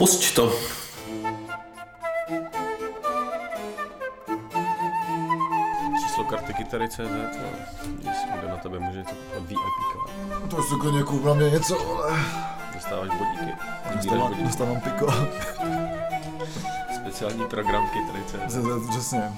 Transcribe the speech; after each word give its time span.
Pusť 0.00 0.22
to. 0.32 0.48
Číslo 6.02 6.24
karty 6.24 6.54
kytary.cz 6.54 6.98
Jestli 8.08 8.30
někdo 8.32 8.48
na 8.48 8.56
tebe 8.56 8.78
může 8.78 8.98
něco 8.98 9.14
kupovat 9.14 9.42
VIP 9.48 9.58
card. 9.92 10.50
To 10.50 10.62
si 10.62 10.74
klidně 10.80 11.02
koup 11.02 11.24
na 11.24 11.34
mě 11.34 11.50
něco, 11.50 11.96
ale 11.98 12.18
Dostáváš 12.74 13.08
bodíky. 13.08 13.52
Dostávám, 13.96 14.20
bodíky. 14.28 14.42
dostávám 14.42 14.80
piko. 14.80 15.06
Speciální 17.00 17.44
program 17.44 17.88
kytary.cz 17.88 18.52
Z- 18.54 18.62
z- 18.62 18.90
Přesně. 18.90 19.32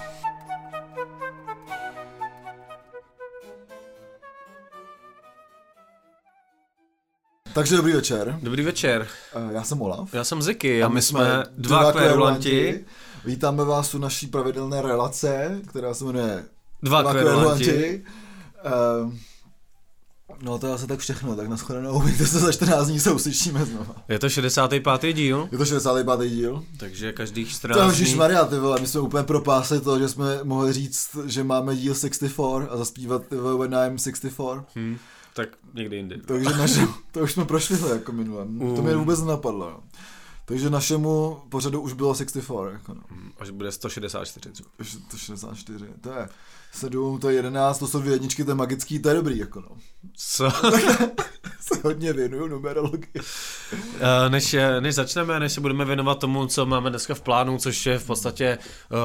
Takže 7.55 7.77
dobrý 7.77 7.93
večer, 7.93 8.39
Dobrý 8.43 8.63
večer, 8.65 9.07
Eh, 9.35 9.53
já 9.53 9.63
jsem 9.63 9.83
Olaf. 9.83 10.15
já 10.15 10.25
jsem 10.25 10.43
Ziky 10.43 10.83
a 10.83 10.89
my 10.89 11.03
jsme 11.03 11.45
dva 11.59 11.93
kverulanti. 11.93 12.85
Vítáme 13.25 13.65
vás 13.65 13.95
u 13.95 13.99
naší 13.99 14.27
pravidelné 14.27 14.83
relace, 14.83 15.61
která 15.69 15.95
se 15.95 16.05
jmenuje 16.05 16.45
Dva 16.83 17.03
kverulanti. 17.13 18.05
Eh, 18.65 19.33
No 20.43 20.59
to 20.59 20.67
je 20.67 20.73
asi 20.73 20.87
tak 20.87 20.99
všechno, 20.99 21.37
tak 21.37 21.49
nashledanou, 21.49 21.93
uvidíte 21.97 22.27
se 22.27 22.39
za 22.39 22.53
14 22.53 22.87
dní, 22.87 23.01
se 23.01 23.13
uslyšíme 23.13 23.65
znova. 23.65 23.95
Je 24.09 24.19
to 24.19 24.29
65. 24.29 25.13
díl, 25.13 25.49
Je 25.53 25.59
to 25.59 25.65
65. 25.65 26.29
díl. 26.29 26.65
takže 26.79 27.13
každých 27.13 27.49
To 27.49 27.55
14 27.55 27.99
je 27.99 28.07
dní. 28.07 28.15
Maria, 28.15 28.45
ty 28.45 28.59
vole, 28.59 28.81
my 28.81 28.87
jsme 28.87 29.01
úplně 29.01 29.25
propásli 29.25 29.81
to, 29.81 29.99
že 29.99 30.09
jsme 30.09 30.41
mohli 30.45 30.73
říct, 30.73 31.17
že 31.27 31.45
máme 31.45 31.77
díl 31.77 31.95
64 31.95 32.35
a 32.71 32.77
zaspívat 32.77 33.27
ty 33.27 33.37
vole 33.37 33.59
When 33.69 33.75
I'm 33.87 33.99
64. 33.99 34.35
Hm, 34.77 34.97
tak 35.35 35.49
někdy 35.75 35.97
jindy. 35.97 36.21
Takže 36.27 36.51
naše, 36.59 36.81
to 37.13 37.21
už 37.21 37.33
jsme 37.33 37.45
prošli 37.45 37.91
jako 37.91 38.13
minule. 38.13 38.47
To 38.77 38.83
mě 38.83 38.97
vůbec 38.97 39.21
nenapadlo. 39.21 39.71
No. 39.71 39.83
Takže 40.45 40.71
našemu 40.71 41.43
pořadu 41.49 41.81
už 41.81 41.93
bylo 41.93 42.15
64, 42.15 42.57
jako 42.73 42.95
no. 42.95 43.01
Hm, 43.11 43.33
Až 43.39 43.51
bude 43.51 43.73
164. 43.73 44.53
třeba. 44.53 44.71
Už 44.81 44.97
to 45.11 45.17
64, 45.17 45.87
to 46.01 46.11
je 46.11 46.29
7, 46.73 47.19
to 47.21 47.31
je 47.31 47.37
11, 47.37 47.79
to 47.79 47.87
jsou 47.87 48.01
dvě 48.01 48.13
jedničky, 48.13 48.45
to 48.45 48.51
je 48.51 48.55
magický, 48.55 48.99
to 48.99 49.09
je 49.09 49.15
dobrý, 49.15 49.39
jako 49.39 49.61
no. 49.61 49.69
Co? 50.17 50.51
Se 51.61 51.81
hodně 51.85 52.13
věnuju 52.13 52.47
numerologii. 52.47 53.13
Eh, 54.01 54.31
Než, 54.31 54.57
než 54.81 54.95
začneme, 54.95 55.41
než 55.41 55.53
se 55.53 55.61
budeme 55.61 55.85
věnovat 55.85 56.19
tomu, 56.19 56.47
co 56.47 56.67
máme 56.67 56.91
dneska 56.91 57.15
v 57.15 57.21
plánu, 57.21 57.59
což 57.59 57.87
je 57.87 57.99
v 57.99 58.07
podstatě 58.07 58.45
eh, 58.47 58.59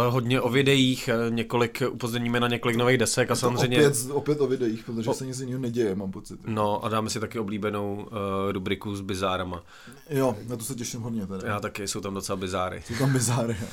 hodně 0.10 0.42
o 0.42 0.50
videích, 0.50 1.08
eh, 1.08 1.30
několik 1.30 1.82
upozorníme 1.90 2.40
na 2.40 2.48
několik 2.48 2.78
nových 2.78 2.98
desek 2.98 3.32
a 3.32 3.36
samozřejmě... 3.36 3.78
Opět, 3.78 4.12
opět 4.12 4.42
o 4.42 4.48
videích, 4.48 4.84
protože 4.84 5.10
O- 5.10 5.14
se 5.14 5.26
nic 5.26 5.40
jiného 5.40 5.60
neděje, 5.62 5.96
mám 5.96 6.12
pocit. 6.12 6.40
No 6.46 6.86
a 6.86 6.90
dáme 6.90 7.10
si 7.10 7.20
taky 7.20 7.40
oblíbenou 7.40 7.96
uh, 7.96 8.08
rubriku 8.52 8.96
s 8.96 9.02
bizárama. 9.02 9.64
Jo, 10.10 10.36
na 10.48 10.58
to 10.58 10.64
se 10.64 10.76
těším 10.76 11.02
hodně 11.02 11.28
teda. 11.28 11.48
Já 11.48 11.60
taky, 11.60 11.88
jsou 11.88 12.02
tam 12.02 12.14
docela 12.14 12.36
bizáry. 12.36 12.84
Jsou 12.88 12.96
tam 12.96 13.14
bizáry. 13.14 13.58
jo. 13.62 13.68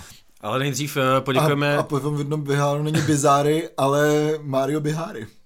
Ale 0.45 0.59
nejdřív 0.59 0.97
uh, 0.97 1.03
poděkujeme... 1.21 1.77
A, 1.77 1.81
a 1.81 1.83
potom 1.83 2.17
v 2.17 2.19
jednom 2.19 2.43
biháru 2.43 2.83
není 2.83 3.01
bizáry, 3.01 3.69
ale 3.77 4.33
Mario 4.43 4.81
Biháry. 4.81 5.27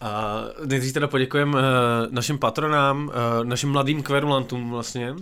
A 0.00 0.42
nejdřív 0.64 0.92
teda 0.92 1.06
poděkujeme 1.06 1.58
uh, 1.58 1.64
našim 2.10 2.38
patronám, 2.38 3.08
uh, 3.08 3.44
našim 3.44 3.70
mladým 3.70 4.02
kverulantům 4.02 4.70
vlastně, 4.70 5.14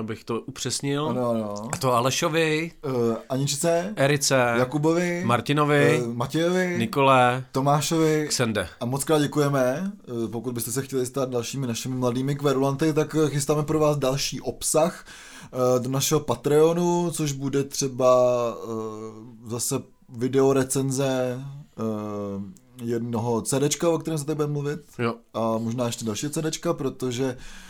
abych 0.00 0.24
to 0.24 0.40
upřesnil. 0.40 1.08
Ano, 1.08 1.30
ano. 1.30 1.54
A 1.72 1.76
to 1.76 1.92
Alešovi, 1.92 2.72
Uh, 2.84 3.14
Aničce, 3.28 3.92
Erice, 3.96 4.34
Jakubovi, 4.58 5.22
Martinovi, 5.24 6.02
uh, 6.02 6.14
Matějovi, 6.14 6.76
Nikole, 6.78 7.44
Tomášovi 7.52 8.26
Xende. 8.28 8.68
a 8.80 8.84
moc 8.84 9.04
krát 9.04 9.18
děkujeme. 9.18 9.92
Eh, 10.24 10.28
Pokud 10.28 10.54
byste 10.54 10.72
se 10.72 10.82
chtěli 10.82 11.06
stát 11.06 11.30
dalšími 11.30 11.66
našimi 11.66 11.94
mladými 11.96 12.34
kverulanty, 12.36 12.92
tak 12.92 13.16
eh, 13.24 13.28
chystáme 13.30 13.62
pro 13.62 13.78
vás 13.78 13.96
další 13.96 14.40
obsah 14.40 15.04
eh, 15.52 15.80
do 15.80 15.90
našeho 15.90 16.20
Patreonu, 16.20 17.10
což 17.10 17.32
bude 17.32 17.64
třeba 17.64 18.16
eh, 18.64 19.50
zase 19.50 19.74
video 20.08 20.52
recenze 20.52 21.40
eh, 21.78 22.66
jednoho 22.84 23.42
CDčka, 23.42 23.88
o 23.90 23.98
kterém 23.98 24.18
se 24.18 24.24
tady 24.26 24.36
budeme 24.36 24.52
mluvit. 24.52 24.80
Jo. 24.98 25.14
a 25.34 25.58
možná 25.58 25.86
ještě 25.86 26.04
další 26.04 26.30
CDčka, 26.30 26.72
protože 26.74 27.24
eh, 27.24 27.65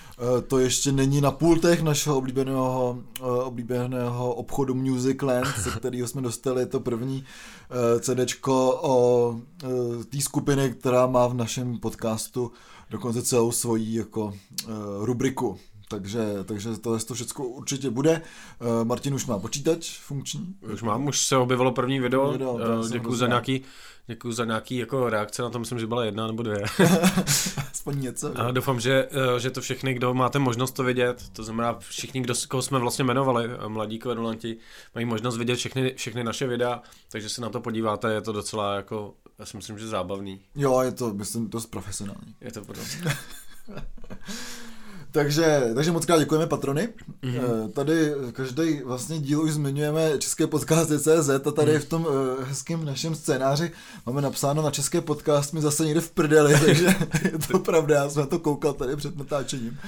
to 0.47 0.59
ještě 0.59 0.93
není 0.93 1.21
na 1.21 1.31
pultech 1.31 1.83
našeho 1.83 2.17
oblíbeného, 2.17 2.99
eh, 3.19 3.23
oblíbeného 3.23 4.35
obchodu 4.35 4.75
Musicland, 4.75 5.47
se 5.47 5.71
kterého 5.79 6.09
jsme 6.09 6.23
dostali 6.23 6.67
to 6.67 6.81
první 6.81 7.25
eh, 7.71 8.01
CDčko 8.01 8.79
o 8.83 9.37
eh, 9.65 10.05
té 10.05 10.21
skupiny, 10.21 10.71
která 10.71 11.07
má 11.07 11.27
v 11.27 11.35
našem 11.35 11.79
podcastu 11.79 12.53
dokonce 12.91 13.23
celou 13.23 13.53
svoji 13.53 13.97
jako 13.97 14.33
eh, 14.35 14.73
rubriku. 15.01 15.59
Takže, 15.89 16.45
takže 16.45 16.77
to, 16.77 16.99
to 16.99 17.15
všechno 17.15 17.45
určitě 17.45 17.91
bude. 17.91 18.23
Eh, 18.61 18.85
Martin 18.85 19.15
už 19.15 19.27
má 19.27 19.39
počítač 19.39 19.99
funkční. 19.99 20.55
Už 20.73 20.83
mám, 20.83 21.07
už 21.07 21.27
se 21.27 21.37
objevilo 21.37 21.73
první 21.73 22.01
video, 22.01 22.33
Video, 22.33 22.83
jsem 22.83 22.93
děkuji 22.93 23.15
za 23.15 23.27
nějaký, 23.27 23.63
děkuji 24.07 24.33
za 24.33 24.45
nějaký 24.45 24.77
jako 24.77 25.11
reakce 25.11 25.43
na 25.43 25.51
to, 25.51 25.59
myslím, 25.59 25.79
že 25.79 25.87
byla 25.87 26.05
jedna 26.05 26.27
nebo 26.27 26.43
dvě. 26.43 26.65
Aspoň 27.73 28.01
něco. 28.01 28.41
A 28.41 28.51
doufám, 28.51 28.81
že, 28.81 29.09
eh, 29.11 29.41
že 29.41 29.51
to 29.51 29.61
všechny, 29.61 29.95
kdo 29.95 30.15
máte 30.15 30.39
možnost 30.39 30.73
to 30.73 30.85
vidět, 30.85 31.23
to 31.33 31.45
znamená 31.45 31.79
všichni, 31.79 32.21
kdo, 32.21 32.35
koho 32.49 32.63
jsme 32.63 32.79
vlastně 32.79 33.03
jmenovali, 33.05 33.45
eh, 33.45 33.69
mladí 33.69 33.99
kverulanti, 33.99 34.57
mají 34.95 35.07
možnost 35.07 35.37
vidět 35.37 35.55
všechny, 35.55 35.95
všechny 35.97 36.25
naše 36.25 36.47
videa, 36.47 36.83
takže 37.11 37.29
se 37.29 37.41
na 37.41 37.49
to 37.49 37.61
podíváte, 37.61 38.13
je 38.13 38.21
to 38.21 38.33
docela 38.33 38.75
jako, 38.75 39.15
já 39.39 39.47
si 39.47 39.57
myslím, 39.57 39.79
že 39.79 39.89
zábavný. 39.89 40.41
Jo, 40.55 40.81
je 40.81 40.93
to, 40.93 41.15
myslím, 41.15 41.51
dost 41.51 41.67
profesionální. 41.67 42.35
Je 42.41 42.53
to 42.53 42.65
prostě. 42.65 43.05
Takže, 45.17 45.71
takže 45.75 45.93
moc 45.93 46.07
krát 46.07 46.19
děkujeme 46.19 46.47
patrony. 46.47 46.89
Mhm. 47.23 47.35
Mm-hmm. 47.35 47.71
Tady 47.73 48.13
každý 48.33 48.81
vlastně 48.85 49.19
díl 49.19 49.43
už 49.43 49.53
zmiňujeme 49.53 50.13
české 50.19 50.47
podcasty 50.47 50.99
CZ 50.99 51.29
a 51.47 51.51
tady 51.51 51.73
Mhm. 51.73 51.81
v 51.81 51.85
tom 51.85 52.07
uh, 52.07 52.45
hezkém 52.45 52.85
našem 52.85 53.15
scénáři 53.15 53.71
máme 54.07 54.23
napsáno 54.23 54.63
na 54.63 54.71
české 54.71 55.01
podcast 55.01 55.53
mi 55.53 55.61
zase 55.61 55.85
někde 55.85 56.01
v 56.01 56.11
prdeli, 56.11 56.55
takže 56.65 56.87
je 57.25 57.39
to 57.51 57.59
pravda, 57.59 57.95
já 57.95 58.11
jsem 58.11 58.21
na 58.21 58.27
to 58.27 58.39
koukal 58.39 58.73
tady 58.73 58.97
před 58.97 59.17
natáčením. 59.19 59.79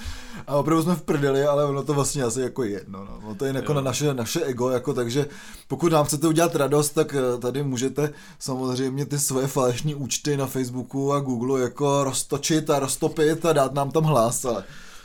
A 0.47 0.57
opravdu 0.57 0.83
jsme 0.83 0.95
v 0.95 1.03
prdeli, 1.03 1.45
ale 1.45 1.65
ono 1.65 1.83
to 1.83 1.95
vlastně 1.95 2.23
asi 2.23 2.41
jako 2.41 2.65
jedno. 2.65 3.05
No. 3.05 3.19
Ono 3.25 3.35
to 3.35 3.45
je 3.45 3.53
jako 3.55 3.73
Jo. 3.73 3.75
na 3.77 3.81
naše, 3.81 4.15
naše 4.15 4.41
ego, 4.45 4.71
jako, 4.71 4.95
takže 4.95 5.27
pokud 5.69 5.93
nám 5.93 6.05
chcete 6.05 6.29
udělat 6.29 6.57
radost, 6.57 6.91
tak 6.91 7.15
eh, 7.15 7.39
tady 7.39 7.63
můžete 7.63 8.13
samozřejmě 8.39 9.07
ty 9.07 9.19
svoje 9.19 9.47
falešní 9.47 9.95
účty 9.95 10.37
na 10.37 10.47
Facebooku 10.47 11.13
a 11.13 11.21
Google 11.21 11.61
jako 11.61 12.05
roztočit 12.05 12.71
a 12.71 12.79
roztopit 12.79 13.47
a 13.47 13.53
dát 13.53 13.75
nám 13.75 13.91
tam 13.91 14.05
hlas, 14.05 14.45
ale 14.45 14.65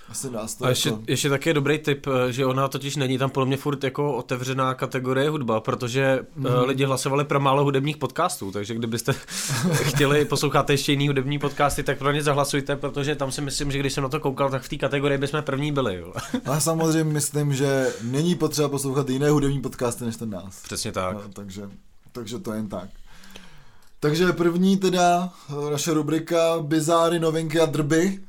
asi 0.09 0.30
nás 0.30 0.56
to 0.56 0.66
A 0.66 0.69
ještě, 0.69 0.90
jako... 0.90 1.02
ještě 1.08 1.30
taky 1.30 1.50
je 1.50 1.53
dobrý 1.53 1.80
tip, 1.80 2.08
eh, 2.08 2.31
že 2.31 2.46
ona 2.46 2.68
totiž 2.68 2.96
není 2.96 3.18
tam 3.18 3.30
podle 3.30 3.47
mě 3.47 3.58
furt 3.58 3.84
jako 3.84 4.14
otevřená 4.14 4.74
kategorie 4.74 5.30
hudba, 5.30 5.62
protože 5.62 6.19
mm. 6.36 6.47
lidi 6.66 6.86
hlasovali 6.86 7.25
pro 7.25 7.40
málo 7.40 7.64
hudebních 7.64 7.97
podcastů, 7.97 8.52
takže 8.52 8.75
kdybyste 8.75 9.14
chtěli 9.74 10.25
poslouchat 10.25 10.69
ještě 10.69 10.91
jiný 10.91 11.08
hudební 11.08 11.40
podcasty, 11.40 11.84
tak 11.84 11.97
pro 11.97 12.12
ně 12.12 12.24
zahlasujte, 12.24 12.75
protože 12.75 13.16
tam 13.16 13.31
si 13.31 13.41
myslím, 13.41 13.72
že 13.72 13.80
když 13.80 13.94
jsem 13.94 14.03
na 14.03 14.09
to 14.09 14.19
koukal, 14.19 14.50
tak 14.50 14.62
v 14.62 14.69
té 14.69 14.75
kategorii 14.75 15.18
bychom 15.18 15.41
první 15.41 15.72
byli. 15.72 15.96
Jo. 15.96 16.14
Ale 16.46 16.62
samozřejmě 16.62 17.14
myslím, 17.14 17.53
že 17.53 17.94
není 18.02 18.35
potřeba 18.35 18.70
poslouchat 18.70 19.09
jiné 19.09 19.30
hudební 19.30 19.62
podcasty 19.62 20.06
než 20.06 20.16
ten 20.16 20.30
nás. 20.30 20.62
Přesně 20.62 20.91
tak. 20.91 21.14
No, 21.14 21.22
takže, 21.34 21.70
takže 22.12 22.40
to 22.40 22.53
jen 22.53 22.68
tak. 22.68 22.90
Takže 24.00 24.34
první 24.34 24.78
teda 24.78 25.34
eh, 25.50 25.72
naše 25.72 25.94
rubrika 25.94 26.59
Bizáry, 26.62 27.20
novinky 27.20 27.59
a 27.59 27.66
drby. 27.66 28.20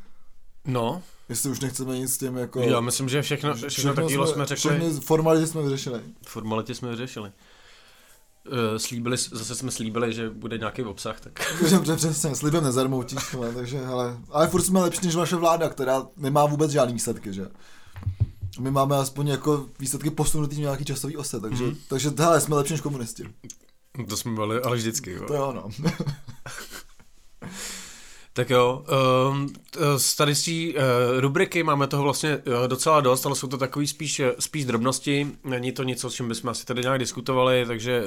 No, 0.64 1.02
Jestli 1.28 1.50
už 1.50 1.60
nechceme 1.60 1.98
nic 1.98 2.14
s 2.14 2.18
tím 2.18 2.36
jako... 2.36 2.60
já 2.60 2.80
myslím, 2.80 3.08
že 3.08 3.22
všechno, 3.22 3.54
všechno 3.68 3.94
takového 3.94 4.26
jsme 4.26 4.46
řekli, 4.46 4.70
Všechny 4.70 4.90
formality 5.00 5.46
jsme 5.46 5.62
vyřešili. 5.62 6.00
formality 6.26 6.74
jsme 6.74 6.90
vyřešili. 6.90 7.32
Eh, 8.74 8.78
Slíbili, 8.78 9.16
zase 9.16 9.54
jsme 9.54 9.70
slíbili, 9.70 10.12
že 10.12 10.30
bude 10.30 10.58
nějaký 10.58 10.82
obsah, 10.82 11.20
tak 11.20 11.32
Takže 11.60 11.78
pře- 11.78 11.96
přesně, 11.96 12.34
slibem 12.34 12.64
nezarmoutíš, 12.64 13.34
ale, 13.34 13.52
takže, 13.52 13.78
hele, 13.86 14.16
ale 14.30 14.48
furt 14.48 14.62
jsme 14.62 14.80
lepší 14.80 15.06
než 15.06 15.14
vaše 15.14 15.36
vláda, 15.36 15.68
která 15.68 16.06
nemá 16.16 16.46
vůbec 16.46 16.70
žádný 16.70 16.94
výsledky, 16.94 17.32
že? 17.32 17.46
My 18.60 18.70
máme 18.70 18.96
aspoň 18.96 19.28
jako 19.28 19.66
výsledky 19.78 20.10
posunutý 20.10 20.56
v 20.56 20.58
nějaký 20.58 20.84
časový 20.84 21.16
ose, 21.16 21.40
takže, 21.40 21.64
Mhm. 21.64 21.72
mm. 21.72 21.78
takže 21.88 22.10
hele, 22.18 22.40
jsme 22.40 22.56
lepší 22.56 22.72
než 22.72 22.80
komunisti. 22.80 23.24
to 24.08 24.16
jsme 24.16 24.32
byli, 24.34 24.60
ale 24.62 24.76
vždycky. 24.76 25.10
Jo. 25.12 25.24
To 25.26 25.34
jo, 25.34 25.52
no. 25.52 25.68
Tak 28.36 28.50
jo, 28.50 28.84
um, 29.30 29.48
t- 29.70 29.98
z 29.98 30.14
tady 30.16 30.34
z 30.34 30.44
té 30.44 30.50
uh, 30.78 31.20
rubriky 31.20 31.62
máme 31.62 31.86
toho 31.86 32.02
vlastně 32.02 32.36
uh, 32.36 32.68
docela 32.68 33.00
dost, 33.00 33.26
ale 33.26 33.36
jsou 33.36 33.46
to 33.48 33.58
takový 33.58 33.86
spíš, 33.86 34.20
eh, 34.20 34.32
spíš 34.38 34.64
drobnosti, 34.64 35.26
není 35.44 35.72
to 35.72 35.82
nic, 35.82 36.04
o 36.04 36.10
čem 36.10 36.28
bychom 36.28 36.50
asi 36.50 36.64
tady 36.66 36.82
nějak 36.82 36.98
diskutovali, 36.98 37.64
takže 37.66 38.04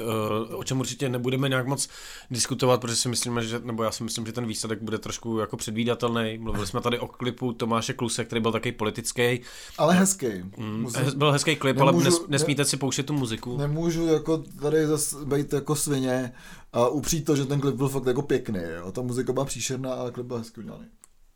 o 0.54 0.64
čem 0.64 0.80
určitě 0.80 1.08
nebudeme 1.08 1.48
nějak 1.48 1.66
moc 1.66 1.88
diskutovat, 2.30 2.80
protože 2.80 2.96
si 2.96 3.08
myslíme, 3.08 3.42
že, 3.44 3.60
nebo 3.64 3.82
já 3.82 3.90
si 3.90 4.04
myslím, 4.04 4.26
že 4.26 4.32
ten 4.32 4.46
výsledek 4.46 4.82
bude 4.82 4.98
trošku 4.98 5.38
jako 5.38 5.56
předvídatelný. 5.56 6.38
Mluvili 6.38 6.66
jsme 6.66 6.80
tady 6.80 6.98
o 6.98 7.06
klipu 7.06 7.52
Tomáše 7.52 7.92
Kluse, 7.92 8.24
který 8.24 8.40
byl 8.40 8.52
taky 8.52 8.72
politický. 8.72 9.40
Ale 9.78 9.94
hezký. 9.94 10.26
Mm, 10.56 10.86
byl 11.16 11.32
hezký 11.32 11.56
klip, 11.56 11.76
Nemůžu- 11.76 11.94
ale 11.96 12.04
nes, 12.04 12.20
ne- 12.20 12.26
nesmíte 12.28 12.64
si 12.64 12.76
pouštět 12.76 13.02
tu 13.06 13.12
muziku. 13.12 13.56
Nemůžu 13.58 14.06
jako 14.06 14.42
tady 14.60 14.86
zase 14.86 15.16
být 15.24 15.52
jako 15.52 15.76
svině 15.76 16.32
a 16.72 16.88
upřít 16.88 17.24
to, 17.24 17.36
že 17.36 17.44
ten 17.44 17.60
klip 17.60 17.74
byl 17.74 17.88
fakt 17.88 18.06
jako 18.06 18.22
pěkný, 18.22 18.60
jo. 18.76 18.92
Ta 18.92 19.02
muzika 19.02 19.32
byla 19.32 19.46
příšerná, 19.46 19.94
ale 19.94 20.10
klip 20.10 20.26
byl 20.26 20.38
hezky 20.38 20.60
udělaný. 20.60 20.84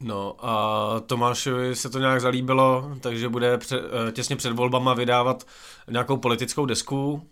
No 0.03 0.47
a 0.47 1.01
Tomášovi 1.01 1.77
se 1.77 1.91
to 1.91 1.99
nějak 1.99 2.21
zalíbilo, 2.21 2.97
takže 3.01 3.29
bude 3.29 3.59
pře, 3.59 3.81
eh, 4.09 4.13
těsně 4.13 4.37
před 4.37 4.53
volbama 4.53 4.95
vydávat 4.95 5.47
nějakou 5.91 6.17
politickou 6.17 6.67
desku, 6.67 7.29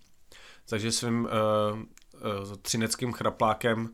takže 0.69 0.93
svým 0.93 1.25
uh, 1.25 1.79
uh, 1.79 2.55
třineckým 2.63 3.13
chraplákem 3.13 3.91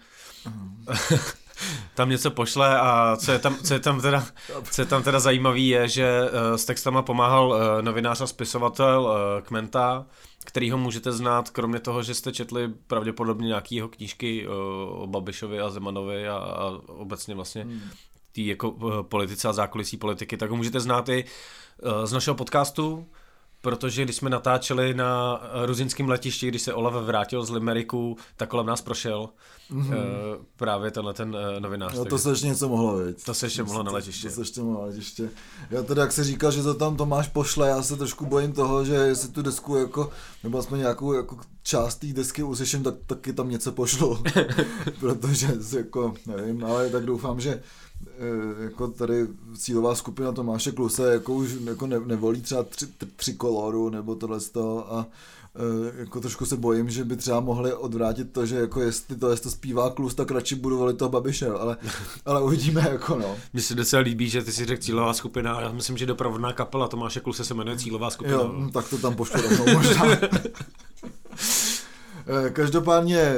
tam 1.94 2.10
něco 2.10 2.30
pošle 2.30 2.80
a 2.80 3.16
co 3.16 3.32
je 3.32 3.38
tam, 3.38 3.56
co 3.56 3.74
je 3.74 3.80
tam, 3.80 4.00
teda, 4.00 4.26
co 4.70 4.82
je 4.82 4.86
tam 4.86 5.02
teda 5.02 5.20
zajímavý 5.20 5.68
je, 5.68 5.88
že 5.88 6.22
uh, 6.22 6.56
s 6.56 6.64
textama 6.64 7.02
pomáhal 7.02 7.48
uh, 7.48 7.58
novinář 7.80 8.20
a 8.20 8.26
spisovatel 8.26 9.02
uh, 9.02 9.42
Kmenta, 9.46 10.06
kterýho 10.44 10.78
můžete 10.78 11.12
znát, 11.12 11.50
kromě 11.50 11.80
toho, 11.80 12.02
že 12.02 12.14
jste 12.14 12.32
četli 12.32 12.68
pravděpodobně 12.86 13.46
nějaký 13.46 13.74
jeho 13.74 13.88
knížky 13.88 14.48
uh, 14.48 14.54
o 15.02 15.06
Babišovi 15.06 15.60
a 15.60 15.70
Zemanovi 15.70 16.28
a, 16.28 16.34
a 16.34 16.70
obecně 16.86 17.34
vlastně 17.34 17.62
hmm. 17.62 17.80
tý 18.32 18.46
jako 18.46 18.70
uh, 18.70 19.02
politice 19.02 19.48
a 19.48 19.52
zákulisí 19.52 19.96
politiky, 19.96 20.36
tak 20.36 20.50
ho 20.50 20.56
můžete 20.56 20.80
znát 20.80 21.08
i 21.08 21.24
uh, 21.82 22.04
z 22.04 22.12
našeho 22.12 22.34
podcastu, 22.34 23.06
protože 23.66 24.04
když 24.04 24.16
jsme 24.16 24.30
natáčeli 24.30 24.94
na 24.94 25.40
ruzinském 25.64 26.08
letišti, 26.08 26.48
když 26.48 26.62
se 26.62 26.74
Olav 26.74 26.94
vrátil 26.94 27.44
z 27.44 27.50
Limeriku, 27.50 28.16
tak 28.36 28.48
kolem 28.48 28.66
nás 28.66 28.82
prošel 28.82 29.28
mm-hmm. 29.70 29.88
uh, 29.88 30.44
právě 30.56 30.90
tenhle 30.90 31.14
ten 31.14 31.28
uh, 31.28 31.60
novinář. 31.60 31.94
No, 31.94 32.04
to 32.04 32.18
se 32.18 32.30
ještě 32.30 32.46
něco 32.46 32.68
mohlo, 32.68 32.96
vidět. 32.96 33.24
To 33.24 33.34
se 33.34 33.46
ještě 33.46 33.62
mohlo 33.62 33.82
na 33.82 33.92
letiště. 33.92 34.28
To 34.28 34.34
se 34.34 34.40
ještě 34.40 34.60
mohlo 34.60 34.80
na 34.80 34.86
letiště. 34.86 35.30
Já 35.70 35.82
teda, 35.82 36.02
jak 36.02 36.12
se 36.12 36.24
říkal, 36.24 36.50
že 36.50 36.62
to 36.62 36.74
tam 36.74 36.96
Tomáš 36.96 37.28
pošle, 37.28 37.68
já 37.68 37.82
se 37.82 37.96
trošku 37.96 38.26
bojím 38.26 38.52
toho, 38.52 38.84
že 38.84 38.94
jestli 38.94 39.28
tu 39.28 39.42
desku 39.42 39.76
jako, 39.76 40.10
nebo 40.44 40.58
aspoň 40.58 40.78
nějakou 40.78 41.12
jako 41.12 41.38
část 41.62 41.94
té 41.94 42.06
desky 42.06 42.42
uslyším, 42.42 42.82
tak 42.82 42.94
taky 43.06 43.32
tam 43.32 43.50
něco 43.50 43.72
pošlu. 43.72 44.18
protože 45.00 45.48
jako, 45.76 46.14
nevím, 46.26 46.64
ale 46.64 46.90
tak 46.90 47.06
doufám, 47.06 47.40
že 47.40 47.50
Eh, 47.50 47.60
jako 48.58 48.88
tady 48.88 49.26
cílová 49.56 49.94
skupina 49.94 50.32
Tomáše 50.32 50.72
Kluse 50.72 51.12
jako 51.12 51.34
už 51.34 51.50
jako 51.64 51.86
ne, 51.86 52.00
nevolí 52.06 52.40
třeba 52.40 52.62
tři, 52.62 52.86
tři 53.16 53.34
koloru 53.34 53.90
nebo 53.90 54.14
tohle 54.14 54.40
z 54.40 54.50
toho 54.50 54.94
a 54.94 55.06
eh, 55.54 56.00
jako 56.00 56.20
trošku 56.20 56.46
se 56.46 56.56
bojím, 56.56 56.90
že 56.90 57.04
by 57.04 57.16
třeba 57.16 57.40
mohli 57.40 57.74
odvrátit 57.74 58.32
to, 58.32 58.46
že 58.46 58.56
jako 58.56 58.80
jestli 58.80 59.16
to, 59.16 59.30
jestli 59.30 59.42
to 59.42 59.50
zpívá 59.50 59.90
Klus, 59.90 60.14
tak 60.14 60.30
radši 60.30 60.54
budu 60.54 60.78
volit 60.78 60.98
toho 60.98 61.08
Babiše, 61.08 61.48
ale, 61.48 61.76
ale 62.24 62.42
uvidíme 62.42 62.80
jako 62.90 63.18
no. 63.18 63.36
Mně 63.52 63.62
se 63.62 63.74
docela 63.74 64.02
líbí, 64.02 64.28
že 64.28 64.42
ty 64.42 64.52
si 64.52 64.64
řekl 64.64 64.82
cílová 64.82 65.14
skupina, 65.14 65.60
já 65.60 65.72
myslím, 65.72 65.96
že 65.96 66.06
doprovodná 66.06 66.52
kapela 66.52 66.88
Tomáše 66.88 67.20
Kluse 67.20 67.44
se 67.44 67.54
jmenuje 67.54 67.78
cílová 67.78 68.10
skupina. 68.10 68.36
Jo, 68.36 68.54
no. 68.58 68.70
tak 68.70 68.88
to 68.88 68.98
tam 68.98 69.14
pošlu 69.14 69.40
rovnou 69.42 69.72
možná. 69.72 70.04
Eh, 72.28 72.50
každopádně 72.50 73.18
eh, 73.18 73.36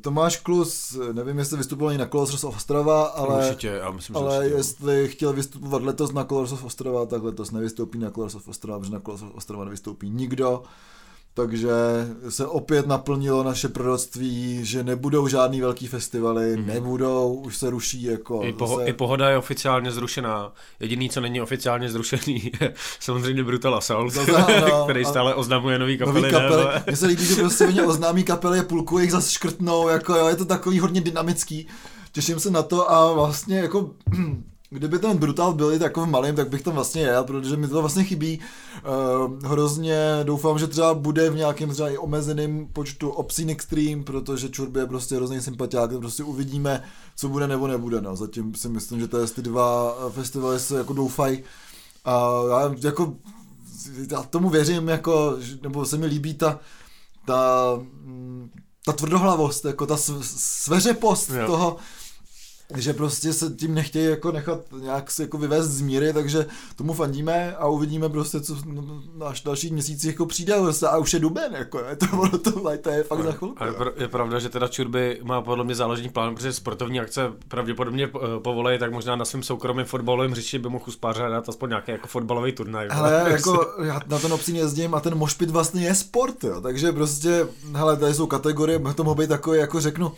Tomáš 0.00 0.36
Klus, 0.36 0.98
nevím, 1.12 1.38
jestli 1.38 1.56
vystupoval 1.56 1.94
na 1.94 2.06
Colors 2.06 2.44
of 2.44 2.56
Ostrava, 2.56 3.04
ale, 3.04 3.46
určitě, 3.46 3.68
já 3.68 3.90
myslím, 3.90 4.16
ale 4.16 4.38
určitě, 4.38 4.56
jestli 4.56 5.08
chtěl 5.08 5.32
vystupovat 5.32 5.82
letos 5.82 6.12
na 6.12 6.24
Colors 6.24 6.52
of 6.52 6.64
Ostrava, 6.64 7.06
tak 7.06 7.22
letos 7.22 7.50
nevystoupí 7.50 7.98
na 7.98 8.10
Colors 8.10 8.34
of 8.34 8.48
Ostrava, 8.48 8.78
protože 8.78 8.92
na 8.92 9.00
Colors 9.00 9.22
of 9.22 9.34
Ostrava 9.34 9.64
nevystoupí 9.64 10.10
nikdo 10.10 10.62
takže 11.38 11.70
se 12.28 12.46
opět 12.46 12.86
naplnilo 12.86 13.42
naše 13.42 13.68
proroctví, 13.68 14.60
že 14.64 14.84
nebudou 14.84 15.28
žádný 15.28 15.60
velký 15.60 15.86
festivaly, 15.86 16.56
mm. 16.56 16.66
nebudou, 16.66 17.42
už 17.46 17.56
se 17.56 17.70
ruší 17.70 18.02
jako... 18.02 18.42
I, 18.42 18.52
poho- 18.52 18.78
zase... 18.78 18.90
I 18.90 18.92
pohoda 18.92 19.30
je 19.30 19.38
oficiálně 19.38 19.92
zrušená. 19.92 20.52
Jediný, 20.80 21.10
co 21.10 21.20
není 21.20 21.40
oficiálně 21.40 21.90
zrušený, 21.90 22.52
je 22.60 22.74
samozřejmě 23.00 23.44
Brutal 23.44 23.74
Assault, 23.74 24.14
no, 24.28 24.46
no, 24.60 24.84
který 24.84 25.04
stále 25.04 25.34
oznamuje 25.34 25.78
nový 25.78 25.98
kapely. 25.98 26.20
Nový 26.20 26.32
kapely. 26.32 26.64
Mně 26.86 26.96
se 26.96 27.06
líbí, 27.06 27.24
že 27.24 27.34
prostě 27.34 27.66
oni 27.66 27.82
oznámí 27.82 28.24
kapely 28.24 28.58
a 28.58 28.62
půlku 28.62 28.98
jich 28.98 29.12
zase 29.12 29.32
škrtnou, 29.32 29.88
jako 29.88 30.14
jo, 30.14 30.28
je 30.28 30.36
to 30.36 30.44
takový 30.44 30.78
hodně 30.78 31.00
dynamický. 31.00 31.66
Těším 32.12 32.40
se 32.40 32.50
na 32.50 32.62
to 32.62 32.90
a 32.90 33.12
vlastně 33.12 33.58
jako 33.58 33.90
Kdyby 34.70 34.98
ten 34.98 35.16
Brutal 35.16 35.52
byl 35.52 35.78
takovým 35.78 36.10
malým, 36.10 36.34
tak 36.34 36.48
bych 36.48 36.62
tam 36.62 36.74
vlastně 36.74 37.02
jel, 37.02 37.24
protože 37.24 37.56
mi 37.56 37.68
to 37.68 37.80
vlastně 37.80 38.04
chybí. 38.04 38.40
Uh, 39.18 39.50
hrozně 39.50 40.20
doufám, 40.22 40.58
že 40.58 40.66
třeba 40.66 40.94
bude 40.94 41.30
v 41.30 41.36
nějakém 41.36 41.70
třeba 41.70 41.88
i 41.88 41.98
omezeném 41.98 42.68
počtu 42.72 43.10
Obscene 43.10 43.52
Extreme, 43.52 44.02
protože 44.02 44.48
Čurby 44.48 44.80
je 44.80 44.86
prostě 44.86 45.16
hrozný 45.16 45.40
sympatiák, 45.40 45.98
prostě 45.98 46.22
uvidíme, 46.22 46.82
co 47.16 47.28
bude 47.28 47.46
nebo 47.46 47.66
nebude. 47.66 48.00
No. 48.00 48.16
Zatím 48.16 48.54
si 48.54 48.68
myslím, 48.68 49.00
že 49.00 49.08
to 49.08 49.26
ty 49.26 49.42
dva 49.42 49.96
festivaly 50.10 50.60
se 50.60 50.78
jako 50.78 50.92
doufají. 50.92 51.42
A 52.04 52.30
já 52.50 52.74
jako 52.84 53.14
já 54.10 54.22
tomu 54.22 54.50
věřím, 54.50 54.88
jako, 54.88 55.36
nebo 55.62 55.84
se 55.84 55.98
mi 55.98 56.06
líbí 56.06 56.34
ta, 56.34 56.58
ta, 57.26 57.62
ta 58.84 58.92
tvrdohlavost, 58.92 59.64
jako 59.64 59.86
ta 59.86 59.96
sveřepost 60.22 61.30
jo. 61.30 61.46
toho, 61.46 61.76
že 62.76 62.92
prostě 62.92 63.32
se 63.32 63.50
tím 63.50 63.74
nechtějí 63.74 64.06
jako 64.06 64.32
nechat 64.32 64.60
nějak 64.80 65.10
se 65.10 65.22
jako 65.22 65.38
vyvést 65.38 65.70
z 65.70 65.80
míry, 65.80 66.12
takže 66.12 66.46
tomu 66.76 66.92
fandíme 66.92 67.56
a 67.56 67.66
uvidíme 67.66 68.08
prostě, 68.08 68.40
co 68.40 68.56
náš 69.14 69.42
další 69.42 69.70
měsíc 69.70 70.04
jako 70.04 70.26
přijde 70.26 70.54
prostě, 70.58 70.86
a 70.86 70.96
už 70.96 71.12
je 71.12 71.20
duben, 71.20 71.54
jako 71.54 71.78
je 71.78 71.96
to, 71.96 72.06
to, 72.38 72.76
to 72.82 72.90
je 72.90 73.02
fakt 73.02 73.24
za 73.24 73.32
chvilku. 73.32 73.64
je, 73.64 74.02
je, 74.02 74.08
pravda, 74.08 74.38
že 74.38 74.48
teda 74.48 74.68
Čurby 74.68 75.20
má 75.22 75.42
podle 75.42 75.64
mě 75.64 75.74
záložní 75.74 76.08
plán, 76.08 76.34
protože 76.34 76.52
sportovní 76.52 77.00
akce 77.00 77.32
pravděpodobně 77.48 78.04
eh, 78.04 78.40
povolej, 78.40 78.78
tak 78.78 78.92
možná 78.92 79.16
na 79.16 79.24
svém 79.24 79.42
soukromém 79.42 79.86
fotbalovém 79.86 80.30
hřišti 80.30 80.58
by 80.58 80.68
mohl 80.68 80.84
uspářat 80.88 81.48
aspoň 81.48 81.68
nějaký 81.68 81.90
jako 81.90 82.06
fotbalový 82.06 82.52
turnaj. 82.52 82.88
Ale 82.90 83.26
jako 83.30 83.66
já 83.82 84.00
na 84.06 84.18
ten 84.18 84.32
obsín 84.32 84.56
jezdím 84.56 84.94
a 84.94 85.00
ten 85.00 85.14
mošpit 85.14 85.50
vlastně 85.50 85.84
je 85.84 85.94
sport, 85.94 86.44
jo, 86.44 86.60
takže 86.60 86.92
prostě, 86.92 87.46
hele, 87.74 87.96
tady 87.96 88.14
jsou 88.14 88.26
kategorie, 88.26 88.80
to 88.94 89.04
mohou 89.04 89.14
být 89.14 89.28
takový, 89.28 89.58
jako 89.58 89.80
řeknu, 89.80 90.12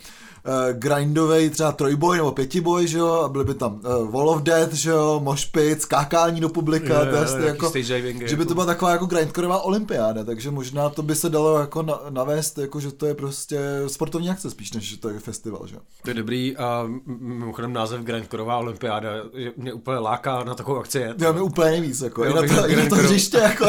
uh, 0.45 0.79
grindový 0.79 1.49
třeba 1.49 1.71
trojboj 1.71 2.17
nebo 2.17 2.31
pětiboj, 2.31 2.87
že 2.87 2.97
jo, 2.97 3.11
a 3.11 3.29
byly 3.29 3.45
by 3.45 3.53
tam 3.53 3.73
uh, 3.73 4.11
Wall 4.11 4.29
of 4.29 4.41
Death, 4.41 4.73
že 4.73 4.89
jo, 4.89 5.19
mošpic, 5.23 5.81
skákání 5.81 6.41
do 6.41 6.49
publika, 6.49 6.99
je, 6.99 7.11
test, 7.11 7.37
je, 7.37 7.45
jako, 7.45 7.71
diving, 7.75 8.27
že 8.27 8.35
by 8.35 8.45
to 8.45 8.53
byla 8.53 8.65
taková 8.65 8.91
jako 8.91 9.05
grindkorová 9.05 9.61
olympiáda, 9.61 10.23
takže 10.23 10.51
možná 10.51 10.89
to 10.89 11.03
by 11.03 11.15
se 11.15 11.29
dalo 11.29 11.59
jako 11.59 11.81
na, 11.81 11.99
navést, 12.09 12.57
jako 12.57 12.79
že 12.79 12.91
to 12.91 13.05
je 13.05 13.13
prostě 13.13 13.59
sportovní 13.87 14.29
akce 14.29 14.49
spíš, 14.49 14.73
než 14.73 14.83
že 14.83 14.97
to 14.97 15.09
je 15.09 15.19
festival, 15.19 15.67
že 15.67 15.75
To 16.03 16.09
je 16.09 16.13
dobrý 16.13 16.57
a 16.57 16.87
mimochodem 17.19 17.73
název 17.73 18.01
grindkorová 18.01 18.57
olympiáda 18.57 19.09
mě 19.57 19.73
úplně 19.73 19.97
láká 19.97 20.43
na 20.43 20.55
takovou 20.55 20.79
akci 20.79 20.99
jet. 20.99 21.21
Já 21.21 21.31
mi 21.31 21.41
úplně 21.41 21.71
nejvíc, 21.71 22.01
jako, 22.01 22.25
jo, 22.25 22.31
i 22.31 22.47
na 22.47 22.55
to, 22.55 22.69
i 22.69 22.75
na 22.75 22.85
to 22.85 22.95
hřiště, 22.95 23.37
jako, 23.37 23.65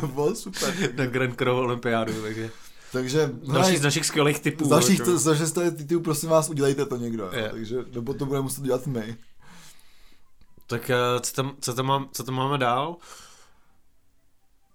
to 0.00 0.06
bylo 0.14 0.34
super. 0.34 0.74
Na 0.96 1.06
grindkorovou 1.06 1.60
olympiádu, 1.60 2.12
takže... 2.22 2.50
Takže 2.92 3.30
další 3.52 3.76
z 3.76 3.82
našich 3.82 4.06
skvělých 4.06 4.40
typů. 4.40 4.64
Z 4.64 4.68
našich, 4.68 5.00
z 5.00 5.26
našich 5.26 5.86
typů, 5.86 6.00
prosím 6.00 6.28
vás, 6.28 6.50
udělejte 6.50 6.86
to 6.86 6.96
někdo. 6.96 7.30
Je. 7.32 7.48
Takže 7.50 7.84
nebo 7.94 8.14
to 8.14 8.26
budeme 8.26 8.42
muset 8.42 8.64
dělat 8.64 8.86
my. 8.86 9.16
Tak 10.66 10.90
eh, 10.90 10.96
co 11.20 11.32
tam, 11.32 11.52
co 11.60 11.74
tam, 11.74 11.86
mám, 11.86 12.08
co 12.12 12.24
tam 12.24 12.34
máme 12.34 12.58
dál? 12.58 12.96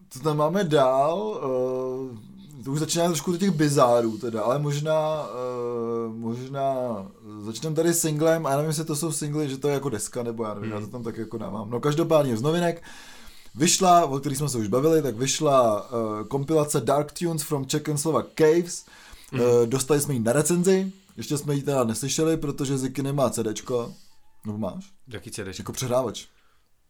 Co 0.09 0.19
tam 0.19 0.38
máme 0.38 0.63
dál? 0.63 1.19
Uh, 1.19 2.63
to 2.63 2.72
už 2.72 2.79
začíná 2.79 3.05
trošku 3.05 3.31
do 3.31 3.38
těch 3.38 3.51
bizárů 3.51 4.17
teda, 4.17 4.43
ale 4.43 4.60
možná, 4.60 5.27
uh, 6.07 6.15
možná 6.15 6.75
začneme 7.41 7.75
tady 7.75 7.93
singlem, 7.93 8.45
a 8.45 8.50
já 8.50 8.55
nevím, 8.55 8.69
jestli 8.69 8.86
to 8.86 8.95
jsou 8.95 9.12
singly, 9.12 9.50
že 9.50 9.57
to 9.57 9.67
je 9.67 9.74
jako 9.74 9.89
deska, 9.89 10.24
nebo 10.24 10.43
já 10.43 10.53
nevím, 10.53 10.72
hmm. 10.72 10.79
já 10.79 10.86
to 10.86 10.91
tam 10.91 11.03
tak 11.03 11.17
jako 11.17 11.38
dávám. 11.38 11.69
No 11.69 11.79
každopádně 11.79 12.38
z 12.38 12.41
novinek, 12.41 12.77
uh, 12.77 13.14
Vyšla, 13.57 14.05
o 14.05 14.19
který 14.19 14.35
jsme 14.35 14.50
se 14.50 14.57
už 14.57 14.67
bavili, 14.67 15.01
tak 15.01 15.15
vyšla 15.15 15.89
uh, 15.89 16.27
kompilace 16.27 16.81
Dark 16.81 17.12
Tunes 17.12 17.43
from 17.43 17.65
Czechoslovak 17.65 18.25
Caves. 18.35 18.85
Mm. 19.31 19.39
Uh, 19.39 19.65
dostali 19.65 20.01
jsme 20.01 20.13
ji 20.13 20.19
na 20.19 20.33
recenzi, 20.33 20.91
ještě 21.17 21.38
jsme 21.38 21.55
ji 21.55 21.62
teda 21.62 21.83
neslyšeli, 21.83 22.38
protože 22.38 22.77
Ziky 22.77 23.03
nemá 23.03 23.29
CDčko. 23.29 23.93
No 24.45 24.57
máš? 24.57 24.91
Jaký 25.07 25.31
CDčko? 25.31 25.62
Jako 25.62 25.71
přehrávač. 25.71 26.25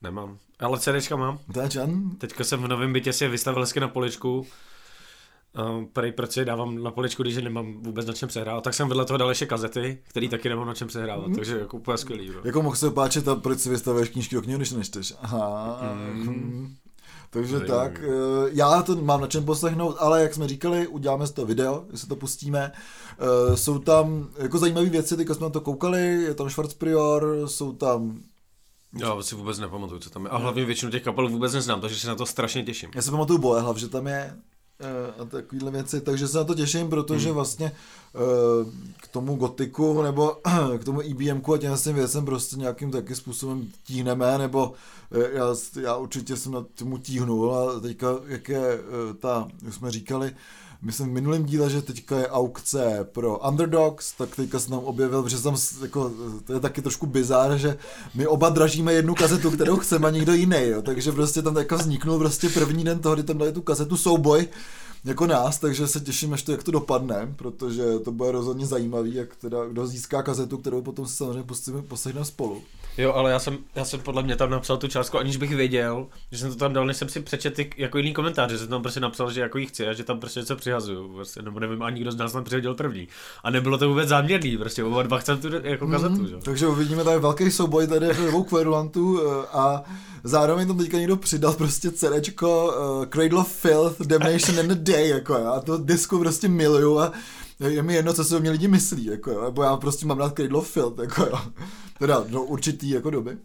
Nemám. 0.02 0.38
Ale 0.60 0.80
CDčka 0.80 1.16
mám. 1.16 1.40
Dačan? 1.48 2.10
Teďka 2.18 2.44
jsem 2.44 2.62
v 2.62 2.68
novém 2.68 2.94
bytě 2.94 3.14
si 3.14 3.28
vystavil 3.28 3.62
hezky 3.62 3.80
na 3.80 3.88
poličku 3.88 4.46
Uh, 5.60 5.86
prej, 5.94 6.12
proč 6.12 6.32
si 6.32 6.46
dávám 6.46 6.84
na 6.84 6.92
poličku, 6.92 7.24
když 7.24 7.38
nemám 7.38 7.74
vůbec 7.74 8.06
na 8.06 8.14
čem 8.14 8.30
přehrát. 8.30 8.64
Tak 8.64 8.74
jsem 8.74 8.88
vedle 8.88 9.06
toho 9.06 9.18
dal 9.18 9.30
ještě 9.30 9.46
kazety, 9.46 9.98
který 10.08 10.30
taky 10.30 10.50
nemám 10.50 10.68
na 10.68 10.74
čem 10.74 10.88
přehrávat, 10.88 11.28
mm. 11.28 11.36
takže 11.36 11.60
jako 11.60 11.78
úplně 11.78 11.98
skvělý. 11.98 12.30
Bro. 12.30 12.42
Jako 12.44 12.62
mohl 12.62 12.76
se 12.76 12.92
páčit 12.92 13.28
a 13.28 13.36
proč 13.36 13.60
si 13.60 13.70
vystavuješ 13.70 14.10
knížky 14.10 14.36
do 14.36 14.42
knihy, 14.42 14.58
když 14.58 14.72
nečteš. 14.72 15.14
Aha. 15.22 15.80
Mm. 16.14 16.76
Takže 17.30 17.60
no, 17.60 17.66
tak. 17.66 18.00
Eh, 18.04 18.50
já 18.52 18.82
to 18.82 18.96
mám 18.96 19.22
na 19.22 19.28
čem 19.28 19.46
poslechnout, 19.46 19.96
ale 20.00 20.22
jak 20.22 20.34
jsme 20.34 20.48
říkali, 20.48 20.88
uděláme 20.88 21.28
z 21.28 21.32
toho 21.32 21.46
video, 21.46 21.86
jestli 21.92 22.08
to 22.08 22.16
pustíme. 22.16 22.72
Uh, 23.48 23.56
jsou 23.56 23.80
tam 23.80 24.28
jako 24.38 24.58
zajímavé 24.58 24.90
věci, 24.90 25.18
teďka 25.18 25.34
jsme 25.34 25.44
na 25.44 25.50
to 25.50 25.62
koukali, 25.62 26.02
je 26.02 26.34
tam 26.34 26.50
Schwarzprior, 26.50 27.44
jsou 27.46 27.74
tam 27.74 28.20
já 29.00 29.22
si 29.22 29.36
vůbec 29.36 29.60
nepamatuju, 29.60 30.00
co 30.00 30.10
tam 30.10 30.24
je. 30.24 30.30
A 30.30 30.38
hlavně 30.38 30.66
většinu 30.66 30.92
těch 30.92 31.04
kapel 31.04 31.30
vůbec 31.30 31.54
neznám, 31.54 31.82
takže 31.82 32.00
se 32.00 32.08
na 32.08 32.16
to 32.16 32.26
strašně 32.26 32.64
těším. 32.64 32.90
Já 32.96 33.02
si 33.02 33.12
pamatuju 33.12 33.40
Bolehlav, 33.40 33.78
že 33.78 33.88
tam 33.88 34.08
je, 34.08 34.36
Eh, 34.36 34.55
a 35.22 35.26
takovéhle 35.26 35.72
věci, 35.72 36.02
takže 36.02 36.28
se 36.28 36.38
na 36.38 36.44
to 36.44 36.56
těším, 36.56 36.90
protože 36.90 37.26
hmm. 37.26 37.36
vlastně 37.36 37.72
eh, 38.16 38.20
k 39.02 39.08
tomu 39.08 39.36
gotiku 39.36 40.02
nebo 40.02 40.38
k 40.78 40.84
tomu 40.84 41.02
IBMku 41.02 41.54
e 41.54 41.58
a 41.58 41.78
těm 41.78 41.96
věcem 41.96 42.26
prostě 42.26 42.56
nějakým 42.56 42.92
taky 42.92 43.16
způsobem 43.16 43.68
tíhneme, 43.84 44.38
nebo 44.38 44.74
eh, 45.12 45.30
já, 45.34 45.56
já 45.82 45.96
určitě 45.96 46.36
jsem 46.36 46.52
na 46.52 46.66
tomu 46.76 46.98
tíhnul 46.98 47.56
a 47.56 47.80
teďka, 47.80 48.08
jak 48.28 48.50
je 48.50 48.80
ta, 49.20 49.48
jak 49.66 49.74
jsme 49.74 49.92
říkali, 49.92 50.36
myslím 50.86 51.10
v 51.10 51.14
minulém 51.14 51.46
díle, 51.46 51.70
že 51.70 51.82
teďka 51.82 52.18
je 52.18 52.28
aukce 52.28 53.08
pro 53.12 53.40
Underdogs, 53.50 54.14
tak 54.18 54.36
teďka 54.36 54.60
se 54.60 54.72
nám 54.72 54.80
objevil, 54.80 55.30
že 55.30 55.42
tam 55.42 55.56
jako, 55.82 56.12
to 56.46 56.54
je 56.54 56.60
taky 56.60 56.82
trošku 56.82 57.06
bizár, 57.06 57.58
že 57.58 57.78
my 58.16 58.28
oba 58.28 58.50
dražíme 58.50 58.94
jednu 58.94 59.16
kazetu, 59.16 59.52
kterou 59.52 59.78
chceme 59.78 60.08
a 60.08 60.12
nikdo 60.12 60.34
jiný, 60.34 60.62
jo. 60.62 60.82
takže 60.82 61.12
prostě 61.12 61.42
tam 61.42 61.54
teďka 61.56 61.76
vzniknul 61.76 62.20
prostě 62.20 62.50
první 62.50 62.84
den 62.84 63.00
toho, 63.00 63.16
kdy 63.16 63.24
tam 63.24 63.38
dali 63.38 63.52
tu 63.52 63.62
kazetu 63.62 63.98
souboj, 63.98 64.48
jako 65.06 65.28
nás, 65.28 65.60
takže 65.60 65.88
se 65.88 66.00
těším 66.00 66.32
ještě, 66.32 66.52
jak 66.52 66.64
to 66.64 66.72
dopadne, 66.72 67.34
protože 67.36 68.00
to 68.00 68.12
bude 68.12 68.32
rozhodně 68.32 68.66
zajímavý, 68.66 69.16
jak 69.16 69.36
teda 69.36 69.66
kdo 69.66 69.88
získá 69.88 70.24
kazetu, 70.24 70.58
kterou 70.58 70.82
potom 70.82 71.08
se 71.08 71.16
samozřejmě 71.16 71.44
pustíme, 71.44 72.26
spolu. 72.26 72.62
Jo, 72.98 73.14
ale 73.14 73.32
já 73.32 73.40
jsem, 73.40 73.58
já 73.76 73.86
jsem 73.86 74.00
podle 74.00 74.24
mě 74.24 74.36
tam 74.36 74.50
napsal 74.50 74.78
tu 74.78 74.88
částku, 74.88 75.18
aniž 75.18 75.38
bych 75.38 75.56
věděl, 75.56 76.08
že 76.32 76.38
jsem 76.38 76.50
to 76.50 76.56
tam 76.56 76.74
dal, 76.74 76.86
než 76.86 76.98
jsem 76.98 77.10
si 77.10 77.20
přečetl 77.20 77.62
jako 77.78 77.98
jiný 77.98 78.14
komentář, 78.14 78.52
že 78.52 78.58
jsem 78.58 78.68
tam 78.68 78.82
prostě 78.82 79.00
napsal, 79.00 79.32
že 79.32 79.42
jako 79.42 79.58
jí 79.58 79.66
chci 79.66 79.88
a 79.88 79.94
že 79.94 80.04
tam 80.04 80.20
prostě 80.20 80.40
něco 80.40 80.56
přihazuju, 80.56 81.14
prostě, 81.14 81.42
nebo 81.42 81.60
nevím, 81.60 81.84
ani 81.84 82.02
kdo 82.02 82.12
z 82.12 82.16
nás 82.16 82.32
tam 82.32 82.44
přihodil 82.44 82.74
první. 82.74 83.08
A 83.44 83.50
nebylo 83.50 83.78
to 83.78 83.90
vůbec 83.90 84.10
záměrný, 84.10 84.58
prostě 84.58 84.84
oba 84.84 85.04
dva 85.04 85.18
chcem 85.18 85.38
tu 85.38 85.48
jako 85.64 85.88
kazetu, 85.88 86.16
mm-hmm. 86.16 86.30
že? 86.30 86.36
Takže 86.36 86.68
uvidíme 86.68 87.04
tady 87.04 87.20
velký 87.20 87.52
souboj 87.52 87.88
tady 87.88 88.08
jako 88.08 88.22
dvou 88.22 88.44
kverulantů 88.44 89.20
eh, 89.22 89.48
a 89.54 89.84
zároveň 90.24 90.68
tam 90.68 90.78
teďka 90.78 90.98
někdo 90.98 91.16
přidal 91.18 91.54
prostě 91.54 91.92
CDčko 91.92 92.66
uh, 92.66 93.06
Cradle 93.06 93.40
of 93.40 93.52
Filth, 93.52 94.02
Damnation 94.02 94.60
in 94.60 94.68
the 94.68 94.92
Day, 94.92 95.10
jako 95.10 95.34
já 95.34 95.60
to 95.60 95.78
disku 95.78 96.20
prostě 96.20 96.48
miluju 96.48 97.00
a 97.00 97.12
je 97.60 97.84
mi 97.84 97.94
jedno, 97.94 98.14
co 98.14 98.24
si 98.24 98.36
o 98.36 98.40
mě 98.40 98.52
lidi 98.52 98.68
myslí, 98.68 99.06
jako 99.06 99.32
jo, 99.32 99.44
nebo 99.44 99.64
já 99.64 99.78
prostě 99.78 100.06
mám 100.06 100.20
rád 100.20 100.36
Cradle 100.36 100.60
of 100.60 100.72
Filth, 100.72 101.00
jako 101.00 101.22
jo. 101.24 101.40
Teda 102.00 102.20
do 102.20 102.44
určitý 102.44 102.90
jako 102.90 103.10
doby. 103.10 103.38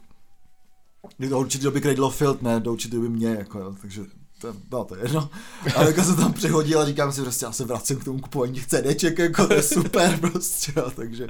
Do 1.19 1.39
určitý 1.39 1.65
doby 1.65 1.81
Cradle 1.81 2.11
Filth, 2.11 2.43
ne, 2.43 2.61
do 2.61 2.73
určitý 2.73 2.97
doby 2.97 3.09
mě, 3.09 3.29
jako 3.29 3.59
jo, 3.59 3.75
takže 3.81 4.03
to, 4.41 4.55
no, 4.73 4.85
to 4.85 4.97
je 4.97 5.03
jedno. 5.03 5.31
Ale 5.77 5.87
jako 5.87 6.03
se 6.03 6.17
tam 6.17 6.33
přihodil 6.33 6.81
a 6.81 6.87
říkám 6.87 7.13
si, 7.13 7.23
prostě 7.23 7.45
já 7.45 7.53
se 7.53 7.65
vracím 7.65 7.99
k 7.99 8.05
tomu 8.05 8.21
kupování 8.21 8.53
těch 8.53 8.67
CDček, 8.67 9.19
jako 9.19 9.47
to 9.47 9.55
je 9.55 9.63
super 9.63 10.19
prostě, 10.21 10.73
jo, 10.77 10.91
takže, 10.97 11.29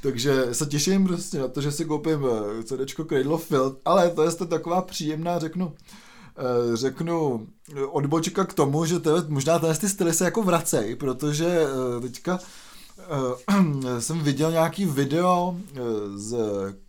takže 0.00 0.54
se 0.54 0.66
těším 0.66 1.06
prostě 1.06 1.38
na 1.38 1.48
to, 1.48 1.60
že 1.60 1.72
si 1.72 1.84
koupím 1.84 2.20
eh, 2.26 2.62
CDčko 2.62 3.04
Cradle 3.04 3.34
of 3.34 3.46
Filth, 3.46 3.76
ale 3.84 4.10
to 4.10 4.22
je 4.22 4.30
to 4.30 4.46
taková 4.46 4.82
příjemná, 4.82 5.38
řeknu, 5.38 5.72
eh, 6.38 6.76
řeknu 6.76 7.46
odbočka 7.90 8.44
k 8.44 8.54
tomu, 8.54 8.84
že 8.84 9.00
to, 9.00 9.24
možná 9.28 9.58
tenhle 9.58 9.78
ty 9.78 9.88
styly 9.88 10.14
se 10.14 10.24
jako 10.24 10.42
vracej, 10.42 10.96
protože 10.96 11.46
eh, 11.46 12.00
teďka 12.00 12.38
jsem 13.98 14.20
viděl 14.20 14.50
nějaký 14.50 14.86
video 14.86 15.56
z 16.14 16.36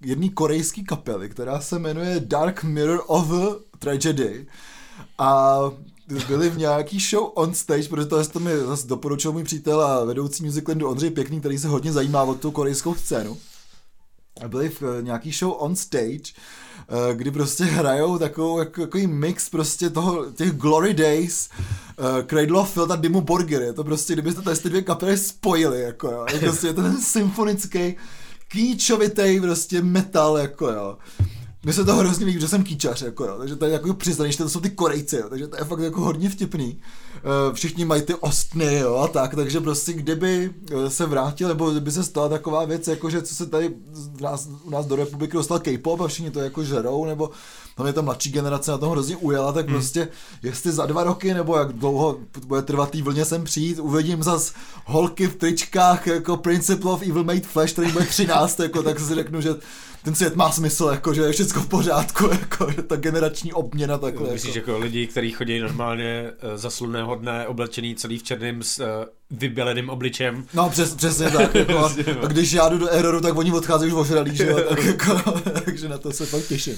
jedné 0.01 0.29
korejské 0.29 0.83
kapely, 0.83 1.29
která 1.29 1.61
se 1.61 1.79
jmenuje 1.79 2.19
Dark 2.19 2.63
Mirror 2.63 3.03
of 3.07 3.31
Tragedy 3.79 4.47
a 5.17 5.59
byli 6.27 6.49
v 6.49 6.57
nějaký 6.57 6.99
show 6.99 7.31
on 7.35 7.53
stage, 7.53 7.89
protože 7.89 8.05
to, 8.05 8.25
to 8.25 8.39
mi 8.39 8.57
zase 8.57 8.87
doporučil 8.87 9.31
můj 9.31 9.43
přítel 9.43 9.81
a 9.81 10.05
vedoucí 10.05 10.43
musiclandu 10.43 10.89
Ondřej 10.89 11.11
Pěkný, 11.11 11.39
který 11.39 11.57
se 11.57 11.67
hodně 11.67 11.91
zajímá 11.91 12.23
o 12.23 12.35
tu 12.35 12.51
korejskou 12.51 12.95
scénu. 12.95 13.37
A 14.41 14.47
byli 14.47 14.69
v 14.69 14.83
eh, 14.83 15.01
nějaký 15.01 15.31
show 15.31 15.55
on 15.57 15.75
stage, 15.75 16.17
eh, 16.17 16.41
kdy 17.13 17.31
prostě 17.31 17.63
hrajou 17.63 18.17
takovou, 18.17 18.59
jako, 18.59 18.81
takový 18.81 19.07
mix 19.07 19.49
prostě 19.49 19.89
toho, 19.89 20.31
těch 20.31 20.51
Glory 20.51 20.93
Days, 20.93 21.49
uh, 21.99 22.27
Cradle 22.27 22.59
of 22.59 22.73
Filth 22.73 22.91
a 22.91 22.95
Dimmu 22.95 23.21
Borgir. 23.21 23.61
Je 23.61 23.73
to 23.73 23.83
prostě, 23.83 24.13
kdybyste 24.13 24.41
tady 24.41 24.57
ty 24.57 24.69
dvě 24.69 24.81
kapely 24.81 25.17
spojili, 25.17 25.81
jako 25.81 26.07
jo. 26.07 26.25
Je 26.33 26.39
prostě 26.39 26.67
je 26.67 26.73
ten 26.73 27.01
symfonický, 27.01 27.95
kýčovitý 28.47 29.39
prostě 29.41 29.81
metal, 29.81 30.37
jako 30.37 30.71
jo. 30.71 30.97
Mně 31.63 31.73
se 31.73 31.85
to 31.85 31.95
hrozně 31.95 32.25
líbí, 32.25 32.41
že 32.41 32.47
jsem 32.47 32.63
kýčař, 32.63 33.01
jako 33.01 33.25
jo, 33.25 33.35
takže 33.37 33.55
to 33.55 33.65
je 33.65 33.71
jako 33.71 33.93
přiznaný, 33.93 34.31
že 34.31 34.37
to 34.37 34.49
jsou 34.49 34.59
ty 34.59 34.69
Korejci, 34.69 35.15
jo, 35.15 35.29
takže 35.29 35.47
to 35.47 35.57
je 35.57 35.63
fakt 35.63 35.79
jako 35.79 36.01
hodně 36.01 36.29
vtipný. 36.29 36.81
Uh, 37.23 37.53
všichni 37.53 37.85
mají 37.85 38.01
ty 38.01 38.15
ostny, 38.15 38.79
jo, 38.79 38.95
a 38.95 39.07
tak, 39.07 39.35
takže 39.35 39.59
prostě 39.59 39.93
kdyby 39.93 40.51
eh, 40.71 40.89
se 40.89 41.05
vrátil, 41.05 41.47
nebo 41.47 41.71
kdyby 41.71 41.91
se 41.91 42.03
stala 42.03 42.29
taková 42.29 42.65
věc, 42.65 42.87
jako 42.87 43.09
že 43.09 43.21
co 43.21 43.35
se 43.35 43.45
tady 43.45 43.69
u 44.19 44.23
nás, 44.23 44.49
u 44.63 44.69
nás 44.69 44.85
do 44.85 44.95
republiky 44.95 45.33
dostal 45.37 45.59
K-pop 45.59 46.01
a 46.01 46.07
všichni 46.07 46.31
to 46.31 46.39
jako 46.39 46.63
žerou, 46.63 47.05
nebo 47.05 47.29
tam 47.75 47.87
je 47.87 47.93
ta 47.93 48.01
mladší 48.01 48.31
generace 48.31 48.71
na 48.71 48.77
tom 48.77 48.91
hrozně 48.91 49.17
ujela, 49.17 49.51
tak 49.51 49.65
hmm. 49.65 49.75
prostě 49.75 50.07
jestli 50.43 50.71
za 50.71 50.85
dva 50.85 51.03
roky, 51.03 51.33
nebo 51.33 51.57
jak 51.57 51.73
dlouho 51.73 52.19
bude 52.45 52.61
trvat 52.61 52.91
tý 52.91 53.01
vlně 53.01 53.25
sem 53.25 53.43
přijít, 53.43 53.79
uvidím 53.79 54.23
zas 54.23 54.53
holky 54.85 55.27
v 55.27 55.35
tričkách 55.35 56.07
jako 56.07 56.37
Principle 56.37 56.91
of 56.91 57.01
Evil 57.01 57.23
Made 57.23 57.41
Flash, 57.41 57.73
který 57.73 57.91
bude 57.91 58.05
13, 58.05 58.59
jako, 58.59 58.83
tak 58.83 58.99
si 58.99 59.15
řeknu, 59.15 59.41
že 59.41 59.55
ten 60.03 60.15
svět 60.15 60.35
má 60.35 60.51
smysl, 60.51 60.89
jako, 60.91 61.13
že 61.13 61.21
je 61.21 61.31
všechno 61.31 61.61
v 61.61 61.67
pořádku, 61.67 62.29
jako, 62.31 62.71
že 62.71 62.81
ta 62.81 62.95
generační 62.95 63.53
obměna 63.53 63.97
takhle. 63.97 64.33
Myslíš, 64.33 64.55
jako, 64.55 64.71
jako 64.71 64.83
lidi, 64.83 65.07
kteří 65.07 65.31
chodí 65.31 65.59
normálně 65.59 66.31
uh, 66.31 66.57
za 66.57 66.69
slunného 66.69 67.15
dne, 67.15 67.47
oblečený 67.47 67.95
celý 67.95 68.19
v 68.19 68.23
černém 68.23 68.63
s 68.63 68.79
uh, 68.79 68.85
vyběleným 69.31 69.89
obličem. 69.89 70.45
No 70.53 70.69
přes, 70.69 70.95
přesně 70.95 71.31
tak, 71.31 71.55
jako, 71.55 71.77
a, 71.77 71.91
a, 72.21 72.27
když 72.27 72.51
já 72.51 72.69
jdu 72.69 72.77
do 72.77 72.89
Eroru, 72.89 73.21
tak 73.21 73.37
oni 73.37 73.51
odcházejí 73.51 73.91
už 73.91 73.99
ožralí, 73.99 74.35
že 74.35 74.47
jo, 74.47 74.59
tak, 74.69 74.83
jako, 74.83 75.41
takže 75.65 75.89
na 75.89 75.97
to 75.97 76.11
se 76.11 76.25
fakt 76.25 76.47
těším. 76.47 76.75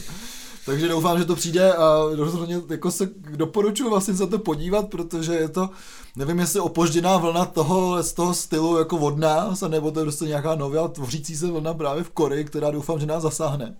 Takže 0.65 0.87
doufám, 0.87 1.19
že 1.19 1.25
to 1.25 1.35
přijde 1.35 1.73
a 1.73 2.03
rozhodně 2.15 2.61
jako 2.69 2.91
se 2.91 3.09
doporučuji 3.35 3.89
vlastně 3.89 4.13
za 4.13 4.27
to 4.27 4.39
podívat, 4.39 4.89
protože 4.89 5.33
je 5.33 5.49
to, 5.49 5.69
nevím 6.15 6.39
jestli 6.39 6.59
opožděná 6.59 7.17
vlna 7.17 7.45
toho, 7.45 8.03
z 8.03 8.13
toho 8.13 8.33
stylu 8.33 8.77
jako 8.77 8.97
od 8.97 9.17
nás, 9.17 9.61
nebo 9.61 9.91
to 9.91 9.99
je 9.99 10.03
prostě 10.03 10.25
nějaká 10.25 10.55
nová 10.55 10.87
tvořící 10.87 11.35
se 11.35 11.47
vlna 11.47 11.73
právě 11.73 12.03
v 12.03 12.09
Koreji, 12.09 12.45
která 12.45 12.71
doufám, 12.71 12.99
že 12.99 13.05
nás 13.05 13.23
zasáhne. 13.23 13.75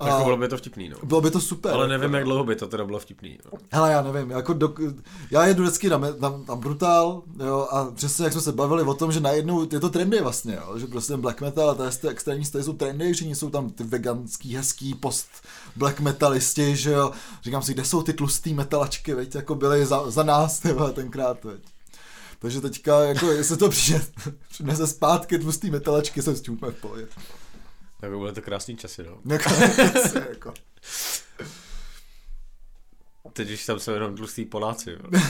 A 0.00 0.08
jako 0.08 0.24
bylo 0.24 0.36
by 0.36 0.48
to 0.48 0.56
vtipný, 0.56 0.88
no. 0.88 0.96
Bylo 1.02 1.20
by 1.20 1.30
to 1.30 1.40
super. 1.40 1.72
Ale 1.72 1.88
nevím, 1.88 2.04
jako, 2.04 2.16
jak 2.16 2.24
dlouho 2.24 2.44
by 2.44 2.56
to 2.56 2.66
teda 2.66 2.84
bylo 2.84 2.98
vtipný. 2.98 3.38
No. 3.44 3.58
Hele, 3.72 3.92
já 3.92 4.02
nevím, 4.02 4.30
jako 4.30 4.52
do, 4.52 4.74
já 5.30 5.46
jedu 5.46 5.62
vždycky 5.62 5.88
na, 5.88 5.98
na, 5.98 6.40
na 6.48 6.56
Brutal, 6.56 7.22
jo, 7.46 7.68
a 7.70 7.84
přesně 7.84 8.24
jak 8.24 8.32
jsme 8.32 8.42
se 8.42 8.52
bavili 8.52 8.82
o 8.82 8.94
tom, 8.94 9.12
že 9.12 9.20
najednou 9.20 9.66
je 9.72 9.80
to 9.80 9.90
trendy 9.90 10.20
vlastně, 10.20 10.54
jo, 10.54 10.78
že 10.78 10.86
prostě 10.86 11.16
black 11.16 11.40
metal 11.40 11.70
a 11.70 11.74
ty 11.74 12.08
extrémní 12.08 12.44
styly 12.44 12.64
jsou 12.64 12.72
trendy, 12.72 13.12
všichni 13.12 13.34
jsou 13.34 13.50
tam 13.50 13.70
ty 13.70 13.84
veganský, 13.84 14.56
hezký 14.56 14.94
post 14.94 15.28
black 15.76 16.00
metalisti, 16.00 16.76
že 16.76 16.90
jo, 16.90 17.12
říkám 17.42 17.62
si, 17.62 17.74
kde 17.74 17.84
jsou 17.84 18.02
ty 18.02 18.12
tlustý 18.12 18.54
metalačky, 18.54 19.14
veď, 19.14 19.34
jako 19.34 19.54
byly 19.54 19.86
za, 19.86 20.10
za 20.10 20.22
nás, 20.22 20.58
tyhle, 20.58 20.92
tenkrát, 20.92 21.44
veď. 21.44 21.60
Takže 22.38 22.60
teďka, 22.60 23.00
jako, 23.00 23.30
jestli 23.30 23.56
to 23.56 23.68
přijde, 23.68 24.00
přinese 24.48 24.86
zpátky 24.86 25.38
tlustý 25.38 25.70
metalačky, 25.70 26.22
jsem 26.22 26.36
s 26.36 26.40
tím 26.40 26.54
úplně 26.54 26.72
v 26.72 26.80
pohodě. 26.80 27.06
Tak 28.00 28.10
byly 28.10 28.32
to 28.32 28.42
krásný 28.42 28.76
časy, 28.76 29.02
no. 29.02 29.18
Jako, 29.34 29.50
jako. 30.28 30.54
Teď 33.32 33.50
už 33.50 33.66
tam 33.66 33.78
jsou 33.78 33.92
jenom 33.92 34.16
tlustý 34.16 34.44
Poláci, 34.44 34.90
jo. 34.90 35.20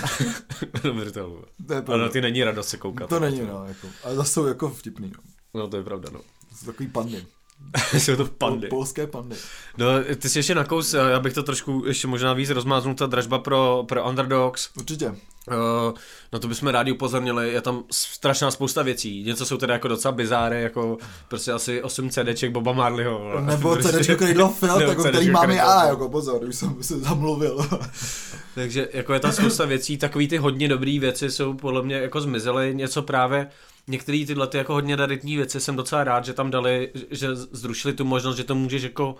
Ale 1.87 1.99
na 1.99 2.09
ty 2.09 2.21
není 2.21 2.45
radost 2.45 2.69
se 2.69 2.77
koukat. 2.77 3.09
To 3.09 3.21
není, 3.21 3.41
no, 3.41 3.65
jako. 3.65 3.89
Ale 4.05 4.15
zase 4.15 4.33
jsou 4.33 4.47
jako 4.47 4.71
vtipný, 4.71 5.13
no. 5.17 5.23
No 5.61 5.69
to 5.69 5.77
je 5.77 5.83
pravda, 5.83 6.11
no. 6.13 6.19
To 6.49 6.57
jsou 6.57 6.67
takový 6.67 6.89
pandy. 6.89 7.27
Jsou 7.99 8.17
to 8.17 8.25
pandy. 8.25 8.69
Polské 8.69 9.07
pandy. 9.07 9.37
No, 9.79 9.87
ty 10.17 10.29
jsi 10.29 10.39
ještě 10.39 10.55
nakous, 10.55 10.95
já 10.95 11.21
bych 11.21 11.33
to 11.33 11.43
trošku 11.43 11.85
ještě 11.87 12.07
možná 12.07 12.33
víc 12.33 12.51
rozmáznul, 12.51 12.95
ta 12.95 13.07
dražba 13.07 13.39
pro, 13.39 13.85
pro 13.89 14.09
underdogs. 14.09 14.69
Určitě. 14.77 15.07
Uh, 15.07 15.95
no 16.33 16.39
to 16.39 16.49
bychom 16.49 16.69
rádi 16.69 16.93
upozornili, 16.93 17.53
je 17.53 17.61
tam 17.61 17.85
strašná 17.91 18.51
spousta 18.51 18.83
věcí. 18.83 19.23
Něco 19.25 19.47
jsou 19.47 19.57
teda 19.57 19.75
jako 19.75 19.89
docela 19.89 20.13
bizáry, 20.13 20.63
jako 20.63 20.99
prostě 21.29 21.53
asi 21.53 21.83
8 21.83 22.11
CDček 22.11 22.53
Boba 22.53 22.73
Marleyho. 22.73 23.41
Nebo 23.41 23.73
prostě, 23.73 23.93
CDčko 23.93 24.17
Cradle 24.17 24.45
of 24.45 24.59
Filth, 24.59 24.81
jako 24.81 25.05
který 25.05 25.31
mám 25.31 25.51
já, 25.51 25.87
jako 25.87 26.09
pozor, 26.09 26.45
už 26.45 26.57
jsem 26.57 26.77
se 26.83 26.99
zamluvil. 26.99 27.69
Takže 28.55 28.89
jako 28.93 29.15
je 29.15 29.21
tam 29.21 29.33
spousta 29.33 29.65
věcí, 29.65 29.99
takový 29.99 30.29
ty 30.29 30.37
hodně 30.37 30.69
dobrý 30.69 30.99
věci 30.99 31.31
jsou 31.31 31.55
podle 31.55 31.83
mě 31.83 31.97
jako 31.97 32.21
zmizely, 32.21 32.75
něco 32.75 33.03
právě 33.03 33.47
některé 33.87 34.25
tyhle 34.27 34.47
ty 34.47 34.59
jako 34.59 34.73
hodně 34.73 34.97
raritní 34.97 35.37
věci 35.37 35.61
jsem 35.61 35.77
docela 35.77 36.05
rád, 36.05 36.25
že 36.25 36.33
tam 36.33 36.51
dali, 36.51 36.91
že 37.11 37.35
zrušili 37.35 37.95
tu 37.95 38.05
možnost, 38.05 38.37
že 38.37 38.45
to 38.45 38.55
můžeš 38.55 38.83
jako 38.83 39.17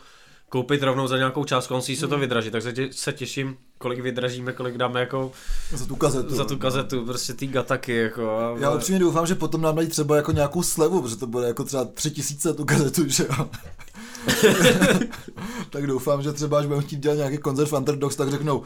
koupit 0.49 0.83
rovnou 0.83 1.07
za 1.07 1.17
nějakou 1.17 1.45
částku, 1.45 1.75
on 1.75 1.83
si 1.83 1.97
se 1.97 2.09
to 2.09 2.15
hmm. 2.15 2.21
vydraží, 2.21 2.51
takže 2.51 2.89
se 2.91 3.13
těším, 3.13 3.57
kolik 3.79 4.01
vydražíme, 4.01 4.53
kolik 4.53 4.77
dáme 4.77 5.01
jako 5.01 5.33
za 5.73 5.87
tu 5.87 5.97
kazetu. 5.97 6.35
Za 6.35 6.45
tu 6.45 6.59
kazetu, 6.59 6.97
no. 6.97 7.05
prostě 7.05 7.35
ty 7.35 7.47
gataky, 7.47 7.97
jako. 7.97 8.39
A... 8.39 8.59
Já 8.59 8.71
upřímně 8.71 8.99
doufám, 8.99 9.27
že 9.27 9.35
potom 9.35 9.63
nám 9.63 9.77
dají 9.77 9.89
třeba 9.89 10.17
jako 10.17 10.33
nějakou 10.33 10.63
slevu, 10.63 11.03
protože 11.03 11.17
to 11.17 11.27
bude 11.27 11.47
jako 11.47 11.65
třeba 11.65 11.85
tři 11.85 12.11
tisíce 12.11 12.55
tu 12.55 12.65
kazetu, 12.65 13.09
že 13.09 13.25
jo. 13.25 13.51
tak 15.71 15.87
doufám, 15.87 16.23
že 16.23 16.33
třeba 16.33 16.59
až 16.59 16.67
budeme 16.67 16.83
chtít 16.83 17.01
dělat 17.01 17.15
nějaký 17.15 17.39
koncert 17.39 17.69
v 17.69 17.73
Underdogs, 17.73 18.17
tak 18.17 18.31
řeknou, 18.31 18.63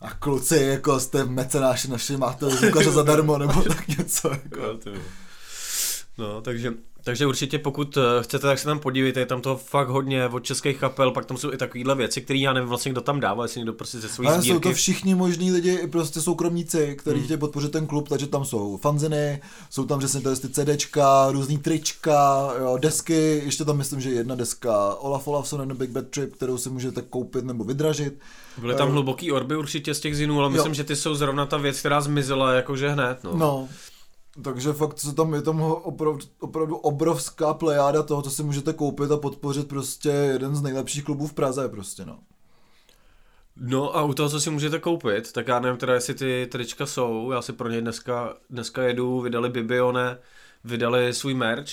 a 0.00 0.14
kluci, 0.14 0.56
jako 0.56 1.00
jste 1.00 1.24
mecenáši 1.24 1.90
naši, 1.90 2.16
máte 2.16 2.50
zvukaře 2.50 2.90
zadarmo, 2.90 3.38
nebo 3.38 3.62
tak 3.68 3.88
něco. 3.88 4.30
Jako. 4.30 4.78
No, 6.20 6.40
takže 6.40 6.74
Takže 7.04 7.26
určitě 7.26 7.58
pokud 7.58 7.96
eh, 7.96 8.22
chcete, 8.22 8.46
tak 8.46 8.58
se 8.58 8.64
tam 8.64 8.78
podívejte, 8.78 9.20
je 9.20 9.26
tam 9.26 9.40
to 9.40 9.56
fakt 9.56 9.88
hodně 9.88 10.28
od 10.28 10.40
českých 10.40 10.78
kapel, 10.78 11.10
pak 11.10 11.26
tam 11.26 11.36
jsou 11.36 11.52
i 11.52 11.56
takovéhle 11.56 11.94
věci, 11.94 12.20
které 12.20 12.38
já 12.38 12.52
nevím 12.52 12.68
vlastně, 12.68 12.92
kdo 12.92 13.00
tam 13.00 13.20
dává, 13.20 13.44
jestli 13.44 13.58
někdo 13.58 13.72
prostě 13.72 13.98
ze 13.98 14.08
svojí 14.08 14.28
Ale 14.28 14.38
sbírky. 14.38 14.54
jsou 14.54 14.60
to 14.60 14.72
všichni 14.72 15.14
možní 15.14 15.52
lidi, 15.52 15.74
i 15.74 15.86
prostě 15.86 16.20
soukromníci, 16.20 16.96
kteří 16.98 17.16
hmm. 17.16 17.24
chtějí 17.24 17.38
podpořit 17.38 17.72
ten 17.72 17.86
klub, 17.86 18.08
takže 18.08 18.26
tam 18.26 18.44
jsou 18.44 18.76
fanziny, 18.76 19.42
jsou 19.70 19.84
tam 19.86 19.98
přesně 19.98 20.20
ty 20.20 20.48
CDčka, 20.48 21.30
různý 21.30 21.58
trička, 21.58 22.50
jo, 22.60 22.78
desky, 22.80 23.42
ještě 23.44 23.64
tam 23.64 23.76
myslím, 23.76 24.00
že 24.00 24.10
jedna 24.10 24.34
deska 24.34 24.94
Olaf 24.94 25.28
Olafson 25.28 25.60
and 25.60 25.72
Big 25.72 25.90
Bad 25.90 26.08
Trip, 26.08 26.34
kterou 26.34 26.58
si 26.58 26.70
můžete 26.70 27.02
koupit 27.02 27.44
nebo 27.44 27.64
vydražit. 27.64 28.18
Byly 28.58 28.74
tam 28.74 28.88
Eh, 28.88 28.92
hluboký 28.92 29.32
orby 29.32 29.56
určitě 29.56 29.94
z 29.94 30.00
těch 30.00 30.16
zinů, 30.16 30.38
ale 30.40 30.48
Jo. 30.48 30.50
myslím, 30.50 30.74
že 30.74 30.84
ty 30.84 30.96
jsou 30.96 31.14
zrovna 31.14 31.46
ta 31.46 31.56
věc, 31.56 31.78
která 31.78 32.00
zmizela 32.00 32.52
jakože 32.52 32.88
hned. 32.88 33.24
No. 33.24 33.36
No, 33.36 33.68
takže 34.42 34.72
fakt 34.72 34.98
se 34.98 35.14
tam, 35.14 35.34
je 35.34 35.42
tam 35.42 35.62
opravdu, 35.62 36.26
opravdu 36.40 36.76
obrovská 36.76 37.54
plejáda 37.54 38.02
toho, 38.02 38.22
co 38.22 38.30
si 38.30 38.42
můžete 38.42 38.72
koupit 38.72 39.10
a 39.10 39.16
podpořit 39.16 39.68
prostě 39.68 40.08
jeden 40.08 40.56
z 40.56 40.62
nejlepších 40.62 41.04
klubů 41.04 41.26
v 41.26 41.34
Praze 41.34 41.68
prostě, 41.68 42.04
no. 42.04 42.18
no 43.56 43.96
a 43.96 44.02
u 44.02 44.14
toho, 44.14 44.28
co 44.28 44.40
si 44.40 44.50
můžete 44.50 44.78
koupit, 44.78 45.32
tak 45.32 45.48
já 45.48 45.60
nevím 45.60 45.78
teda, 45.78 45.94
jestli 45.94 46.14
ty 46.14 46.48
trička 46.52 46.86
jsou, 46.86 47.30
já 47.30 47.42
si 47.42 47.52
pro 47.52 47.68
ně 47.68 47.80
dneska, 47.80 48.34
dneska 48.50 48.82
jedu, 48.82 49.20
vydali 49.20 49.48
Bibione, 49.48 50.18
vydali 50.64 51.14
svůj 51.14 51.34
merch 51.34 51.70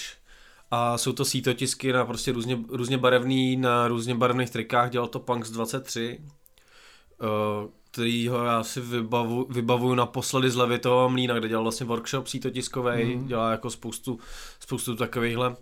a 0.71 0.97
jsou 0.97 1.13
to 1.13 1.25
sítotisky 1.25 1.93
na 1.93 2.05
prostě 2.05 2.31
různě, 2.31 2.59
různě 2.69 2.97
barevný, 2.97 3.57
na 3.57 3.87
různě 3.87 4.15
barevných 4.15 4.49
trikách, 4.49 4.89
dělal 4.89 5.07
to 5.07 5.19
Punks 5.19 5.49
23, 5.49 6.21
eh, 7.21 7.76
kterýho 7.91 8.43
já 8.43 8.63
si 8.63 8.81
vybavu, 8.81 9.47
vybavuju 9.49 9.95
naposledy 9.95 10.49
z 10.49 10.55
Levitova 10.55 11.07
mlína, 11.07 11.39
kde 11.39 11.47
dělal 11.47 11.63
vlastně 11.63 11.85
workshop 11.85 12.27
sítotiskový, 12.27 13.15
mm. 13.15 13.27
dělá 13.27 13.51
jako 13.51 13.69
spoustu, 13.69 14.19
spoustu 14.59 14.95
takovýchhle 14.95 15.55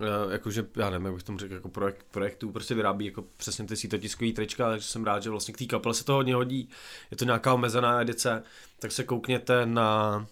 eh, 0.00 0.32
jakože, 0.32 0.66
já 0.76 0.90
nevím, 0.90 1.04
jak 1.04 1.14
bych 1.14 1.22
tomu 1.22 1.38
řekl, 1.38 1.54
jako 1.54 1.68
projekt, 1.68 2.06
projektů, 2.10 2.52
prostě 2.52 2.74
vyrábí 2.74 3.04
jako 3.04 3.24
přesně 3.36 3.66
ty 3.66 3.76
sítotiskový 3.76 4.32
trička, 4.32 4.70
takže 4.70 4.88
jsem 4.88 5.04
rád, 5.04 5.22
že 5.22 5.30
vlastně 5.30 5.54
k 5.54 5.58
té 5.58 5.66
kapele 5.66 5.94
se 5.94 6.04
to 6.04 6.12
hodně 6.12 6.34
hodí, 6.34 6.68
je 7.10 7.16
to 7.16 7.24
nějaká 7.24 7.54
omezená 7.54 8.00
edice, 8.00 8.42
tak 8.78 8.92
se 8.92 9.04
koukněte 9.04 9.66
na, 9.66 10.26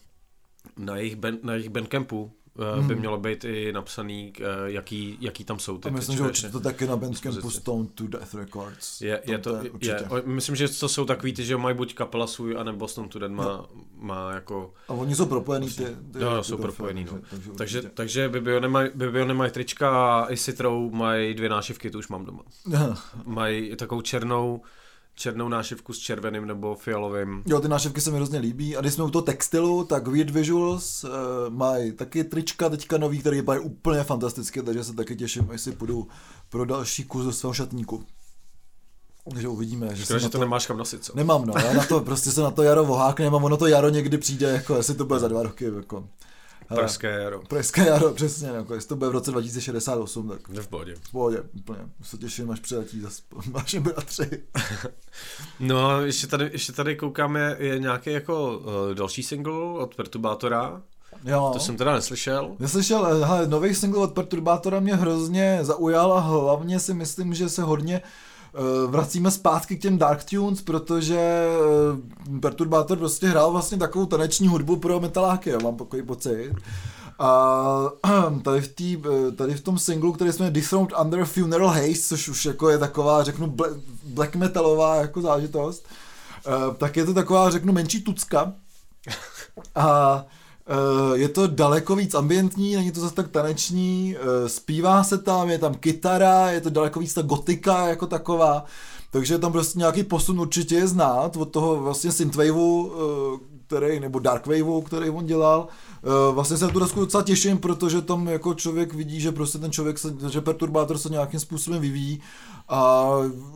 na 0.76 0.96
jejich, 0.96 1.16
ben, 1.16 1.38
na 1.42 1.52
jejich 1.52 1.70
bandcampu, 1.70 2.32
mm. 2.80 2.88
by 2.88 2.94
mělo 2.94 3.18
být 3.18 3.44
i 3.44 3.72
napsaný, 3.72 4.32
eh, 4.40 4.42
jaký, 4.64 5.18
jaký 5.20 5.44
tam 5.44 5.58
jsou 5.58 5.78
ty 5.78 5.88
A 5.88 5.92
myslím, 5.92 6.06
trička 6.06 6.24
že 6.24 6.28
určitě 6.28 6.48
to 6.48 6.60
taky 6.60 6.86
na 6.86 6.96
Bandcampu 6.96 7.36
dispozici. 7.36 7.60
Stone 7.60 7.88
to 7.94 8.06
Death 8.06 8.34
Records. 8.34 9.00
Je, 9.00 9.20
je 9.24 9.38
to, 9.38 9.56
je, 9.56 9.70
je, 9.80 10.04
myslím, 10.24 10.56
že 10.56 10.68
to 10.68 10.88
jsou 10.88 11.04
takový 11.04 11.32
ty, 11.32 11.44
že 11.44 11.56
mají 11.56 11.76
buď 11.76 11.94
kapela 11.94 12.26
svůj, 12.26 12.56
anebo 12.58 12.88
Stone 12.88 13.08
to 13.08 13.18
Dead 13.18 13.32
má, 13.32 13.66
má 13.96 14.32
jako 14.32 14.74
A 14.88 14.92
oni 14.92 15.14
jsou 15.14 15.26
propojený 15.26 15.66
ty, 15.68 15.84
ty 16.12 16.18
Jo, 16.18 16.38
ty 16.38 16.44
jsou 16.44 16.56
propojený, 16.56 17.04
no. 17.04 17.18
takže, 17.30 17.50
Takže, 17.56 17.82
takže 17.94 18.28
Bibio 18.28 18.60
nemají, 18.60 18.90
Bibio 18.94 19.24
nemají 19.24 19.50
trička 19.50 19.90
a 19.90 20.32
i 20.32 20.36
Citrou 20.36 20.90
mají 20.90 21.34
dvě 21.34 21.48
nášivky, 21.48 21.90
to 21.90 21.98
už 21.98 22.08
mám 22.08 22.24
doma. 22.24 22.42
Mají 23.24 23.76
takovou 23.76 24.00
černou, 24.00 24.62
černou 25.18 25.48
nášivku 25.48 25.92
s 25.92 25.98
červeným 25.98 26.46
nebo 26.46 26.74
fialovým. 26.74 27.42
Jo, 27.46 27.60
ty 27.60 27.68
nášivky 27.68 28.00
se 28.00 28.10
mi 28.10 28.16
hrozně 28.16 28.38
líbí. 28.38 28.76
A 28.76 28.80
když 28.80 28.94
jsme 28.94 29.04
u 29.04 29.10
toho 29.10 29.22
textilu, 29.22 29.84
tak 29.84 30.08
Weird 30.08 30.30
Visuals 30.30 31.04
uh, 31.04 31.10
mají 31.48 31.92
taky 31.92 32.24
trička 32.24 32.68
teďka 32.68 32.98
nový, 32.98 33.18
který 33.18 33.36
vypadají 33.36 33.64
úplně 33.64 34.02
fantasticky, 34.02 34.62
takže 34.62 34.84
se 34.84 34.94
taky 34.94 35.16
těším, 35.16 35.48
až 35.50 35.60
si 35.60 35.72
půjdu 35.72 36.08
pro 36.48 36.64
další 36.64 37.04
kus 37.04 37.24
do 37.24 37.32
svého 37.32 37.54
šatníku. 37.54 38.04
Takže 39.30 39.48
uvidíme. 39.48 39.96
Že 39.96 40.04
Škoda, 40.04 40.18
že 40.18 40.26
na 40.26 40.30
to 40.30 40.38
nemáš 40.38 40.66
kam 40.66 40.78
nosit, 40.78 41.04
co? 41.04 41.12
Nemám, 41.16 41.46
no, 41.46 41.54
já 41.64 41.72
na 41.72 41.84
to, 41.84 42.00
prostě 42.00 42.30
se 42.30 42.40
na 42.40 42.50
to 42.50 42.62
jaro 42.62 42.84
voháknem 42.84 43.34
a 43.34 43.38
ono 43.38 43.56
to 43.56 43.66
jaro 43.66 43.88
někdy 43.88 44.18
přijde, 44.18 44.50
jako 44.50 44.76
jestli 44.76 44.94
to 44.94 45.04
bude 45.04 45.20
za 45.20 45.28
dva 45.28 45.42
roky, 45.42 45.64
jako. 45.76 46.08
Hele, 46.70 46.82
Pražské 46.82 47.08
jaro. 47.08 47.40
Pražské 47.48 47.86
jaro, 47.86 48.10
přesně, 48.10 48.48
jako 48.48 48.74
jestli 48.74 48.88
to 48.88 48.96
bude 48.96 49.10
v 49.10 49.12
roce 49.12 49.30
2068, 49.30 50.28
tak 50.28 50.48
v 50.48 50.68
pohodě. 50.68 50.94
v 51.00 51.10
pohodě, 51.10 51.42
úplně. 51.56 51.78
Se 52.02 52.18
těším, 52.18 52.50
až 52.50 52.60
přiletí 52.60 53.00
zase 53.00 53.22
vaši 53.50 53.80
bratři. 53.80 54.42
No 55.60 55.86
a 55.86 56.00
ještě 56.00 56.26
tady, 56.26 56.50
ještě 56.52 56.72
tady 56.72 56.96
koukáme, 56.96 57.56
je 57.58 57.78
nějaký 57.78 58.12
jako 58.12 58.58
uh, 58.58 58.94
další 58.94 59.22
single 59.22 59.54
od 59.78 59.94
Perturbátora. 59.94 60.82
Jo. 61.24 61.50
To 61.52 61.60
jsem 61.60 61.76
teda 61.76 61.92
neslyšel. 61.92 62.56
Neslyšel, 62.58 63.06
eh, 63.06 63.26
hele, 63.26 63.46
nový 63.46 63.74
single 63.74 64.02
od 64.02 64.12
Perturbátora 64.12 64.80
mě 64.80 64.94
hrozně 64.94 65.58
zaujal 65.62 66.12
a 66.12 66.20
hlavně 66.20 66.80
si 66.80 66.94
myslím, 66.94 67.34
že 67.34 67.48
se 67.48 67.62
hodně 67.62 68.00
uh, 68.00 68.08
vracíme 68.86 69.30
zpátky 69.30 69.76
k 69.76 69.80
těm 69.80 69.98
Dark 69.98 70.24
Tunes, 70.24 70.62
protože 70.62 71.46
uh, 72.30 72.40
Perturbátor 72.40 72.98
prostě 72.98 73.28
hrál 73.28 73.52
vlastně 73.52 73.78
takovou 73.78 74.06
taneční 74.06 74.48
hudbu 74.48 74.76
pro 74.76 75.00
metaláky, 75.00 75.50
jo, 75.50 75.58
mám 75.62 75.76
takový 75.76 76.02
pocit. 76.02 76.52
A 77.18 77.90
tady 78.42 78.60
v, 78.60 78.68
tý, 78.68 79.02
eh, 79.28 79.32
tady 79.32 79.54
v 79.54 79.60
tom 79.60 79.78
singlu, 79.78 80.12
který 80.12 80.32
jsme 80.32 80.50
Dethroned 80.50 80.92
Under 81.02 81.24
Funeral 81.24 81.68
Haze, 81.68 82.02
což 82.08 82.28
už 82.28 82.44
jako 82.44 82.68
je 82.68 82.78
taková, 82.78 83.22
řeknu, 83.22 83.46
bla- 83.46 83.80
black 84.04 84.36
metalová 84.36 84.96
jako 84.96 85.20
zážitost, 85.20 85.86
tak 86.78 86.96
je 86.96 87.04
to 87.04 87.14
taková, 87.14 87.50
řeknu, 87.50 87.72
menší 87.72 88.02
tucka. 88.02 88.52
A 89.74 90.24
je 91.14 91.28
to 91.28 91.46
daleko 91.46 91.96
víc 91.96 92.14
ambientní, 92.14 92.76
není 92.76 92.92
to 92.92 93.00
zase 93.00 93.14
tak 93.14 93.28
taneční, 93.28 94.16
uh, 94.16 94.48
zpívá 94.48 95.04
se 95.04 95.18
tam, 95.18 95.50
je 95.50 95.58
tam 95.58 95.74
kytara, 95.74 96.50
je 96.50 96.60
to 96.60 96.70
daleko 96.70 97.00
víc 97.00 97.14
ta 97.14 97.22
gotika 97.22 97.88
jako 97.88 98.06
taková, 98.06 98.64
takže 99.10 99.38
tam 99.38 99.52
prostě 99.52 99.78
nějaký 99.78 100.02
posun 100.02 100.40
určitě 100.40 100.74
je 100.74 100.86
znát 100.86 101.36
od 101.36 101.50
toho 101.50 101.80
vlastně 101.80 102.12
synthwaveu, 102.12 102.82
uh, 102.82 103.38
který, 103.66 104.00
nebo 104.00 104.18
darkwaveu, 104.18 104.80
který 104.80 105.10
on 105.10 105.26
dělal. 105.26 105.68
Vlastně 106.32 106.56
se 106.56 106.64
na 106.64 106.70
tu 106.70 106.78
desku 106.80 107.00
docela 107.00 107.22
těším, 107.22 107.58
protože 107.58 108.02
tam 108.02 108.28
jako 108.28 108.54
člověk 108.54 108.94
vidí, 108.94 109.20
že 109.20 109.32
prostě 109.32 109.58
ten 109.58 109.72
člověk, 109.72 109.98
se, 109.98 110.14
že 110.30 110.40
perturbátor 110.40 110.98
se 110.98 111.08
nějakým 111.08 111.40
způsobem 111.40 111.80
vyvíjí 111.80 112.20
a 112.68 113.08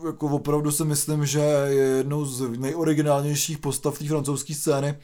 jako 0.07 0.27
opravdu 0.27 0.71
si 0.71 0.85
myslím, 0.85 1.27
že 1.27 1.41
je 1.67 1.85
jednou 1.85 2.25
z 2.25 2.59
nejoriginálnějších 2.59 3.59
postav 3.59 3.99
té 3.99 4.09
francouzské 4.09 4.55
scény. 4.55 4.99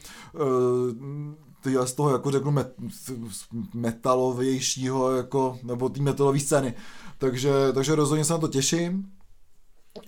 Uh, 1.65 1.71
ty 1.83 1.87
z 1.87 1.93
toho, 1.93 2.09
jako 2.09 2.31
řeknu, 2.31 2.51
met, 2.51 2.73
metalovějšího, 3.73 5.11
jako, 5.11 5.59
nebo 5.63 5.89
té 5.89 6.01
metalové 6.01 6.39
scény. 6.39 6.73
Takže, 7.17 7.51
takže 7.73 7.95
rozhodně 7.95 8.25
se 8.25 8.33
na 8.33 8.39
to 8.39 8.47
těším. 8.47 9.11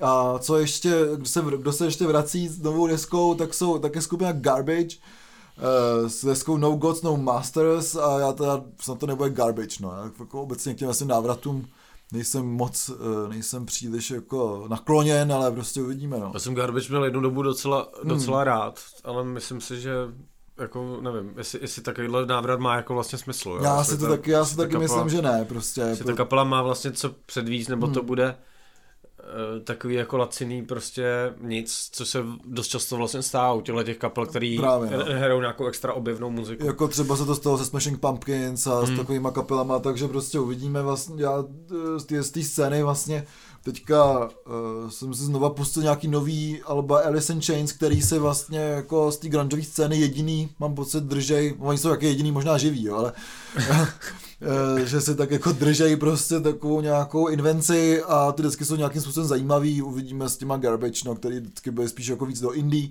A 0.02 0.40
co 0.40 0.58
ještě, 0.58 1.08
kdo 1.16 1.26
se, 1.26 1.44
kdo 1.58 1.74
se 1.74 1.86
ještě 1.86 2.08
vrací 2.08 2.48
s 2.48 2.62
novou 2.62 2.88
deskou, 2.88 3.36
tak 3.36 3.54
jsou 3.54 3.80
také 3.80 4.02
skupina 4.02 4.32
Garbage, 4.32 4.98
uh, 4.98 6.08
s 6.08 6.26
deskou 6.26 6.58
No 6.58 6.72
Gods, 6.72 7.02
No 7.02 7.18
Masters 7.18 7.96
a 7.96 8.20
já 8.20 8.34
teda 8.34 8.64
snad 8.80 9.00
to 9.00 9.08
nebude 9.08 9.30
Garbage, 9.30 9.78
no. 9.80 9.92
Já 9.92 10.12
jako 10.20 10.42
obecně 10.42 10.74
k 10.74 10.78
těm 10.78 10.90
asi 10.90 11.06
návratům 11.06 11.68
nejsem 12.12 12.46
moc, 12.46 12.90
uh, 12.90 13.30
nejsem 13.30 13.66
příliš 13.66 14.12
jako 14.12 14.66
nakloněn, 14.70 15.34
ale 15.34 15.52
prostě 15.52 15.82
uvidíme, 15.82 16.20
no. 16.20 16.32
Já 16.34 16.40
jsem 16.40 16.56
Garbage 16.56 16.90
měl 16.90 17.06
jednu 17.06 17.22
dobu 17.22 17.42
docela, 17.42 17.88
docela 18.04 18.38
hmm. 18.38 18.46
rád, 18.46 18.80
ale 19.04 19.24
myslím 19.24 19.62
si, 19.62 19.82
že 19.82 19.92
jako 20.62 20.98
nevím, 21.02 21.34
jestli, 21.38 21.60
jestli 21.62 21.82
takovýhle 21.82 22.26
návrat 22.26 22.60
má 22.60 22.76
jako 22.76 22.94
vlastně 22.94 23.18
smysl. 23.18 23.50
Jo? 23.50 23.60
Já 23.64 23.84
si 23.84 23.98
to 23.98 24.04
ta- 24.06 24.10
taky, 24.12 24.32
já 24.32 24.46
si 24.46 24.58
taky 24.58 24.78
myslím, 24.78 25.10
že 25.10 25.22
ne, 25.22 25.46
prostě. 25.50 25.82
Jestli 25.82 26.06
ta 26.06 26.14
kapela 26.14 26.44
má 26.44 26.62
vlastně 26.62 26.92
co 26.92 27.16
předvíc, 27.26 27.68
nebo 27.68 27.88
to 27.88 28.00
Hmm. 28.00 28.08
bude 28.08 28.36
eh, 29.20 29.60
takový 29.60 29.96
jako 29.96 30.18
laciný 30.18 30.66
prostě 30.66 31.34
nic, 31.42 31.90
co 31.92 32.06
se 32.06 32.24
dost 32.46 32.68
často 32.68 32.98
vlastně 32.98 33.22
stává 33.22 33.54
u 33.54 33.62
těchto 33.62 33.84
těch 33.84 33.98
kapel, 33.98 34.26
který 34.26 34.58
Právě, 34.58 34.90
no. 34.98 35.06
hrajou 35.06 35.40
nějakou 35.40 35.68
extra 35.68 35.94
objevnou 35.94 36.30
muziku. 36.30 36.66
Jako 36.66 36.88
třeba 36.88 37.16
se 37.18 37.26
to 37.26 37.36
stalo 37.36 37.58
se 37.58 37.66
Smashing 37.66 38.00
Pumpkins 38.00 38.68
a 38.68 38.80
Hmm. 38.80 38.96
s 38.96 39.00
takovýma 39.00 39.32
kapelama, 39.32 39.80
takže 39.80 40.08
prostě 40.08 40.40
uvidíme 40.40 40.82
vlastně, 40.82 41.24
já 41.24 41.44
eh, 41.96 42.24
z 42.24 42.32
té 42.32 42.44
scény 42.44 42.84
vlastně 42.84 43.26
teďka 43.64 44.20
uh, 44.20 44.90
jsem 44.90 45.14
si 45.14 45.24
znova 45.24 45.50
pustil 45.50 45.84
nějaký 45.84 46.08
nový 46.08 46.62
alba 46.62 47.00
Alice 47.00 47.34
in 47.34 47.42
Chains, 47.42 47.72
který 47.72 48.02
se 48.02 48.20
vlastně 48.20 48.60
jako 48.60 49.12
z 49.12 49.18
té 49.18 49.30
grungeové 49.30 49.64
scény 49.64 49.98
jediný, 49.98 50.50
mám 50.60 50.76
pocit, 50.76 51.04
držej, 51.04 51.56
oni 51.60 51.78
jsou 51.78 51.90
taky 51.90 52.06
jediný 52.06 52.32
možná 52.32 52.58
živí, 52.58 52.84
jo, 52.84 52.96
ale 52.96 53.14
eh, 54.78 54.86
že 54.86 55.02
si 55.02 55.16
tak 55.16 55.32
jako 55.32 55.52
držej 55.52 55.96
prostě 55.96 56.40
takovou 56.40 56.82
nějakou 56.82 57.28
invenci 57.28 58.04
a 58.04 58.32
ty 58.32 58.42
desky 58.44 58.66
jsou 58.66 58.76
nějakým 58.76 59.02
způsobem 59.02 59.30
zajímavý, 59.30 59.82
uvidíme 59.82 60.30
s 60.30 60.38
těma 60.38 60.58
Garbage, 60.58 61.02
no, 61.06 61.16
který 61.16 61.40
vždycky 61.40 61.72
byly 61.72 61.90
spíš 61.90 62.08
jako 62.08 62.26
víc 62.26 62.40
do 62.40 62.52
indie, 62.52 62.90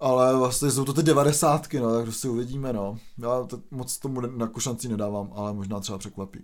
ale 0.00 0.36
vlastně 0.36 0.70
jsou 0.70 0.84
to 0.84 0.92
ty 0.92 1.02
devadesátky, 1.02 1.80
no, 1.80 1.94
tak 1.94 2.02
prostě 2.02 2.28
uvidíme, 2.28 2.72
no. 2.72 2.98
Já 3.18 3.44
to 3.46 3.60
moc 3.70 3.98
tomu 3.98 4.20
jako 4.40 4.60
šanci 4.60 4.88
nedávám, 4.88 5.32
ale 5.34 5.52
možná 5.52 5.80
třeba 5.80 5.98
překvapí. 5.98 6.40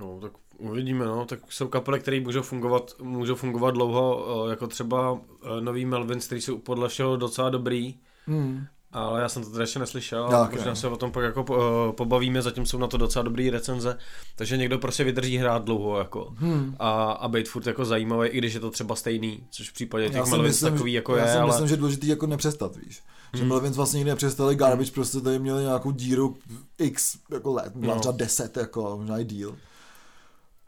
No, 0.00 0.18
tak 0.20 0.32
uvidíme, 0.58 1.04
no. 1.04 1.24
Tak 1.24 1.38
jsou 1.48 1.68
kapely, 1.68 2.00
které 2.00 2.20
můžou 2.20 2.42
fungovat, 2.42 2.94
můžou 3.02 3.34
fungovat 3.34 3.70
dlouho, 3.70 4.26
eh, 4.46 4.50
jako 4.50 4.66
třeba 4.66 5.18
eh, 5.44 5.60
nový 5.60 5.84
Melvins, 5.84 6.26
který 6.26 6.40
jsou 6.40 6.58
podle 6.58 6.88
všeho 6.88 7.16
docela 7.16 7.50
dobrý, 7.50 7.94
Hmm. 8.26 8.66
ale 8.92 9.20
já 9.20 9.28
jsem 9.28 9.44
to 9.44 9.50
teda 9.50 9.62
ještě 9.62 9.78
neslyšel, 9.78 10.28
Já 10.30 10.36
ale 10.36 10.46
taky 10.46 10.56
možná 10.56 10.74
se 10.74 10.88
o 10.88 10.96
tom 10.96 11.12
pak 11.12 11.24
jako 11.24 11.44
eh, 11.50 11.92
pobavíme, 11.92 12.42
zatím 12.42 12.66
jsou 12.66 12.78
na 12.78 12.86
to 12.86 12.96
docela 12.96 13.22
dobrý 13.22 13.50
recenze, 13.50 13.98
takže 14.36 14.56
někdo 14.56 14.78
prostě 14.78 15.04
vydrží 15.04 15.36
hrát 15.36 15.64
dlouho, 15.64 15.98
jako. 15.98 16.34
Hmm. 16.36 16.76
A, 16.78 17.12
a 17.12 17.28
být 17.28 17.48
furt 17.48 17.66
jako 17.66 17.84
zajímavý, 17.84 18.28
i 18.28 18.38
když 18.38 18.54
je 18.54 18.60
to 18.60 18.70
třeba 18.70 18.96
stejný, 18.96 19.46
což 19.50 19.70
v 19.70 19.72
případě 19.72 20.06
těch 20.06 20.16
Já 20.16 20.24
Melvins 20.24 20.54
myslím, 20.56 20.72
takový 20.72 20.92
jako 20.92 21.16
já 21.16 21.26
je, 21.26 21.32
si 21.32 21.38
ale... 21.38 21.46
myslím, 21.46 21.68
že 21.68 21.74
je 21.74 21.78
důležitý 21.78 22.08
jako 22.08 22.26
nepřestat, 22.26 22.76
víš. 22.76 23.02
Že 23.34 23.44
Melvins 23.44 23.76
vlastně 23.76 23.98
nikdy 23.98 24.10
nepřestali, 24.10 24.54
Garbage 24.54 24.92
prostě 24.92 25.20
tady 25.20 25.38
měli 25.38 25.62
nějakou 25.62 25.90
díru 25.90 26.36
x 26.78 27.16
jako 27.30 27.52
let, 27.52 27.72
no. 27.76 28.00
třeba 28.00 28.16
10 28.16 28.56
jako, 28.56 28.96
možná 28.96 29.18
i 29.18 29.24
díl. 29.24 29.56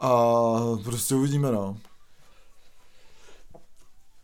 A 0.03 0.59
prostě 0.83 1.15
uvidíme, 1.15 1.51
no. 1.51 1.77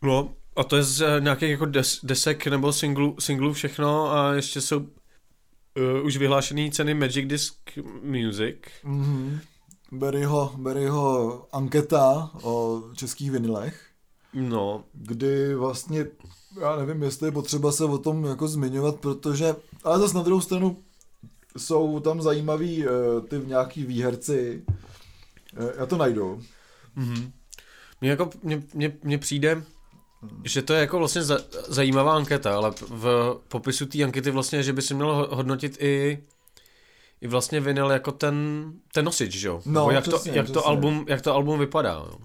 No, 0.02 0.34
a 0.56 0.64
to 0.64 0.76
je 0.76 0.82
z 0.82 1.00
eh, 1.00 1.20
nějakých 1.20 1.50
jako 1.50 1.66
des, 1.66 2.00
desek 2.02 2.46
nebo 2.46 2.72
singlu, 2.72 3.16
singlu 3.18 3.52
všechno 3.52 4.12
a 4.12 4.32
ještě 4.32 4.60
jsou 4.60 4.78
uh, 4.78 4.86
už 6.04 6.16
vyhlášené 6.16 6.70
ceny 6.70 6.94
Magic 6.94 7.28
Disc 7.28 7.54
Music. 8.02 8.56
Mm-hmm. 8.84 9.38
Berryho, 9.92 10.52
Berryho 10.56 11.46
anketa 11.52 12.30
o 12.42 12.82
českých 12.94 13.30
vinilech. 13.30 13.86
No. 14.34 14.84
Kdy 14.92 15.54
vlastně, 15.54 16.06
já 16.60 16.76
nevím, 16.76 17.02
jestli 17.02 17.28
je 17.28 17.32
potřeba 17.32 17.72
se 17.72 17.84
o 17.84 17.98
tom 17.98 18.24
jako 18.24 18.48
zmiňovat, 18.48 18.96
protože, 18.96 19.56
ale 19.84 19.98
zase 19.98 20.16
na 20.16 20.22
druhou 20.22 20.40
stranu 20.40 20.76
jsou 21.56 22.00
tam 22.00 22.22
zajímaví 22.22 22.86
uh, 22.86 22.92
ty 23.28 23.40
nějaký 23.46 23.84
výherci. 23.84 24.62
Já 25.78 25.86
to 25.86 25.96
najdu. 25.96 26.42
Mm-hmm. 26.98 27.30
Mně 28.00 28.10
jako, 28.10 28.30
mně, 28.42 28.62
mně, 28.74 28.92
mně 29.02 29.18
přijde, 29.18 29.62
že 30.44 30.62
to 30.62 30.72
je 30.72 30.80
jako 30.80 30.98
vlastně 30.98 31.22
za, 31.22 31.38
zajímavá 31.68 32.16
anketa, 32.16 32.56
ale 32.56 32.72
v 32.88 33.36
popisu 33.48 33.86
té 33.86 34.04
ankety 34.04 34.30
vlastně, 34.30 34.62
že 34.62 34.72
by 34.72 34.82
si 34.82 34.94
měl 34.94 35.28
hodnotit 35.30 35.76
i 35.80 36.18
i 37.20 37.28
vlastně 37.28 37.60
vinyl 37.60 37.90
jako 37.90 38.12
ten, 38.12 38.64
ten 38.92 39.04
nosič, 39.04 39.32
že 39.32 39.48
jo? 39.48 39.62
No, 39.66 39.90
jak, 39.90 40.02
přesně, 40.04 40.32
to, 40.32 40.38
jak, 40.38 40.44
přesně. 40.44 40.60
to 40.62 40.66
album, 40.66 41.04
jak 41.08 41.22
to 41.22 41.34
album 41.34 41.58
vypadá, 41.58 41.92
jo? 41.92 42.18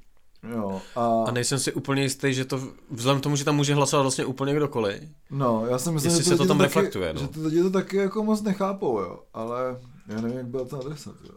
Jo, 0.51 0.81
a... 0.95 1.23
A 1.27 1.31
nejsem 1.31 1.59
si 1.59 1.73
úplně 1.73 2.03
jistý, 2.03 2.33
že 2.33 2.45
to, 2.45 2.61
vzhledem 2.91 3.19
k 3.19 3.23
tomu, 3.23 3.35
že 3.35 3.45
tam 3.45 3.55
může 3.55 3.75
hlasovat 3.75 4.01
vlastně 4.01 4.25
úplně 4.25 4.55
kdokoliv. 4.55 5.03
No, 5.31 5.65
já 5.65 5.79
si 5.79 5.91
myslím, 5.91 6.11
že 6.11 6.23
se 6.23 6.37
to 6.37 6.45
tam 6.45 6.57
taky, 6.57 6.67
reflektuje, 6.67 7.13
no. 7.13 7.19
že 7.19 7.27
ty 7.27 7.39
lidi 7.39 7.61
to 7.61 7.71
taky 7.71 7.97
jako 7.97 8.23
moc 8.23 8.41
nechápou, 8.41 8.99
jo, 8.99 9.19
ale 9.33 9.79
já 10.07 10.21
nevím, 10.21 10.37
jak 10.37 10.47
byla 10.47 10.65
ta 10.65 10.77
adresa, 10.77 11.13
jo. 11.23 11.35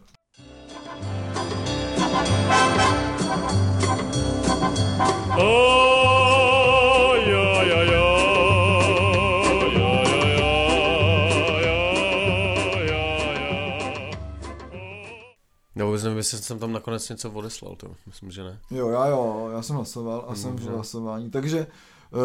No 15.76 16.16
jestli 16.16 16.38
jsem 16.38 16.58
tam 16.58 16.72
nakonec 16.72 17.08
něco 17.08 17.30
odeslal, 17.30 17.76
to 17.76 17.86
myslím, 18.06 18.30
že 18.30 18.42
ne. 18.44 18.58
Jo, 18.70 18.88
já 18.88 19.06
jo, 19.06 19.50
já 19.52 19.62
jsem 19.62 19.76
hlasoval 19.76 20.24
a 20.28 20.34
jsem 20.34 20.56
v 20.56 20.62
hlasování, 20.62 21.30
takže 21.30 21.58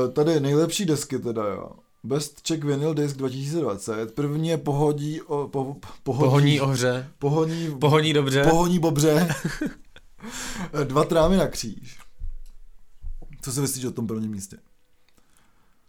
eh, 0.06 0.12
tady 0.12 0.40
nejlepší 0.40 0.86
desky 0.86 1.20
teda, 1.20 1.48
jo. 1.48 1.70
Best 2.04 2.42
Czech 2.42 2.64
Vinyl 2.64 2.94
Disc 2.94 3.16
2020, 3.16 4.16
první 4.16 4.50
je 4.50 4.58
Pohodí, 4.58 5.22
o, 5.22 5.48
po, 5.48 5.76
pohodí, 6.04 6.24
Pohoní 6.24 6.62
ohře, 6.62 7.08
pohoní, 7.20 7.76
pohoní 7.80 8.14
dobře. 8.14 8.44
pohoní 8.50 8.80
bobře, 8.80 9.28
dva 10.84 11.04
trámy 11.04 11.38
na 11.38 11.48
kříž. 11.48 12.00
Co 13.42 13.52
si 13.52 13.62
myslíš 13.62 13.86
o 13.86 13.92
tom 13.92 14.08
prvním 14.08 14.32
místě? 14.32 14.58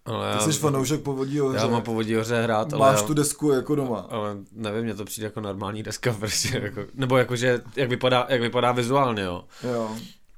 ale 0.05 0.39
Ty 0.39 0.45
já, 0.45 0.53
jsi 0.53 0.59
fanoušek 0.59 1.03
Povodí 1.03 1.41
ohře, 1.41 1.59
já 1.59 1.67
mám 1.67 1.83
povodí 1.83 2.19
ohře 2.19 2.43
hrát, 2.43 2.73
ale, 2.73 2.81
máš 2.81 3.01
já, 3.01 3.07
tu 3.07 3.15
desku 3.15 3.51
jako 3.51 3.75
doma. 3.75 4.01
ale 4.01 4.37
nevím, 4.53 4.83
mně 4.83 4.95
to 4.95 5.05
přijde 5.05 5.27
jako 5.27 5.41
normální 5.41 5.83
deska 5.83 6.13
prostě, 6.19 6.61
jako, 6.63 6.81
nebo 6.95 7.17
jakože, 7.17 7.63
jak 7.77 7.89
vypadá, 7.89 8.27
jak 8.29 8.41
vypadá 8.41 8.73
vizuálně, 8.73 9.23
jo. 9.23 9.45
Jo. 9.73 9.97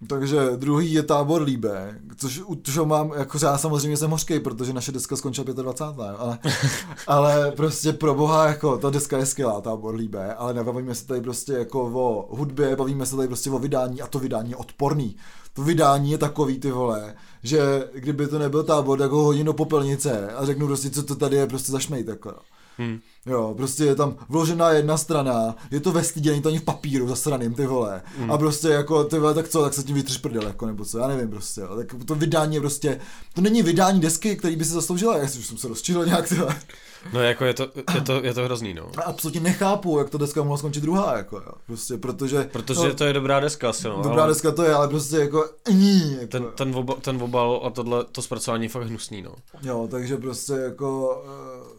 Takže 0.08 0.50
druhý 0.56 0.92
je 0.92 1.02
tábor 1.02 1.42
Líbe, 1.42 1.98
což 2.16 2.40
u 2.46 2.54
čeho 2.54 2.86
mám, 2.86 3.12
jako 3.16 3.38
já 3.42 3.58
samozřejmě 3.58 3.96
jsem 3.96 4.10
hořkej, 4.10 4.40
protože 4.40 4.72
naše 4.72 4.92
deska 4.92 5.16
skončila 5.16 5.52
25. 5.52 6.06
jo, 6.06 6.16
Ale, 6.18 6.38
ale 7.06 7.52
prostě 7.52 7.92
pro 7.92 8.14
boha, 8.14 8.46
jako 8.46 8.78
ta 8.78 8.90
deska 8.90 9.18
je 9.18 9.26
skvělá, 9.26 9.60
tábor 9.60 9.94
Líbe, 9.94 10.34
ale 10.34 10.54
nebavíme 10.54 10.94
se 10.94 11.06
tady 11.06 11.20
prostě 11.20 11.52
jako 11.52 11.90
o 11.94 12.36
hudbě, 12.36 12.76
bavíme 12.76 13.06
se 13.06 13.16
tady 13.16 13.28
prostě 13.28 13.50
o 13.50 13.58
vydání 13.58 14.02
a 14.02 14.06
to 14.06 14.18
vydání 14.18 14.50
je 14.50 14.56
odporný. 14.56 15.16
To 15.52 15.62
vydání 15.62 16.10
je 16.10 16.18
takový, 16.18 16.58
ty 16.58 16.70
vole, 16.70 17.14
že 17.42 17.88
kdyby 17.94 18.26
to 18.26 18.38
nebyl 18.38 18.62
tábor, 18.64 18.98
tak 18.98 19.10
ho 19.10 19.22
hodím 19.22 19.46
do 19.46 19.52
popelnice 19.52 20.30
a 20.32 20.46
řeknu 20.46 20.66
prostě, 20.66 20.90
co 20.90 21.02
to 21.02 21.14
tady 21.14 21.36
je 21.36 21.46
prostě 21.46 21.72
za 21.72 21.78
šmejt, 21.78 22.08
jako. 22.08 22.28
jo. 22.28 22.38
Jo, 23.26 23.54
prostě 23.56 23.84
je 23.84 23.94
tam 23.94 24.16
vložená 24.28 24.70
jedna 24.70 24.96
strana, 24.96 25.56
je 25.70 25.80
to 25.80 25.92
ve 25.92 26.04
stydě, 26.04 26.30
není 26.30 26.42
to 26.42 26.48
ani 26.48 26.58
v 26.58 26.64
papíru 26.64 27.08
zasraným, 27.08 27.54
ty 27.54 27.66
vole. 27.66 28.02
Mm. 28.18 28.30
A 28.30 28.38
prostě 28.38 28.68
jako, 28.68 29.04
ty 29.04 29.18
vole, 29.18 29.34
tak 29.34 29.48
co, 29.48 29.62
tak 29.62 29.74
se 29.74 29.82
tím 29.82 29.94
vytřeš 29.94 30.18
prdel, 30.18 30.42
jako, 30.42 30.66
nebo 30.66 30.84
co, 30.84 30.98
já 30.98 31.08
nevím 31.08 31.30
prostě, 31.30 31.60
jo. 31.60 31.76
Tak 31.76 31.94
to 32.04 32.14
vydání 32.14 32.54
je 32.54 32.60
prostě, 32.60 33.00
to 33.34 33.40
není 33.40 33.62
vydání 33.62 34.00
desky, 34.00 34.36
který 34.36 34.56
by 34.56 34.64
si 34.64 34.72
zasloužila, 34.72 35.16
já 35.16 35.24
už 35.24 35.46
jsem 35.46 35.58
se 35.58 35.68
rozčilil 35.68 36.06
nějak, 36.06 36.28
ty 36.28 36.34
vole. 36.34 36.56
No 37.12 37.20
jako 37.20 37.44
je 37.44 37.54
to, 37.54 37.68
je 37.94 38.00
to, 38.00 38.24
je 38.24 38.34
to 38.34 38.44
hrozný, 38.44 38.74
no. 38.74 38.90
A 38.96 39.02
absolutně 39.02 39.40
nechápu, 39.40 39.98
jak 39.98 40.10
to 40.10 40.18
deska 40.18 40.42
mohla 40.42 40.58
skončit 40.58 40.80
druhá, 40.80 41.16
jako, 41.16 41.36
jo. 41.36 41.52
Prostě, 41.66 41.96
protože, 41.96 42.48
Protože 42.52 42.88
no, 42.88 42.94
to 42.94 43.04
je 43.04 43.12
dobrá 43.12 43.40
deska 43.40 43.70
asi, 43.70 43.88
no. 43.88 44.02
dobrá 44.02 44.22
ale 44.22 44.32
deska 44.32 44.52
to 44.52 44.62
je, 44.62 44.74
ale 44.74 44.88
prostě 44.88 45.16
jako, 45.16 45.50
ní, 45.72 46.12
jako, 46.12 46.26
ten, 46.26 46.46
ten, 46.54 46.76
obal, 46.76 46.96
ten 46.96 47.22
obal 47.22 47.62
a 47.64 47.70
tohle, 47.70 48.04
to 48.04 48.22
zpracování 48.22 48.64
je 48.64 48.68
fakt 48.68 48.86
hnusný, 48.86 49.22
no. 49.22 49.34
jo, 49.62 49.88
takže 49.90 50.16
prostě 50.16 50.52
jako 50.52 51.22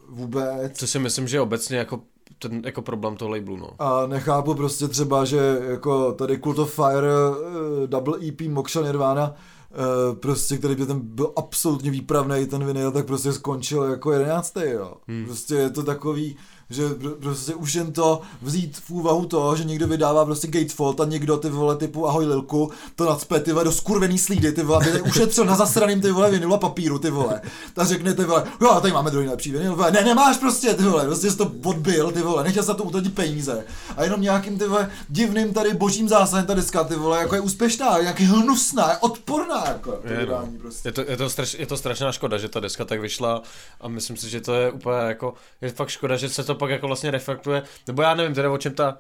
uh, 0.10 0.17
vůbec. 0.17 0.77
Co 0.77 0.88
si 0.88 0.99
myslím, 0.99 1.27
že 1.27 1.37
je 1.38 1.41
obecně 1.41 1.78
jako 1.78 2.02
ten 2.39 2.62
jako 2.65 2.82
problém 2.82 3.15
toho 3.15 3.32
labelu, 3.32 3.58
no. 3.58 3.69
A 3.80 4.08
nechápu 4.08 4.54
prostě 4.54 4.88
třeba, 4.88 5.26
že 5.26 5.60
jako 5.69 6.12
tady 6.12 6.39
Cult 6.39 6.60
of 6.60 6.73
Fire 6.73 7.30
uh, 7.30 7.88
double 7.88 8.17
EP 8.28 8.41
Moksha 8.41 8.82
Nirvana 8.82 9.34
uh, 9.34 10.15
prostě, 10.15 10.58
který 10.58 10.76
by 10.76 10.86
ten 10.86 11.00
byl 11.04 11.34
absolutně 11.36 11.91
výpravný 11.91 12.45
ten 12.45 12.65
vinyl, 12.65 12.91
tak 12.91 13.06
prostě 13.06 13.34
skončil 13.34 13.84
jako 13.84 14.12
jedenáctý, 14.12 14.62
jo. 14.63 14.93
Hmm. 15.08 15.26
Prostě 15.26 15.56
je 15.56 15.69
to 15.69 15.84
takový, 15.84 16.38
že 16.69 16.88
pr- 16.88 17.15
prostě 17.15 17.56
už 17.56 17.73
jen 17.73 17.91
to 17.91 18.21
vzít 18.41 18.77
v 18.77 18.89
úvahu 18.89 19.25
to, 19.25 19.56
že 19.56 19.63
někdo 19.63 19.88
vydává 19.88 20.25
prostě 20.25 20.47
Gatefold 20.47 21.01
a 21.01 21.06
někdo 21.06 21.38
ty 21.38 21.49
vole 21.49 21.77
typu 21.77 22.08
ahoj 22.08 22.25
Lilku, 22.25 22.71
to 22.95 23.06
nacpe 23.06 23.39
ty 23.39 23.51
vole 23.51 23.63
do 23.63 23.71
skurvený 23.71 24.17
slídy, 24.17 24.51
ty 24.51 24.63
vole, 24.63 24.86
aby 24.89 25.01
ušetřil 25.10 25.45
na 25.45 25.56
zasraným 25.56 26.01
ty 26.01 26.12
vole 26.12 26.32
vinylu 26.32 26.53
a 26.53 26.58
papíru, 26.58 26.99
ty 26.99 27.10
vole. 27.10 27.41
Ta 27.73 27.86
řekne 27.86 28.13
ty 28.13 28.23
vole, 28.23 28.43
jo, 28.62 28.80
tady 28.82 28.93
máme 28.93 29.12
druhý 29.12 29.30
vinyl, 29.45 29.75
vole, 29.75 29.91
ne, 29.91 30.03
nemáš 30.03 30.38
prostě, 30.38 30.73
ty 30.73 30.84
vole, 30.84 31.06
prostě 31.06 31.32
jsi 31.32 31.38
to 31.38 31.51
odbil, 31.63 32.12
ty 32.12 32.21
vole, 32.21 32.43
nechtěl 32.43 32.63
se 32.63 32.73
to 32.73 32.84
utratit 32.84 33.15
peníze. 33.15 33.65
A 33.97 34.03
jenom 34.03 34.21
nějakým 34.21 34.58
ty 34.58 34.67
vole 34.67 34.91
divným 35.10 35.53
tady 35.53 35.73
božím 35.73 36.10
zásahem 36.10 36.45
ta 36.45 36.53
deska, 36.53 36.84
ty 36.84 36.95
vole, 36.95 37.19
jako 37.19 37.36
je 37.36 37.41
úspěšná, 37.41 37.97
jak 37.97 38.19
je 38.19 38.27
hnusná, 38.27 38.91
je 38.91 38.97
odporná, 38.97 39.67
jako 39.67 39.91
to 39.91 40.08
Je, 40.08 40.13
no. 40.13 40.19
vydání 40.19 40.58
prostě. 40.58 40.89
Je 40.89 40.93
to, 40.93 41.01
je, 41.08 41.17
to 41.17 41.30
straš, 41.30 41.53
je 41.53 41.65
to 41.65 41.77
strašná 41.77 42.12
škoda, 42.12 42.38
že 42.38 42.49
ta 42.49 42.60
deska 42.60 42.86
tak 42.86 43.01
vyšla 43.01 43.41
a 43.82 43.88
myslím 43.88 44.17
si, 44.17 44.30
že 44.30 44.41
to 44.41 44.53
je 44.53 44.71
úplně 44.71 44.97
jako, 44.97 45.34
je 45.62 45.69
fakt 45.69 45.89
škoda, 45.89 46.17
že 46.17 46.30
se 46.30 46.43
to 46.43 46.56
pak 46.57 46.69
jako 46.69 46.87
vlastně 46.87 47.11
reflektuje, 47.11 47.63
nebo 47.87 48.01
já 48.01 48.15
nevím 48.15 48.33
teda 48.33 48.51
o 48.51 48.57
čem 48.57 48.73
ta 48.73 48.97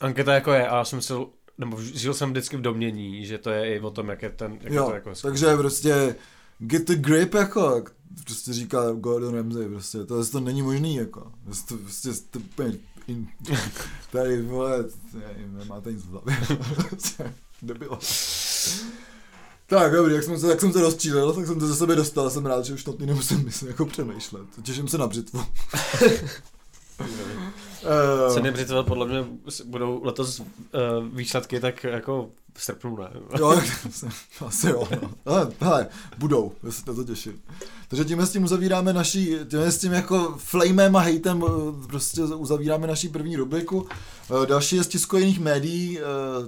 anketa 0.00 0.34
jako 0.34 0.52
je 0.52 0.68
a 0.68 0.76
já 0.76 0.84
jsem 0.84 1.02
si, 1.02 1.12
nebo 1.58 1.82
žil 1.82 2.14
jsem 2.14 2.30
vždycky 2.30 2.56
v 2.56 2.60
domnění, 2.60 3.26
že 3.26 3.38
to 3.38 3.50
je 3.50 3.74
i 3.74 3.80
o 3.80 3.90
tom, 3.90 4.08
jak 4.08 4.22
je 4.22 4.30
ten, 4.30 4.58
jak 4.62 4.72
Jo, 4.72 4.84
to 4.84 4.94
jako 4.94 5.12
takže 5.22 5.56
prostě 5.56 6.16
get 6.58 6.86
the 6.86 6.94
grip, 6.94 7.34
jako, 7.34 7.74
jak 7.76 7.92
prostě 8.24 8.52
říká 8.52 8.92
Gordon 8.92 9.34
Ramsay, 9.34 9.68
prostě, 9.68 10.04
to, 10.04 10.26
to 10.26 10.40
není 10.40 10.62
možný, 10.62 10.96
jako, 10.96 11.32
prostě, 11.44 11.74
prostě 11.74 12.08
to, 12.30 12.38
úplně 12.38 12.72
in, 13.06 13.28
tady, 14.10 14.42
vole, 14.42 14.84
nevím, 15.14 15.58
nemáte 15.58 15.92
nic 15.92 16.04
v 16.04 16.08
hlavě, 16.08 16.36
debilo. 17.62 17.98
Tak, 19.66 19.92
dobrý, 19.92 20.14
jak 20.14 20.24
jsem 20.24 20.40
se, 20.40 20.48
jak 20.48 20.60
jsem 20.60 20.72
se 20.72 20.80
rozčílil, 20.80 21.32
tak 21.32 21.46
jsem 21.46 21.60
to 21.60 21.66
ze 21.66 21.76
sebe 21.76 21.96
dostal, 21.96 22.30
jsem 22.30 22.46
rád, 22.46 22.64
že 22.64 22.74
už 22.74 22.84
to 22.84 22.96
nemusím 22.98 23.44
myslím, 23.44 23.68
jako 23.68 23.86
přemýšlet, 23.86 24.46
těším 24.62 24.88
se 24.88 24.98
na 24.98 25.06
břitvu. 25.06 25.44
Eh, 27.00 28.34
Ceny 28.34 28.50
Britové 28.50 28.82
podle 28.82 29.06
mě 29.06 29.24
budou 29.64 30.04
letos 30.04 30.40
uh, 30.40 30.46
výsledky 31.12 31.60
tak 31.60 31.84
jako 31.84 32.28
v 32.54 32.64
srpnu, 32.64 32.96
ne? 32.96 33.10
Jo, 33.38 33.60
asi 34.46 34.66
jo. 34.68 34.88
No. 35.02 35.10
Ale, 35.26 35.48
hele, 35.60 35.86
budou, 36.18 36.52
já 36.62 36.70
se 36.70 36.82
na 36.86 36.94
to 36.94 37.04
těším. 37.04 37.42
Takže 37.88 38.04
tímhle 38.04 38.26
s 38.26 38.32
tím 38.32 38.44
uzavíráme 38.44 38.92
naší, 38.92 39.36
tímhle 39.48 39.72
s 39.72 39.78
tím 39.78 39.92
jako 39.92 40.34
flamem 40.38 40.96
a 40.96 41.00
hejtem 41.00 41.44
eh, 41.46 41.86
prostě 41.86 42.22
uzavíráme 42.22 42.86
naší 42.86 43.08
první 43.08 43.36
rubriku. 43.36 43.86
Eh, 44.42 44.46
Další 44.46 44.76
je 44.76 44.84
z 44.84 44.88
tiskojených 44.88 45.40
médií, 45.40 45.98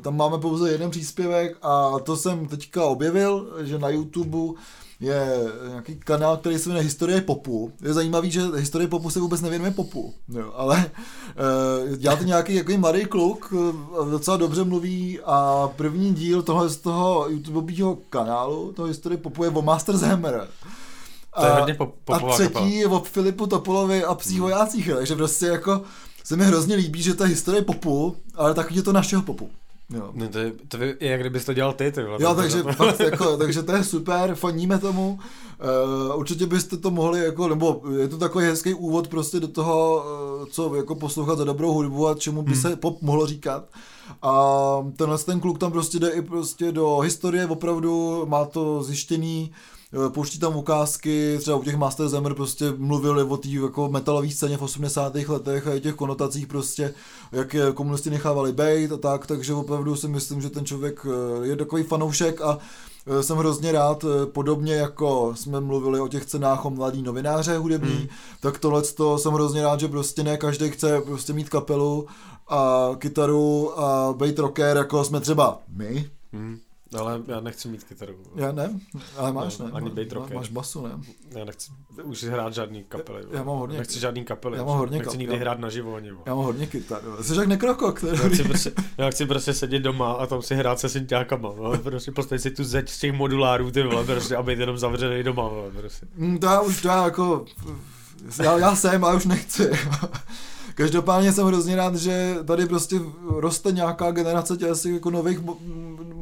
tam 0.01 0.17
máme 0.17 0.39
pouze 0.39 0.73
jeden 0.73 0.91
příspěvek 0.91 1.57
a 1.63 1.99
to 2.03 2.17
jsem 2.17 2.47
teďka 2.47 2.85
objevil, 2.85 3.57
že 3.61 3.79
na 3.79 3.89
YouTube 3.89 4.61
je 5.03 5.53
nějaký 5.69 5.97
kanál, 5.97 6.37
který 6.37 6.59
se 6.59 6.69
jmenuje 6.69 6.85
Historie 6.85 7.21
popu. 7.21 7.73
Je 7.83 7.93
zajímavý, 7.95 8.31
že 8.31 8.43
historie 8.57 8.89
popu 8.89 9.11
se 9.11 9.21
vůbec 9.21 9.41
nevěnuje 9.41 9.71
popu, 9.71 10.15
jo, 10.29 10.53
ale 10.57 10.91
uh, 11.91 11.97
dělá 11.97 12.17
to 12.17 12.25
nějaký 12.25 12.55
jako 12.55 12.73
mladý 12.79 13.05
kluk, 13.05 13.53
uh, 13.53 14.11
docela 14.11 14.37
dobře 14.37 14.65
mluví 14.65 15.21
a 15.25 15.69
první 15.77 16.15
díl 16.15 16.43
tohle 16.43 16.69
z 16.69 16.77
toho 16.77 17.27
YouTubeového 17.29 17.99
kanálu, 18.11 18.73
toho 18.73 18.89
Historie 18.89 19.19
popu 19.19 19.45
je 19.45 19.51
o 19.51 19.63
Masters 19.63 20.01
Hammer. 20.01 20.49
To 21.41 21.47
je 21.47 21.53
hodně 21.53 21.75
pop- 21.75 21.95
a 22.13 22.33
třetí 22.33 22.53
kapela. 22.53 22.67
je 22.67 22.87
o 22.87 23.01
Filipu 23.01 23.47
Topolovi 23.47 24.05
a 24.05 24.15
psích 24.15 24.41
vojácích, 24.41 24.87
jo, 24.87 24.97
takže 24.97 25.17
prostě 25.17 25.47
jako 25.47 25.83
se 26.25 26.37
mi 26.37 26.45
hrozně 26.45 26.77
líbí, 26.77 27.03
že 27.03 27.15
ta 27.15 27.25
historie 27.25 27.63
popu, 27.63 28.17
ale 28.35 28.55
tak 28.55 28.73
je 28.73 28.83
to 28.83 28.93
našeho 28.93 29.23
popu. 29.23 29.51
Jo. 29.95 30.11
No 30.15 30.29
to, 30.29 30.39
je, 30.39 30.53
to 30.69 30.77
je, 30.77 30.97
jak 31.01 31.21
kdybys 31.21 31.45
to 31.45 31.55
dělal 31.55 31.73
ty, 31.73 31.93
ty 31.93 32.03
vole. 32.03 32.19
Jo, 32.21 32.35
takže, 32.35 32.63
fakt, 32.63 33.01
jako, 33.01 33.37
takže 33.37 33.63
to 33.63 33.73
je 33.73 33.85
super, 33.85 34.35
faníme 34.35 34.79
tomu. 34.79 35.19
Uh, 36.11 36.19
určitě 36.19 36.47
byste 36.47 36.77
to 36.77 36.91
mohli, 36.91 37.25
jako, 37.25 37.49
nebo 37.49 37.83
je 37.99 38.09
to 38.09 38.19
takový 38.19 38.45
hezký 38.45 38.75
úvod 38.75 39.09
prostě 39.09 39.41
do 39.41 39.49
toho, 39.49 40.05
uh, 40.41 40.47
co 40.47 40.75
jako 40.75 40.95
poslouchat 40.95 41.39
za 41.39 41.45
dobrou 41.45 41.73
hudbu 41.73 42.09
a 42.09 42.15
čemu 42.15 42.43
by 42.43 42.53
hmm. 42.53 42.61
se 42.61 42.77
pop 42.77 43.03
mohlo 43.03 43.27
říkat. 43.27 43.65
A 44.23 44.33
tenhle 44.97 45.19
ten 45.19 45.41
kluk 45.41 45.59
tam 45.59 45.73
prostě 45.73 45.99
jde 45.99 46.11
i 46.11 46.23
prostě 46.23 46.73
do 46.73 46.99
historie, 46.99 47.47
opravdu 47.47 48.25
má 48.27 48.45
to 48.45 48.83
zjištěný, 48.83 49.53
eh, 49.53 49.82
pouští 50.09 50.39
tam 50.39 50.57
ukázky, 50.57 51.37
třeba 51.41 51.57
u 51.57 51.63
těch 51.63 51.77
Master 51.77 52.09
Zemmer 52.09 52.35
prostě 52.35 52.73
mluvili 52.77 53.23
o 53.23 53.37
té 53.37 53.49
jako 53.49 53.89
metalové 53.89 54.31
scéně 54.31 54.57
v 54.57 54.63
80. 54.63 55.15
letech 55.15 55.67
a 55.67 55.75
i 55.75 55.81
těch 55.81 55.95
konotacích 55.95 56.47
prostě, 56.47 56.95
jak 57.33 57.55
je 57.55 57.73
komunisti 57.73 58.11
nechávali 58.11 58.53
bejt 58.53 58.93
a 58.93 58.97
tak, 58.97 59.27
takže 59.27 59.55
opravdu 59.55 59.97
si 59.97 60.09
myslím, 60.09 60.41
že 60.41 60.51
ten 60.51 60.65
člověk 60.65 61.07
je 61.43 61.57
takový 61.57 61.83
fanoušek 61.83 62.41
a 62.41 62.59
Eh, 63.07 63.23
jsem 63.23 63.37
hrozně 63.37 63.73
rád, 63.73 64.05
eh, 64.05 64.27
podobně 64.27 64.75
jako 64.75 65.33
jsme 65.37 65.61
mluvili 65.61 66.01
o 66.01 66.09
těch 66.09 66.27
cenách 66.27 66.65
o 66.65 66.71
mladý 66.71 67.03
novináře 67.03 67.57
hudební, 67.57 67.95
hmm. 67.95 68.09
tak 68.41 68.59
tohle 68.59 68.83
jsem 69.17 69.33
hrozně 69.33 69.63
rád, 69.63 69.81
že 69.81 69.89
prostě 69.89 70.23
ne 70.23 70.37
každý 70.37 70.71
chce 70.71 71.01
prostě 71.01 71.33
mít 71.33 71.49
kapelu 71.49 72.07
a 72.49 72.91
kytaru 72.99 73.81
a 73.81 74.13
být 74.13 74.39
rocker, 74.39 74.77
jako 74.77 75.05
jsme 75.05 75.21
třeba 75.21 75.59
my. 75.69 76.11
Hmm. 76.33 76.59
Ale 76.99 77.21
já 77.27 77.41
nechci 77.41 77.69
mít 77.69 77.85
kytaru. 77.85 78.15
Já 78.35 78.53
ne, 78.53 78.81
ale 79.17 79.33
máš 79.33 79.59
no, 79.59 79.67
ne. 79.67 79.73
Ani 79.73 79.91
být 79.91 80.13
rocker. 80.13 80.37
Máš 80.37 80.49
basu, 80.49 80.87
ne? 80.87 80.91
Já 81.39 81.45
nechci 81.45 81.71
už 82.03 82.25
hrát 82.25 82.55
žádný 82.55 82.85
kapely. 82.85 83.25
Já, 83.31 83.39
já 83.39 83.45
mám 83.45 83.59
hodně. 83.59 83.79
Nechci 83.79 84.01
žádný 84.01 84.25
kapely. 84.25 84.59
Já 84.59 84.65
mám 84.65 84.79
hodně 84.79 84.99
Nechci 84.99 85.19
nikdy 85.19 85.37
hrát 85.37 85.59
naživo 85.59 85.95
ani. 85.95 86.09
Já 86.27 86.35
mám 86.35 86.45
hodně 86.45 86.67
kytar. 86.67 87.03
Jsi 87.21 87.37
jak 87.37 87.47
nekrokok. 87.47 88.03
Já 88.03 88.29
chci, 88.29 88.45
prostě, 88.45 88.73
já 88.99 89.11
chci 89.11 89.27
prostě 89.27 89.55
sedět 89.55 89.79
doma 89.79 90.13
a 90.13 90.27
tam 90.27 90.43
si 90.43 90.55
hrát 90.55 90.81
se 90.81 90.89
synťákama. 90.89 91.53
No. 91.57 91.79
Prostě 91.79 92.13
postavit 92.13 92.41
si 92.41 92.51
tu 92.51 92.65
zeď 92.65 92.89
z 92.89 92.99
těch 92.99 93.13
modulárů, 93.13 93.71
ty 93.71 93.83
vole, 93.83 94.05
prostě, 94.05 94.37
a 94.37 94.43
být 94.43 94.59
jenom 94.59 94.79
zavřený 94.79 95.23
doma. 95.23 95.49
Vole, 95.49 95.71
prostě. 95.71 96.07
Mm, 96.15 96.39
to 96.39 96.47
já 96.47 96.61
už, 96.61 96.83
to 96.83 96.89
já 96.89 97.05
jako, 97.05 97.45
já, 98.43 98.59
já 98.59 98.77
jsem, 98.77 99.05
ale 99.05 99.17
už 99.17 99.25
nechci. 99.27 99.71
Každopádně 100.75 101.33
jsem 101.33 101.47
hrozně 101.47 101.77
rád, 101.77 101.95
že 101.95 102.37
tady 102.45 102.67
prostě 102.67 103.01
roste 103.29 103.73
nějaká 103.73 104.11
generace 104.11 104.57
těch 104.57 104.85
jako 104.85 105.11
nových, 105.11 105.41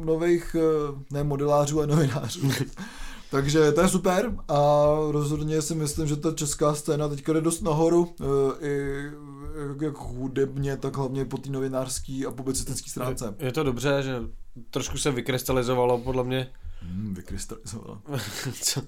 nových, 0.05 0.55
eh, 0.59 1.03
ne 1.11 1.23
modelářů, 1.23 1.77
ale 1.77 1.87
novinářů. 1.87 2.41
Takže 3.31 3.71
to 3.71 3.81
je 3.81 3.87
super 3.87 4.35
a 4.47 4.85
rozhodně 5.11 5.61
si 5.61 5.75
myslím, 5.75 6.07
že 6.07 6.15
ta 6.15 6.31
česká 6.31 6.75
scéna 6.75 7.07
teďka 7.07 7.33
jde 7.33 7.41
dost 7.41 7.61
nahoru, 7.61 8.15
eh, 8.61 8.67
i 8.67 9.03
jak 9.81 9.97
hudebně, 9.97 10.77
tak 10.77 10.97
hlavně 10.97 11.25
po 11.25 11.37
té 11.37 11.49
novinářské 11.49 12.23
a 12.27 12.31
publicistické 12.31 12.89
stránce. 12.89 13.35
Je, 13.39 13.45
je 13.45 13.51
to 13.51 13.63
dobře, 13.63 14.03
že 14.03 14.21
trošku 14.69 14.97
se 14.97 15.11
vykrystalizovalo 15.11 15.97
podle 15.97 16.23
mě 16.23 16.47
Hmm, 16.83 17.13
vykrystalizovalo. 17.13 18.01
co, 18.61 18.81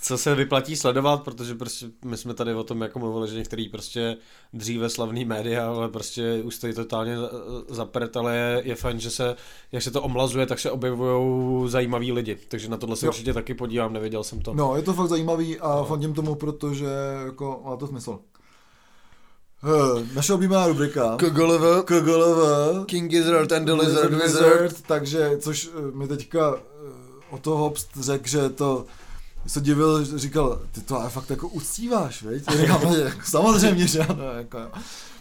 co 0.00 0.18
se 0.18 0.34
vyplatí 0.34 0.76
sledovat, 0.76 1.22
protože 1.22 1.54
prostě 1.54 1.86
my 2.04 2.16
jsme 2.16 2.34
tady 2.34 2.54
o 2.54 2.64
tom 2.64 2.82
jako 2.82 2.98
mluvili, 2.98 3.28
že 3.28 3.36
některý 3.36 3.68
prostě 3.68 4.16
dříve 4.52 4.90
slavný 4.90 5.24
média, 5.24 5.68
ale 5.68 5.88
prostě 5.88 6.42
už 6.42 6.54
stojí 6.54 6.74
totálně 6.74 7.16
zapret, 7.68 8.16
ale 8.16 8.36
je, 8.36 8.62
je 8.64 8.74
fajn, 8.74 9.00
že 9.00 9.10
se, 9.10 9.36
jak 9.72 9.82
se 9.82 9.90
to 9.90 10.02
omlazuje, 10.02 10.46
tak 10.46 10.60
se 10.60 10.70
objevují 10.70 11.70
zajímaví 11.70 12.12
lidi. 12.12 12.38
Takže 12.48 12.68
na 12.68 12.76
tohle 12.76 12.96
se 12.96 13.06
jo. 13.06 13.12
určitě 13.12 13.32
taky 13.32 13.54
podívám, 13.54 13.92
nevěděl 13.92 14.24
jsem 14.24 14.40
to. 14.40 14.54
No, 14.54 14.76
je 14.76 14.82
to 14.82 14.92
fakt 14.92 15.08
zajímavý 15.08 15.60
a 15.60 15.68
no. 15.68 15.84
fandím 15.84 16.14
tomu, 16.14 16.34
protože 16.34 16.86
jako 17.24 17.62
má 17.64 17.76
to 17.76 17.86
smysl. 17.86 18.18
Uh, 19.64 20.02
naše 20.14 20.32
oblíbená 20.32 20.66
rubrika. 20.66 21.16
KGLV. 21.16 21.84
KGLV. 21.84 22.86
King 22.86 23.10
Gizzard 23.10 23.52
and 23.52 23.64
the 23.64 23.72
Lizard, 23.72 24.12
Lizard 24.12 24.22
Wizard. 24.22 24.82
Takže, 24.86 25.38
což 25.38 25.70
mi 25.94 26.08
teďka 26.08 26.60
o 27.34 27.38
to 27.38 27.56
Hobbs 27.56 27.86
řekl, 28.00 28.28
že 28.28 28.48
to 28.48 28.86
se 29.46 29.60
divil, 29.60 30.04
říkal, 30.18 30.60
ty 30.72 30.80
to 30.80 31.00
ale 31.00 31.10
fakt 31.10 31.30
jako 31.30 31.48
uctíváš, 31.48 32.22
veď? 32.22 32.42
Říkám, 32.60 32.94
jako, 32.94 33.20
samozřejmě, 33.24 33.86
že 33.86 34.00
ano, 34.00 34.24
jako, 34.24 34.58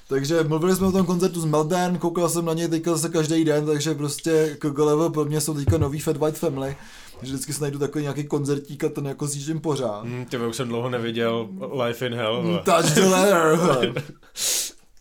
takže 0.07 0.43
mluvili 0.43 0.75
jsme 0.75 0.87
o 0.87 0.91
tom 0.91 1.05
koncertu 1.05 1.41
z 1.41 1.45
Melbourne, 1.45 1.97
koukal 1.97 2.29
jsem 2.29 2.45
na 2.45 2.53
něj 2.53 2.67
teďka 2.67 2.91
zase 2.91 3.09
každý 3.09 3.45
den, 3.45 3.65
takže 3.65 3.93
prostě 3.93 4.57
Level 4.77 5.09
pro 5.09 5.25
mě 5.25 5.41
jsou 5.41 5.53
teďka 5.53 5.77
nový 5.77 5.99
Fat 5.99 6.17
White 6.17 6.37
Family, 6.37 6.75
že 7.21 7.33
vždycky 7.33 7.53
se 7.53 7.61
najdu 7.61 7.79
takový 7.79 8.01
nějaký 8.01 8.23
koncertík 8.23 8.83
a 8.83 8.89
ten 8.89 9.05
jako 9.05 9.27
zjíždím 9.27 9.59
pořád. 9.59 10.03
Mm, 10.03 10.25
ty 10.25 10.37
už 10.37 10.55
jsem 10.55 10.67
dlouho 10.67 10.89
neviděl 10.89 11.49
Life 11.85 12.07
in 12.07 12.13
Hell. 12.13 12.43
Mm, 12.43 12.57
touch 12.57 12.93
the 12.95 13.01
letter. 13.01 14.03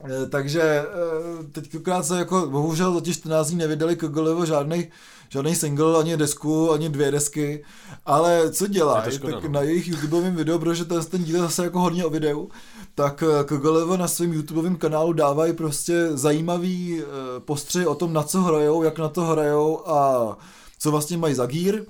Eh, 0.05 0.27
takže 0.27 0.62
eh, 0.62 1.44
teď 1.53 1.70
se 2.01 2.18
jako, 2.18 2.46
bohužel 2.51 2.94
za 2.94 3.01
těch 3.01 3.14
14 3.14 3.48
dní 3.48 3.59
nevydali 3.59 3.96
Level 4.03 4.46
žádný 4.46 4.88
žádný 5.33 5.55
single, 5.55 6.01
ani 6.01 6.16
desku, 6.16 6.73
ani 6.73 6.88
dvě 6.88 7.11
desky, 7.11 7.64
ale 8.07 8.53
co 8.53 8.66
dělá, 8.66 9.01
tak 9.01 9.42
no. 9.42 9.49
na 9.49 9.61
jejich 9.61 9.88
YouTubeovém 9.88 10.37
videu, 10.37 10.59
protože 10.59 10.85
ten, 10.85 11.05
ten 11.05 11.25
díl 11.25 11.37
je 11.37 11.42
zase 11.42 11.64
jako 11.64 11.81
hodně 11.81 12.05
o 12.05 12.11
videu, 12.11 12.49
tak 12.95 13.23
eh, 13.23 13.45
Kogolevo 13.45 13.97
na 13.97 14.09
svém 14.09 14.33
YouTubeovém 14.33 14.77
kanálu 14.77 15.12
dávají 15.12 15.53
prostě 15.53 16.09
zajímavý 16.16 17.01
eh, 17.01 17.05
postřeh 17.40 17.87
o 17.87 17.95
tom, 17.95 18.12
na 18.12 18.23
co 18.23 18.42
hrajou, 18.42 18.83
jak 18.83 18.99
na 18.99 19.09
to 19.09 19.23
hrajou 19.25 19.88
a 19.88 20.37
co 20.79 20.90
vlastně 20.90 21.18
mají 21.18 21.35
za 21.35 21.47
gír. 21.47 21.85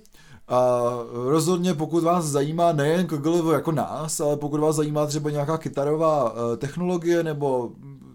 A 0.48 0.80
rozhodně 1.12 1.74
pokud 1.74 2.02
vás 2.02 2.24
zajímá 2.24 2.72
nejen 2.72 3.06
Kogolevo 3.06 3.52
jako 3.52 3.72
nás, 3.72 4.20
ale 4.20 4.36
pokud 4.36 4.60
vás 4.60 4.76
zajímá 4.76 5.06
třeba 5.06 5.30
nějaká 5.30 5.58
kytarová 5.58 6.34
eh, 6.34 6.56
technologie 6.56 7.22
nebo 7.22 7.72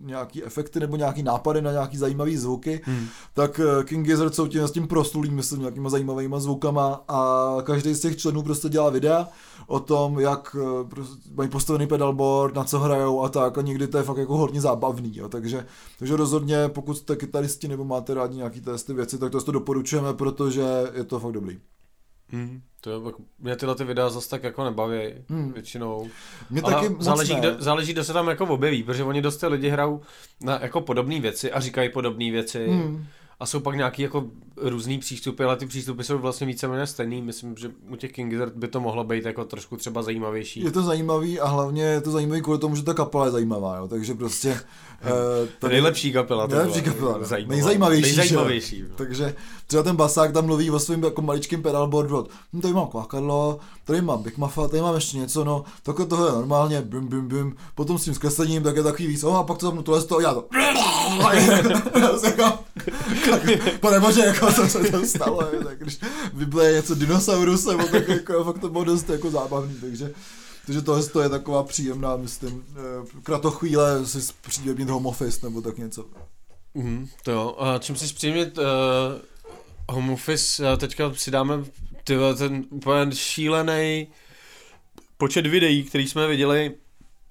nějaký 0.07 0.43
efekty 0.43 0.79
nebo 0.79 0.95
nějaký 0.95 1.23
nápady 1.23 1.61
na 1.61 1.71
nějaký 1.71 1.97
zajímavý 1.97 2.37
zvuky, 2.37 2.81
hmm. 2.83 3.07
tak 3.33 3.59
eh, 3.59 3.83
King 3.83 4.05
Gizzard 4.05 4.35
jsou 4.35 4.47
tím 4.47 4.63
s 4.63 4.71
tím 4.71 4.87
proslulým, 4.87 5.33
myslím, 5.33 5.59
nějakýma 5.59 5.89
zajímavýma 5.89 6.39
zvukama 6.39 7.03
a 7.07 7.47
každý 7.63 7.93
z 7.93 7.99
těch 7.99 8.17
členů 8.17 8.43
prostě 8.43 8.69
dělá 8.69 8.89
videa 8.89 9.27
o 9.67 9.79
tom, 9.79 10.19
jak 10.19 10.55
prostě 10.89 11.29
mají 11.35 11.49
postavený 11.49 11.87
pedalboard, 11.87 12.55
na 12.55 12.63
co 12.63 12.79
hrajou 12.79 13.23
a 13.23 13.29
tak 13.29 13.57
a 13.57 13.61
někdy 13.61 13.87
to 13.87 13.97
je 13.97 14.03
fakt 14.03 14.17
jako 14.17 14.37
hodně 14.37 14.61
zábavný, 14.61 15.17
jo. 15.17 15.29
Takže, 15.29 15.65
takže 15.99 16.15
rozhodně 16.15 16.69
pokud 16.69 16.97
jste 16.97 17.15
kytaristi 17.15 17.67
nebo 17.67 17.85
máte 17.85 18.13
rádi 18.13 18.37
nějaký 18.37 18.61
testy 18.61 18.93
věci, 18.93 19.17
tak 19.17 19.31
to, 19.31 19.41
to 19.41 19.51
doporučujeme, 19.51 20.13
protože 20.13 20.63
je 20.93 21.03
to 21.03 21.19
fakt 21.19 21.31
dobrý. 21.31 21.59
Hmm, 22.29 22.61
to 22.81 22.91
je, 22.91 23.13
mě 23.39 23.55
tyhle 23.55 23.75
ty 23.75 23.83
videa 23.83 24.09
zase 24.09 24.29
tak 24.29 24.43
jako 24.43 24.63
nebaví 24.63 24.97
hmm. 25.29 25.53
většinou. 25.53 26.09
Mě 26.49 26.61
Ale 26.61 26.73
taky 26.73 26.95
záleží, 26.99 27.35
kdo, 27.35 27.55
záleží, 27.59 27.93
kdo 27.93 28.03
se 28.03 28.13
tam 28.13 28.27
jako 28.27 28.45
objeví, 28.45 28.83
protože 28.83 29.03
oni 29.03 29.21
dost 29.21 29.43
lidi 29.47 29.69
hrajou 29.69 30.01
na 30.41 30.59
jako 30.61 30.81
podobné 30.81 31.19
věci 31.19 31.51
a 31.51 31.59
říkají 31.59 31.89
podobné 31.89 32.31
věci. 32.31 32.67
Hmm 32.67 33.05
a 33.39 33.45
jsou 33.45 33.59
pak 33.59 33.75
nějaký 33.75 34.01
jako 34.01 34.25
různý 34.57 34.99
přístupy, 34.99 35.43
ale 35.43 35.57
ty 35.57 35.65
přístupy 35.65 36.03
jsou 36.03 36.17
vlastně 36.17 36.47
víceméně 36.47 36.87
stejný. 36.87 37.21
Myslím, 37.21 37.57
že 37.57 37.71
u 37.89 37.95
těch 37.95 38.11
King 38.11 38.29
Gizzard 38.29 38.53
by 38.53 38.67
to 38.67 38.79
mohlo 38.79 39.03
být 39.03 39.25
jako 39.25 39.45
trošku 39.45 39.77
třeba 39.77 40.01
zajímavější. 40.01 40.63
Je 40.63 40.71
to 40.71 40.81
zajímavý 40.81 41.39
a 41.39 41.47
hlavně 41.47 41.83
je 41.83 42.01
to 42.01 42.11
zajímavý 42.11 42.41
kvůli 42.41 42.59
tomu, 42.59 42.75
že 42.75 42.83
ta 42.83 42.93
kapela 42.93 43.25
je 43.25 43.31
zajímavá, 43.31 43.77
jo. 43.77 43.87
takže 43.87 44.13
prostě... 44.13 44.49
uh, 45.03 45.49
tady, 45.59 45.73
nejlepší 45.73 46.11
kapela. 46.11 46.47
To 46.47 46.55
nejlepší 46.55 46.81
kapela, 46.81 47.17
no. 47.17 47.25
Zajímavá. 47.25 47.55
nejzajímavější. 47.55 48.17
nejzajímavější 48.17 48.83
takže 48.95 49.35
třeba 49.67 49.83
ten 49.83 49.95
basák 49.95 50.33
tam 50.33 50.45
mluví 50.45 50.71
o 50.71 50.79
svém 50.79 51.03
jako 51.03 51.21
maličkém 51.21 51.61
pedalboardu. 51.61 52.27
Hm, 52.53 52.61
tady 52.61 52.73
mám 52.73 52.87
kvákadlo, 52.87 53.59
tady 53.83 54.01
mám 54.01 54.23
Big 54.23 54.37
Muffa, 54.37 54.67
tady 54.67 54.81
mám 54.81 54.95
ještě 54.95 55.17
něco, 55.17 55.43
no, 55.43 55.63
takhle 55.83 56.05
toho 56.05 56.25
je 56.25 56.31
normálně, 56.31 56.81
bim, 56.81 57.07
bim, 57.07 57.27
bim. 57.27 57.55
Potom 57.75 57.97
s 57.97 58.03
tím 58.03 58.13
zkreslením 58.13 58.63
tak 58.63 58.75
je 58.75 58.83
takový 58.83 59.07
víc, 59.07 59.23
oh, 59.23 59.37
a 59.37 59.43
pak 59.43 59.57
to 59.57 59.71
tam 59.71 59.83
tohle 59.83 60.01
z 60.01 60.05
toho, 60.05 60.21
já 60.21 60.33
to... 60.33 60.47
Pane 63.79 63.99
bože, 63.99 64.21
jako 64.21 64.53
co 64.53 64.67
se 64.67 64.79
tam 64.91 65.05
stalo, 65.05 65.49
je, 65.53 65.63
tak 65.63 65.79
když 65.79 65.99
vybleje 66.33 66.73
něco 66.73 66.95
dinosaurus, 66.95 67.65
nebo 67.65 67.83
tak 67.83 68.07
jako, 68.07 68.43
fakt 68.43 68.59
to 68.59 68.69
bylo 68.69 68.83
dost 68.83 69.09
jako 69.09 69.31
zábavný, 69.31 69.75
takže 69.81 70.13
takže 70.65 70.81
tohle 70.81 71.03
to 71.03 71.21
je 71.21 71.29
taková 71.29 71.63
příjemná, 71.63 72.15
myslím, 72.15 72.65
eh, 72.71 73.21
kratochvíle 73.23 74.05
si 74.05 74.33
příjemnit 74.41 74.89
home 74.89 75.05
office 75.05 75.39
nebo 75.43 75.61
tak 75.61 75.77
něco. 75.77 76.05
Mm, 76.73 77.07
to 77.23 77.31
jo. 77.31 77.55
A 77.59 77.79
čím 77.79 77.95
si 77.95 78.07
zpříjemnit 78.07 78.57
uh, 78.57 78.63
home 79.89 80.09
office, 80.09 80.77
teďka 80.77 81.13
si 81.13 81.31
dáme 81.31 81.63
tyhle, 82.03 82.35
ten 82.35 82.65
úplně 82.69 83.15
šílený 83.15 84.07
počet 85.17 85.47
videí, 85.47 85.83
který 85.83 86.07
jsme 86.07 86.27
viděli 86.27 86.75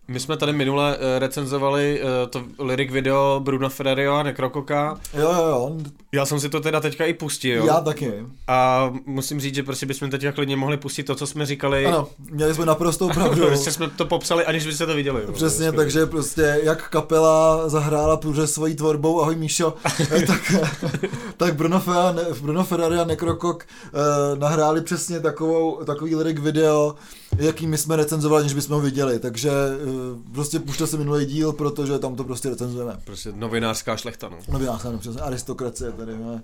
my 0.09 0.21
jsme 0.21 0.37
tady 0.37 0.53
minule 0.53 0.97
uh, 0.97 1.03
recenzovali 1.19 2.01
uh, 2.03 2.31
to 2.31 2.45
lyric 2.59 2.93
video 2.93 3.41
Bruno 3.45 3.69
Ferrerio 3.69 4.15
a 4.15 4.23
Nekrokoka. 4.23 5.01
Jo, 5.15 5.33
jo, 5.33 5.47
jo. 5.49 5.77
Já 6.13 6.27
jsem 6.27 6.41
si 6.41 6.49
to 6.49 6.61
teda 6.61 6.81
teďka 6.81 7.05
i 7.05 7.15
pustil. 7.15 7.67
Já 7.67 7.81
taky. 7.81 8.13
A 8.49 8.91
musím 9.07 9.41
říct, 9.41 9.55
že 9.55 9.63
prostě 9.63 9.87
bychom 9.87 10.11
teďka 10.11 10.33
klidně 10.33 10.57
mohli 10.57 10.77
pustit 10.77 11.03
to, 11.03 11.15
co 11.15 11.27
jsme 11.27 11.47
říkali. 11.47 11.87
Ano, 11.87 12.09
měli 12.31 12.55
jsme 12.55 12.67
naprosto 12.67 13.09
pravdu. 13.15 13.47
prostě 13.47 13.73
jsme 13.73 13.91
to 13.91 14.05
popsali, 14.05 14.45
aniž 14.45 14.67
byste 14.67 14.87
to 14.87 14.95
viděli. 14.95 15.23
Jo. 15.23 15.33
Přesně, 15.33 15.73
prostě. 15.73 15.77
takže 15.77 16.07
prostě 16.07 16.61
jak 16.63 16.89
kapela 16.91 17.69
zahrála 17.69 18.17
průře 18.17 18.47
svojí 18.47 18.75
tvorbou, 18.75 19.23
ahoj 19.23 19.37
Míšo, 19.37 19.75
eh, 20.01 20.27
tak, 20.27 20.53
tak 21.37 21.57
Bruno, 21.57 21.81
Ferrari, 21.81 22.21
Bruno 22.41 22.65
Ferrari 22.65 22.97
a 22.97 23.05
Nekrokok 23.05 23.67
uh, 23.93 24.39
nahráli 24.39 24.81
přesně 24.81 25.21
takovou, 25.21 25.85
takový 25.85 26.15
lyric 26.15 26.41
video 26.41 26.95
jaký 27.39 27.67
my 27.67 27.79
jsme 27.79 27.97
recenzovali, 27.97 28.43
než 28.43 28.55
bychom 28.55 28.75
ho 28.75 28.81
viděli, 28.81 29.19
takže 29.19 29.51
uh, 29.51 30.33
prostě 30.33 30.59
pušte 30.61 30.87
se 30.87 30.97
minulý 30.97 31.27
díl, 31.27 31.53
protože 31.53 31.99
tam 31.99 32.17
to 32.17 32.25
prostě 32.25 32.49
recenzujeme. 32.49 32.99
Prostě 33.05 33.33
novinářská 33.35 33.97
šlechta, 33.97 34.29
no. 34.29 34.39
Novinářská, 34.49 34.91
no, 34.91 34.99
přesně, 34.99 35.21
aristokracie 35.21 35.93
tady, 35.93 36.19
ne? 36.19 36.43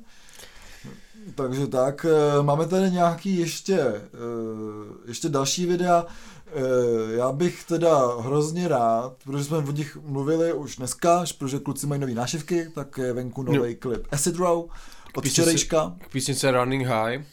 Takže 1.34 1.66
tak, 1.66 2.06
uh, 2.36 2.46
máme 2.46 2.66
tady 2.66 2.90
nějaký 2.90 3.38
ještě, 3.38 3.78
uh, 3.84 5.08
ještě 5.08 5.28
další 5.28 5.66
videa, 5.66 6.06
já 7.10 7.32
bych 7.32 7.64
teda 7.64 8.20
hrozně 8.20 8.68
rád, 8.68 9.12
protože 9.24 9.44
jsme 9.44 9.58
o 9.58 9.72
nich 9.72 9.98
mluvili 10.02 10.52
už 10.52 10.76
dneska, 10.76 11.24
protože 11.38 11.58
kluci 11.58 11.86
mají 11.86 12.00
nový 12.00 12.14
nášivky, 12.14 12.70
tak 12.74 12.98
je 12.98 13.12
venku 13.12 13.42
nový 13.42 13.70
no. 13.70 13.76
klip 13.78 14.06
Acid 14.10 14.36
Row 14.36 14.64
od 15.14 15.26
včerejška. 15.26 15.94
K 15.98 16.12
písnice 16.12 16.50
Running 16.50 16.86
High. 16.86 17.24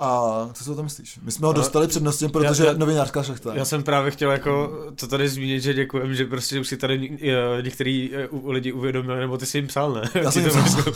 A 0.00 0.48
co 0.52 0.64
si 0.64 0.70
o 0.70 0.74
tom 0.74 0.84
myslíš? 0.84 1.18
My 1.22 1.32
jsme 1.32 1.46
ho 1.46 1.52
dostali 1.52 1.88
přednostně, 1.88 2.28
protože 2.28 2.64
já, 2.64 2.70
já, 2.70 2.78
novinářská 2.78 3.22
šachta. 3.22 3.54
Já 3.54 3.64
jsem 3.64 3.82
právě 3.82 4.10
chtěl 4.10 4.30
jako 4.30 4.72
to 4.94 5.06
tady 5.06 5.28
zmínit, 5.28 5.60
že 5.62 5.74
děkujem, 5.74 6.14
že 6.14 6.24
prostě 6.24 6.60
už 6.60 6.68
si 6.68 6.76
tady 6.76 7.10
uh, 7.10 7.16
některý 7.62 8.10
uh, 8.30 8.50
lidi 8.50 8.72
uvědomili, 8.72 9.20
nebo 9.20 9.38
ty 9.38 9.46
jsi 9.46 9.58
jim 9.58 9.66
psal, 9.66 9.92
ne? 9.92 10.02
Já 10.14 10.30
jsem 10.30 10.42
jim 10.42 10.64
psal. 10.64 10.84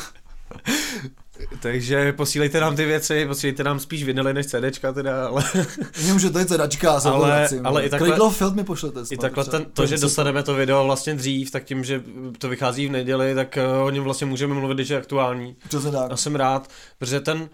Takže 1.60 2.12
posílejte 2.12 2.60
nám 2.60 2.76
ty 2.76 2.84
věci, 2.84 3.26
posílejte 3.26 3.64
nám 3.64 3.80
spíš 3.80 4.04
vinily 4.04 4.34
než 4.34 4.46
CDčka 4.46 4.92
teda, 4.92 5.26
ale... 5.26 5.44
Nemůžete 6.06 6.40
jít 6.40 6.48
CDčka, 6.48 6.92
ale, 6.92 7.48
ale 7.64 7.84
i 7.84 7.88
takhle, 7.88 8.30
film 8.30 8.56
mi 8.56 8.64
pošlete. 8.64 9.00
I 9.10 9.16
takhle 9.16 9.44
ten, 9.44 9.64
to, 9.72 9.86
že 9.86 9.98
dostaneme 9.98 10.42
to 10.42 10.54
video 10.54 10.84
vlastně 10.84 11.14
dřív, 11.14 11.50
tak 11.50 11.64
tím, 11.64 11.84
že 11.84 12.02
to 12.38 12.48
vychází 12.48 12.88
v 12.88 12.90
neděli, 12.90 13.34
tak 13.34 13.58
uh, 13.78 13.86
o 13.86 13.90
něm 13.90 14.04
vlastně 14.04 14.26
můžeme 14.26 14.54
mluvit, 14.54 14.74
když 14.74 14.88
je 14.88 14.98
aktuální. 14.98 15.56
Přesně 15.68 15.90
tak. 15.90 16.12
A 16.12 16.16
jsem 16.16 16.34
rád, 16.34 16.70
protože 16.98 17.20
ten, 17.20 17.48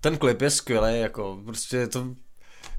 ten 0.00 0.18
klip 0.18 0.42
je 0.42 0.50
skvělý, 0.50 1.00
jako 1.00 1.38
prostě 1.44 1.86
to 1.86 2.06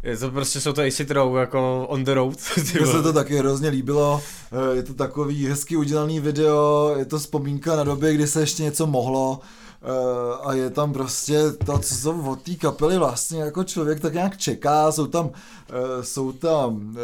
je 0.04 0.18
to 0.18 0.32
prostě, 0.32 0.62
jsou 0.62 0.74
to 0.74 0.82
acid 0.82 1.12
row, 1.12 1.36
jako 1.36 1.88
on 1.88 2.04
the 2.04 2.14
road. 2.14 2.38
Mně 2.58 2.88
se 2.88 3.04
to 3.04 3.14
taky 3.14 3.38
hrozně 3.38 3.70
líbilo, 3.70 4.22
eh, 4.52 4.76
je 4.76 4.84
to 4.84 4.94
takový 4.94 5.48
hezky 5.48 5.78
udělaný 5.78 6.20
video, 6.20 6.96
je 6.98 7.06
to 7.06 7.20
vzpomínka 7.20 7.76
na 7.76 7.84
době, 7.84 8.14
kdy 8.14 8.28
se 8.28 8.40
ještě 8.40 8.64
něco 8.64 8.88
mohlo, 8.88 9.42
Eh, 9.82 10.38
a 10.44 10.54
je 10.54 10.70
tam 10.70 10.94
prostě 10.94 11.40
to, 11.66 11.80
co 11.80 11.96
jsou 11.96 12.22
od 12.22 12.42
té 12.42 12.56
kapely 12.56 12.98
vlastně 12.98 13.40
jako 13.40 13.64
člověk 13.64 14.00
tak 14.00 14.14
nějak 14.14 14.38
čeká, 14.38 14.92
jsou 14.92 15.08
tam, 15.08 15.32
eh, 15.70 16.04
jsou 16.04 16.32
tam 16.32 16.98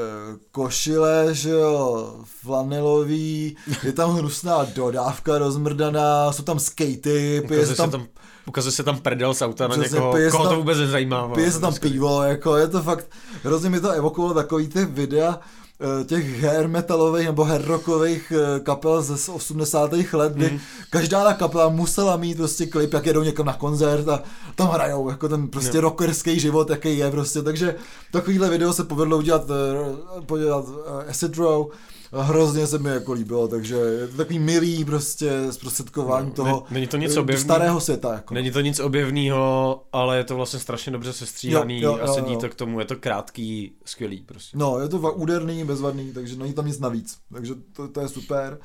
košile, 0.52 1.28
že 1.32 1.50
jo, 1.50 2.14
flanilový, 2.24 3.58
je 3.84 3.94
tam 3.94 4.16
hnusná 4.16 4.64
dodávka 4.64 5.38
rozmrdaná, 5.38 6.32
jsou 6.32 6.44
tam 6.44 6.60
skatey, 6.60 7.42
se 7.66 7.76
tam, 7.76 7.92
tam 7.92 8.08
ukazuje 8.48 8.72
se 8.72 8.84
tam 8.84 9.00
prdel 9.00 9.34
z 9.34 9.42
auta 9.42 9.68
na 9.68 9.76
někoho, 9.76 10.14
koho 10.32 10.44
tam, 10.44 10.54
to 10.54 10.60
vůbec 10.60 10.78
nezajímá. 10.78 11.28
Pije 11.28 11.52
se 11.52 11.60
tam 11.60 11.74
pivo, 11.74 12.24
jako 12.24 12.58
je 12.58 12.68
to 12.68 12.84
fakt, 12.84 13.08
hrozně 13.44 13.70
mi 13.70 13.80
to 13.80 13.90
evokovalo 13.90 14.34
takový 14.34 14.68
ty 14.68 14.86
videa, 14.86 15.40
Eh, 15.80 16.04
těch 16.04 16.44
hair 16.44 16.68
metalových 16.68 17.26
nebo 17.26 17.44
hair 17.44 17.62
rockových 17.66 18.34
eh, 18.36 18.60
kapel 18.60 19.02
ze 19.02 19.32
80. 19.32 19.92
let, 20.14 20.34
kdy 20.34 20.50
mm. 20.52 20.60
každá 20.90 21.24
ta 21.24 21.34
kapela 21.34 21.70
musela 21.70 22.18
mít 22.18 22.38
prostě 22.38 22.66
klip, 22.66 22.94
jak 22.94 23.06
jedou 23.06 23.24
někam 23.24 23.46
na 23.46 23.54
koncert 23.54 24.08
a 24.08 24.24
tam 24.56 24.68
hrajou, 24.68 25.10
jako 25.10 25.30
ten 25.30 25.48
prostě 25.48 25.78
no. 25.78 25.82
rockerský 25.82 26.40
život, 26.40 26.70
jaký 26.70 26.98
je 26.98 27.12
prostě, 27.12 27.42
takže 27.42 27.76
takovýhle 28.12 28.50
video 28.50 28.74
se 28.74 28.84
povedlo 28.84 29.18
udělat, 29.18 29.44
eh, 29.50 30.22
podělat 30.22 30.66
Acid 31.10 31.38
Row, 31.38 31.68
hrozně 32.14 32.68
se 32.68 32.80
mi 32.80 32.90
jako 32.90 33.14
líbilo, 33.14 33.48
takže 33.48 33.76
je 33.76 34.08
to 34.08 34.18
takový 34.18 34.40
milý 34.40 34.86
prostě 34.86 35.32
zprostředkování 35.52 36.28
no, 36.30 36.34
toho 36.34 36.64
není 36.72 36.88
to 36.88 36.98
nic 36.98 37.18
objevný, 37.18 37.44
starého 37.44 37.80
světa. 37.80 38.14
Jako. 38.14 38.34
Není 38.34 38.52
to 38.52 38.62
nic 38.62 38.80
objevného, 38.80 39.84
ale 39.92 40.18
je 40.18 40.24
to 40.24 40.36
vlastně 40.36 40.60
strašně 40.60 40.92
dobře 40.92 41.14
sestříhaný 41.14 41.82
jo, 41.82 41.92
jo, 41.92 41.98
jo, 41.98 42.04
a 42.04 42.14
sedí 42.14 42.34
jo. 42.34 42.40
to 42.40 42.50
k 42.50 42.56
tomu, 42.56 42.80
je 42.80 42.86
to 42.86 42.96
krátký, 42.96 43.76
skvělý 43.86 44.22
prostě. 44.22 44.58
No, 44.58 44.80
je 44.80 44.88
to 44.88 44.98
úderný, 44.98 45.64
bezvadný, 45.64 46.14
takže 46.14 46.36
není 46.36 46.54
tam 46.54 46.68
nic 46.68 46.80
navíc, 46.80 47.18
takže 47.34 47.54
to, 47.74 47.88
to 47.88 48.02
je 48.02 48.08
super. 48.08 48.58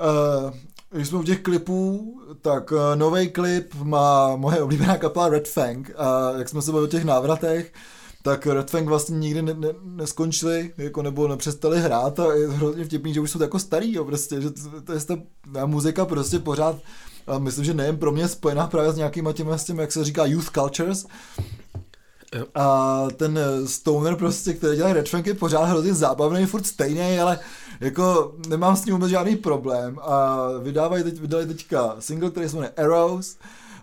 Uh, 0.00 0.50
když 0.90 1.08
jsme 1.08 1.18
u 1.18 1.22
těch 1.22 1.40
klipů, 1.40 2.14
tak 2.42 2.72
uh, 2.72 2.78
nový 2.94 3.28
klip 3.30 3.74
má 3.74 4.36
moje 4.36 4.62
oblíbená 4.62 4.96
kapela 4.96 5.28
Red 5.28 5.48
Fang 5.48 5.90
a 5.96 6.32
jak 6.38 6.48
jsme 6.48 6.62
se 6.62 6.72
bavili 6.72 6.88
o 6.88 6.90
těch 6.90 7.04
návratech, 7.04 7.72
tak 8.26 8.46
Red 8.46 8.70
Fang 8.70 8.88
vlastně 8.88 9.18
nikdy 9.18 9.42
ne, 9.42 9.54
ne, 9.54 9.68
neskončili, 9.82 10.72
jako 10.78 11.02
nebo 11.02 11.28
nepřestali 11.28 11.80
hrát 11.80 12.20
a 12.20 12.34
je 12.34 12.48
hrozně 12.48 12.84
vtipný, 12.84 13.14
že 13.14 13.20
už 13.20 13.30
jsou 13.30 13.42
jako 13.42 13.58
starý, 13.58 13.92
jo, 13.94 14.04
prostě, 14.04 14.40
že 14.40 14.50
to, 14.50 14.80
to 14.84 14.92
je 14.92 15.00
ta 15.00 15.66
muzika 15.66 16.04
prostě 16.04 16.38
pořád, 16.38 16.76
a 17.26 17.38
myslím, 17.38 17.64
že 17.64 17.74
nejen 17.74 17.96
pro 17.96 18.12
mě 18.12 18.28
spojená 18.28 18.66
právě 18.66 18.92
s 18.92 18.96
nějakýma 18.96 19.32
těmi, 19.32 19.50
s 19.54 19.64
tím, 19.64 19.78
jak 19.78 19.92
se 19.92 20.04
říká, 20.04 20.26
youth 20.26 20.50
cultures, 20.50 21.06
a 22.54 23.06
ten 23.16 23.38
Stoner 23.66 24.16
prostě, 24.16 24.52
který 24.52 24.76
dělá 24.76 24.92
Red 24.92 25.08
Fang 25.08 25.26
je 25.26 25.34
pořád 25.34 25.64
hrozně 25.64 25.94
zábavný, 25.94 26.46
furt 26.46 26.66
stejný, 26.66 27.20
ale 27.20 27.38
jako 27.80 28.34
nemám 28.48 28.76
s 28.76 28.84
ním 28.84 28.94
vůbec 28.94 29.10
žádný 29.10 29.36
problém. 29.36 29.98
A 30.02 30.48
vydávají 30.62 31.02
teď, 31.02 31.20
vydali 31.20 31.46
teďka 31.46 31.96
single, 31.98 32.30
který 32.30 32.48
se 32.48 32.56
jmenuje 32.56 32.72
Arrows, 32.76 33.36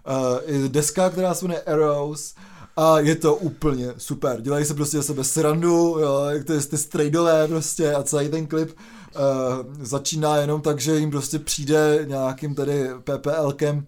uh, 0.07 0.55
i 0.55 0.69
deska, 0.69 1.09
která 1.09 1.33
se 1.33 1.45
jmenuje 1.45 1.61
Arrows, 1.61 2.35
a 2.77 2.99
je 2.99 3.15
to 3.15 3.35
úplně 3.35 3.93
super. 3.97 4.41
Dělají 4.41 4.65
se 4.65 4.73
prostě 4.73 5.03
sebe 5.03 5.23
srandu, 5.23 5.97
jo, 5.99 6.25
jak 6.29 6.43
to 6.43 6.53
je 6.53 6.61
ty 6.61 6.77
strejdové 6.77 7.47
prostě 7.47 7.93
a 7.93 8.03
celý 8.03 8.29
ten 8.29 8.47
klip 8.47 8.69
uh, 8.69 9.85
začíná 9.85 10.37
jenom 10.37 10.61
tak, 10.61 10.79
že 10.79 10.95
jim 10.95 11.11
prostě 11.11 11.39
přijde 11.39 12.05
nějakým 12.07 12.55
tady 12.55 12.89
PPLkem 13.03 13.77
uh, 13.77 13.83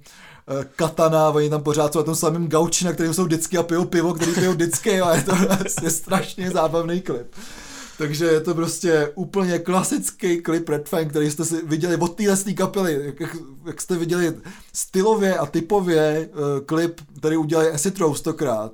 katana, 0.76 1.30
oni 1.30 1.50
tam 1.50 1.63
pořád 1.63 1.93
jsou 1.93 2.00
na 2.00 2.06
tom 2.06 2.15
samém 2.15 2.48
gauči, 2.48 2.86
na 2.86 2.93
kterým 2.93 3.13
jsou 3.13 3.24
vždycky 3.24 3.58
a 3.58 3.63
pijou 3.63 3.86
pivo, 3.86 4.13
který 4.13 4.34
pijou 4.34 4.52
vždycky 4.52 5.02
a 5.02 5.15
je 5.15 5.24
to 5.24 5.36
vlastně 5.48 5.89
strašně 5.89 6.52
zábavný 6.52 7.02
klip. 7.02 7.28
Takže 7.97 8.25
je 8.25 8.41
to 8.41 8.55
prostě 8.55 9.12
úplně 9.15 9.60
klasický 9.60 10.41
klip 10.41 10.69
Red 10.69 10.89
Fang, 10.89 11.10
který 11.10 11.31
jste 11.31 11.45
si 11.45 11.65
viděli 11.65 11.97
od 11.97 12.15
téhle 12.15 12.53
kapely, 12.53 13.01
jak, 13.05 13.19
jak, 13.65 13.81
jste 13.81 13.97
viděli 13.97 14.34
stylově 14.73 15.38
a 15.38 15.45
typově 15.45 16.29
uh, 16.31 16.65
klip, 16.65 17.01
který 17.19 17.38
udělali 17.38 17.71
Acid 17.71 17.99
Row 17.99 18.15
stokrát, 18.15 18.71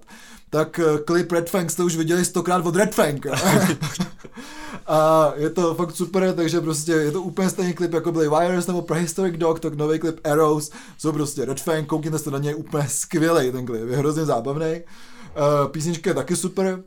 tak 0.49 0.79
uh, 0.79 0.97
klip 0.97 1.31
Red 1.31 1.49
Fang 1.49 1.71
jste 1.71 1.83
už 1.83 1.95
viděli 1.95 2.25
stokrát 2.25 2.65
od 2.65 2.75
Red 2.75 2.95
Fang. 2.95 3.25
a 4.87 5.31
je 5.35 5.49
to 5.49 5.75
fakt 5.75 5.95
super, 5.95 6.33
takže 6.33 6.61
prostě 6.61 6.91
je 6.91 7.11
to 7.11 7.21
úplně 7.21 7.49
stejný 7.49 7.73
klip, 7.73 7.93
jako 7.93 8.11
byly 8.11 8.29
Wires 8.29 8.67
nebo 8.67 8.81
Prehistoric 8.81 9.37
Dog, 9.37 9.59
tak 9.59 9.73
nový 9.73 9.99
klip 9.99 10.19
Arrows, 10.23 10.71
jsou 10.97 11.11
prostě 11.11 11.45
Red 11.45 11.61
Fang, 11.61 11.87
koukněte 11.87 12.19
se 12.19 12.31
na 12.31 12.37
něj, 12.37 12.55
úplně 12.55 12.87
skvělý 12.87 13.51
ten 13.51 13.65
klip, 13.65 13.89
je 13.89 13.97
hrozně 13.97 14.25
zábavný. 14.25 14.81
Uh, 15.37 15.71
písnička 15.71 16.09
je 16.09 16.13
taky 16.13 16.35
super, 16.35 16.83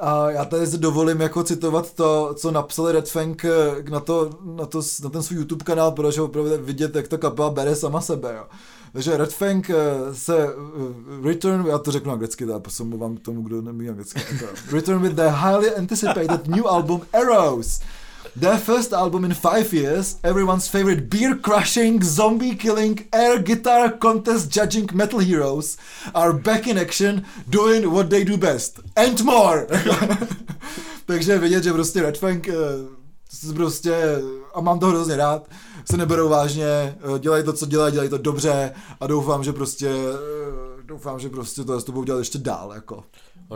a 0.00 0.30
já 0.30 0.44
tady 0.44 0.66
si 0.66 0.78
dovolím 0.78 1.20
jako 1.20 1.42
citovat 1.42 1.92
to, 1.92 2.34
co 2.34 2.50
napsal 2.50 2.92
Red 2.92 3.10
Fang 3.10 3.44
eh, 3.44 3.50
na, 3.90 4.00
to, 4.00 4.30
na, 4.44 4.66
to, 4.66 4.82
na 5.02 5.10
ten 5.10 5.22
svůj 5.22 5.38
YouTube 5.38 5.64
kanál, 5.64 5.92
protože 5.92 6.22
opravdu 6.22 6.50
vidět, 6.58 6.96
jak 6.96 7.08
to 7.08 7.18
kapela 7.18 7.50
bere 7.50 7.76
sama 7.76 8.00
sebe. 8.00 8.34
Jo. 8.36 8.44
Takže 8.92 9.16
Red 9.16 9.32
Fang 9.32 9.70
eh, 9.70 9.74
se 10.12 10.54
uh, 10.54 11.26
Return, 11.26 11.66
já 11.66 11.78
to 11.78 11.92
řeknu 11.92 12.12
anglicky, 12.12 12.46
já 12.50 12.58
posomluvám 12.58 13.16
k 13.16 13.20
tomu, 13.20 13.42
kdo 13.42 13.62
nemí 13.62 13.88
anglicky. 13.88 14.20
Return 14.72 15.02
with 15.02 15.12
the 15.12 15.28
highly 15.28 15.74
anticipated 15.76 16.46
new 16.46 16.66
album 16.66 17.00
Arrows. 17.12 17.80
Their 18.36 18.56
first 18.56 18.92
album 18.92 19.24
in 19.24 19.34
five 19.34 19.72
years, 19.72 20.16
everyone's 20.24 20.68
favorite 20.68 21.10
beer 21.10 21.34
crushing, 21.36 22.02
zombie 22.02 22.54
killing, 22.54 23.08
air 23.12 23.38
guitar 23.38 23.90
contest 23.90 24.50
judging 24.50 24.88
metal 24.94 25.20
heroes 25.20 25.76
are 26.14 26.32
back 26.32 26.66
in 26.66 26.78
action 26.78 27.24
doing 27.48 27.92
what 27.92 28.10
they 28.10 28.24
do 28.24 28.36
best. 28.36 28.80
And 28.96 29.22
more! 29.24 29.66
Takže 31.06 31.38
vidět, 31.38 31.64
že 31.64 31.72
prostě 31.72 32.02
Red 32.02 32.18
Fang 32.18 32.48
eh, 32.48 32.54
prostě, 33.54 34.22
a 34.54 34.60
mám 34.60 34.78
to 34.78 34.86
hrozně 34.86 35.16
rád, 35.16 35.48
se 35.90 35.96
neberou 35.96 36.28
vážně, 36.28 36.64
eh, 36.64 37.18
dělají 37.18 37.44
to, 37.44 37.52
co 37.52 37.66
dělají, 37.66 37.92
dělají 37.92 38.10
to 38.10 38.18
dobře 38.18 38.72
a 39.00 39.06
doufám, 39.06 39.44
že 39.44 39.52
prostě 39.52 39.88
eh, 39.88 40.82
doufám, 40.84 41.18
že 41.18 41.28
prostě 41.28 41.64
to 41.64 41.82
tobou 41.82 42.04
dělat 42.04 42.18
ještě 42.18 42.38
dál, 42.38 42.72
jako. 42.74 43.04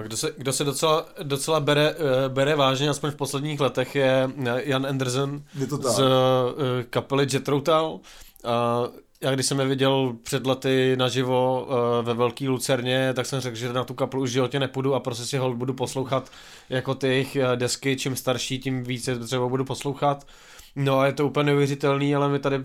Kdo 0.02 0.16
se, 0.16 0.32
kdo 0.36 0.52
se 0.52 0.64
docela, 0.64 1.06
docela 1.22 1.60
bere, 1.60 1.94
eh, 1.98 2.28
bere 2.28 2.56
vážně, 2.56 2.88
aspoň 2.88 3.10
v 3.10 3.16
posledních 3.16 3.60
letech, 3.60 3.94
je 3.94 4.30
eh, 4.46 4.62
Jan 4.64 4.86
Anderson 4.86 5.42
je 5.58 5.66
to 5.66 5.76
z 5.76 6.00
eh, 6.00 6.84
kapely 6.90 7.26
Jethro 7.32 7.60
Tull. 7.60 8.00
Já 9.20 9.34
když 9.34 9.46
jsem 9.46 9.60
je 9.60 9.66
viděl 9.66 10.16
před 10.22 10.46
lety 10.46 10.96
naživo 10.96 11.68
ve 12.02 12.14
Velký 12.14 12.48
Lucerně, 12.48 13.12
tak 13.14 13.26
jsem 13.26 13.40
řekl, 13.40 13.56
že 13.56 13.72
na 13.72 13.84
tu 13.84 13.94
kapelu 13.94 14.22
už 14.22 14.30
životě 14.30 14.58
nepůjdu 14.58 14.94
a 14.94 15.00
prostě 15.00 15.24
si 15.24 15.38
ho 15.38 15.54
budu 15.54 15.74
poslouchat 15.74 16.30
jako 16.68 16.94
ty 16.94 17.06
jejich 17.06 17.36
desky, 17.54 17.96
čím 17.96 18.16
starší, 18.16 18.58
tím 18.58 18.84
více 18.84 19.18
třeba 19.18 19.48
budu 19.48 19.64
poslouchat. 19.64 20.26
No 20.76 20.98
a 20.98 21.06
je 21.06 21.12
to 21.12 21.26
úplně 21.26 21.46
neuvěřitelný, 21.46 22.14
ale 22.14 22.28
my 22.28 22.38
tady 22.38 22.64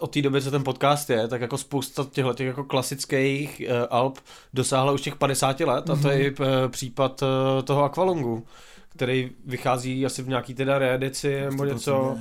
od 0.00 0.12
té 0.12 0.22
doby, 0.22 0.42
co 0.42 0.50
ten 0.50 0.64
podcast 0.64 1.10
je, 1.10 1.28
tak 1.28 1.40
jako 1.40 1.58
spousta 1.58 2.04
těchto 2.10 2.34
těch 2.34 2.46
jako 2.46 2.64
klasických 2.64 3.62
uh, 3.68 3.86
alb 3.90 4.18
dosáhla 4.54 4.92
už 4.92 5.00
těch 5.00 5.16
50 5.16 5.60
let 5.60 5.90
a 5.90 5.96
to 5.96 6.10
je 6.10 6.30
mm-hmm. 6.30 6.64
uh, 6.64 6.70
případ 6.70 7.22
uh, 7.22 7.28
toho 7.62 7.84
Aqualongu, 7.84 8.46
který 8.88 9.30
vychází 9.44 10.06
asi 10.06 10.22
v 10.22 10.28
nějaký 10.28 10.54
teda 10.54 10.78
reedici 10.78 11.40
nebo 11.40 11.64
něco 11.64 12.18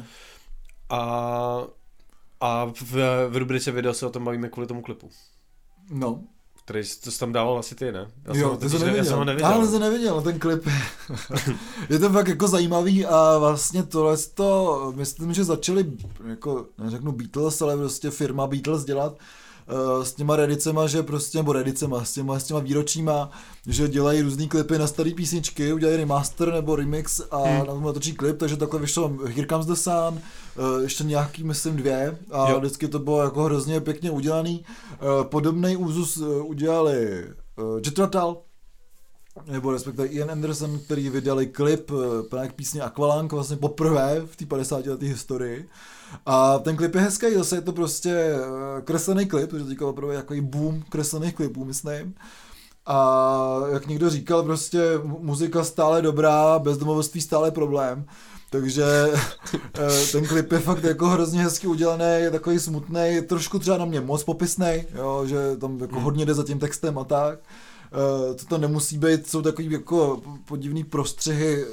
a, 0.89 1.62
a 2.39 2.65
v, 2.65 2.93
v 3.30 3.38
rubrice 3.38 3.71
video 3.71 3.93
se 3.93 4.06
o 4.06 4.10
tom 4.10 4.26
bavíme 4.26 4.50
kvůli 4.50 4.67
tomu 4.67 4.82
klipu. 4.82 5.10
No, 5.89 6.24
který 6.65 6.84
to 7.04 7.12
jsi 7.12 7.19
tam 7.19 7.32
dával 7.32 7.60
asi 7.60 7.76
ty, 7.76 7.91
ne? 7.91 8.08
Já 8.26 8.36
jo, 8.36 8.58
ty 8.58 8.69
jsi 8.69 8.80
neviděl. 8.80 8.95
Já 8.95 9.04
jsem 9.04 9.17
ho 9.17 9.26
neviděl. 9.26 9.47
Ale 9.47 9.67
jsem 9.67 9.80
neviděl, 9.80 10.21
ten 10.21 10.39
klip. 10.39 10.67
je 11.89 12.00
to 12.00 12.10
fakt 12.10 12.28
jako 12.28 12.47
zajímavý 12.47 13.06
a 13.06 13.38
vlastně 13.38 13.84
tohle 13.84 14.17
to, 14.17 14.93
myslím, 14.95 15.34
že 15.34 15.43
začali, 15.43 15.91
jako, 16.28 16.65
neřeknu 16.78 17.12
Beatles, 17.12 17.62
ale 17.62 17.78
prostě 17.78 18.10
firma 18.10 18.47
Beatles 18.47 18.86
dělat 18.86 19.17
s 20.03 20.13
těma 20.13 20.36
redicema, 20.36 20.88
že 20.88 21.03
prostě, 21.03 21.38
nebo 21.38 21.53
redicema, 21.53 22.05
s 22.05 22.13
těma, 22.13 22.39
s 22.39 22.43
těma 22.43 22.59
výročíma, 22.59 23.32
že 23.67 23.88
dělají 23.88 24.22
různý 24.22 24.47
klipy 24.47 24.78
na 24.78 24.88
staré 24.88 25.11
písničky, 25.11 25.74
udělají 25.74 25.97
remaster 25.97 26.53
nebo 26.53 26.76
remix 26.76 27.22
a 27.32 27.38
hmm. 27.38 27.59
na 27.59 27.65
tom 27.65 27.84
natočí 27.84 28.13
klip, 28.13 28.38
takže 28.38 28.57
takhle 28.57 28.80
vyšlo 28.80 29.11
Here 29.26 29.47
Comes 29.47 29.65
the 29.65 29.74
Sun, 29.74 29.93
uh, 29.93 30.82
ještě 30.82 31.03
nějaký, 31.03 31.43
myslím, 31.43 31.76
dvě 31.76 32.17
a 32.32 32.49
jo. 32.49 32.59
vždycky 32.59 32.88
to 32.88 32.99
bylo 32.99 33.24
jako 33.24 33.43
hrozně 33.43 33.82
pěkně 33.82 34.11
udělaný. 34.11 34.65
Uh, 35.01 35.24
podobný 35.24 35.78
úzus 35.78 36.17
udělali 36.43 37.26
Jetrotal, 37.86 38.38
nebo 39.45 39.71
respektive 39.71 40.07
Ian 40.07 40.32
Anderson, 40.32 40.79
který 40.79 41.09
vydali 41.09 41.47
klip 41.47 41.91
právě 42.29 42.49
k 42.49 42.53
písni 42.53 42.82
Aqualung 42.82 43.32
vlastně 43.32 43.57
poprvé 43.57 44.21
v 44.25 44.36
té 44.36 44.45
50 44.45 44.86
leté 44.86 45.05
historii. 45.05 45.69
A 46.25 46.59
ten 46.59 46.77
klip 46.77 46.95
je 46.95 47.01
hezký, 47.01 47.34
zase 47.34 47.55
je 47.55 47.61
to 47.61 47.71
prostě 47.71 48.34
kreslený 48.84 49.25
klip, 49.25 49.49
protože 49.49 49.65
teďka 49.65 49.88
opravdu 49.88 50.15
jako 50.15 50.34
boom 50.41 50.84
kreslených 50.89 51.36
klipů, 51.36 51.65
myslím. 51.65 52.13
A 52.86 53.61
jak 53.71 53.88
někdo 53.88 54.09
říkal, 54.09 54.43
prostě 54.43 54.82
muzika 55.03 55.63
stále 55.63 56.01
dobrá, 56.01 56.59
bezdomovoství 56.59 57.21
stále 57.21 57.51
problém. 57.51 58.05
Takže 58.49 58.84
eh, 59.53 60.07
ten 60.11 60.27
klip 60.27 60.51
je 60.51 60.59
fakt 60.59 60.84
jako 60.84 61.07
hrozně 61.07 61.43
hezky 61.43 61.67
udělaný, 61.67 62.05
je 62.05 62.32
takový 62.32 62.59
smutný, 62.59 63.21
trošku 63.27 63.59
třeba 63.59 63.77
na 63.77 63.86
mě 63.86 64.01
moc 64.01 64.23
popisný, 64.23 64.84
jo, 64.95 65.23
že 65.25 65.57
tam 65.57 65.79
jako 65.79 65.95
hmm. 65.95 66.03
hodně 66.03 66.25
jde 66.25 66.34
za 66.34 66.43
tím 66.43 66.59
textem 66.59 66.97
a 66.97 67.03
tak. 67.03 67.39
Uh, 67.91 68.35
to 68.35 68.45
to 68.45 68.57
nemusí 68.57 68.97
být, 68.97 69.27
jsou 69.27 69.41
takový 69.41 69.71
jako 69.71 70.21
podivný 70.45 70.83
prostřihy 70.83 71.65
uh, 71.65 71.71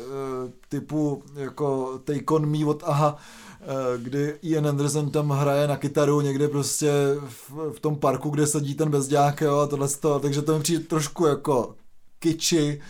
typu 0.68 1.22
jako 1.34 1.98
Take 2.04 2.24
On 2.30 2.46
Me 2.46 2.66
od 2.66 2.82
Aha, 2.86 3.16
uh, 3.16 4.02
kdy 4.02 4.34
Ian 4.42 4.68
Anderson 4.68 5.10
tam 5.10 5.30
hraje 5.30 5.68
na 5.68 5.76
kytaru 5.76 6.20
někde 6.20 6.48
prostě 6.48 6.90
v, 7.28 7.72
v 7.72 7.80
tom 7.80 7.96
parku, 7.96 8.30
kde 8.30 8.46
sedí 8.46 8.74
ten 8.74 8.90
bezďák, 8.90 9.40
jo, 9.40 9.58
a 9.58 9.66
tohle 9.66 9.88
to, 9.88 10.20
takže 10.20 10.42
to 10.42 10.56
mi 10.56 10.62
přijde 10.62 10.84
trošku 10.84 11.26
jako 11.26 11.74
kiči, 12.18 12.80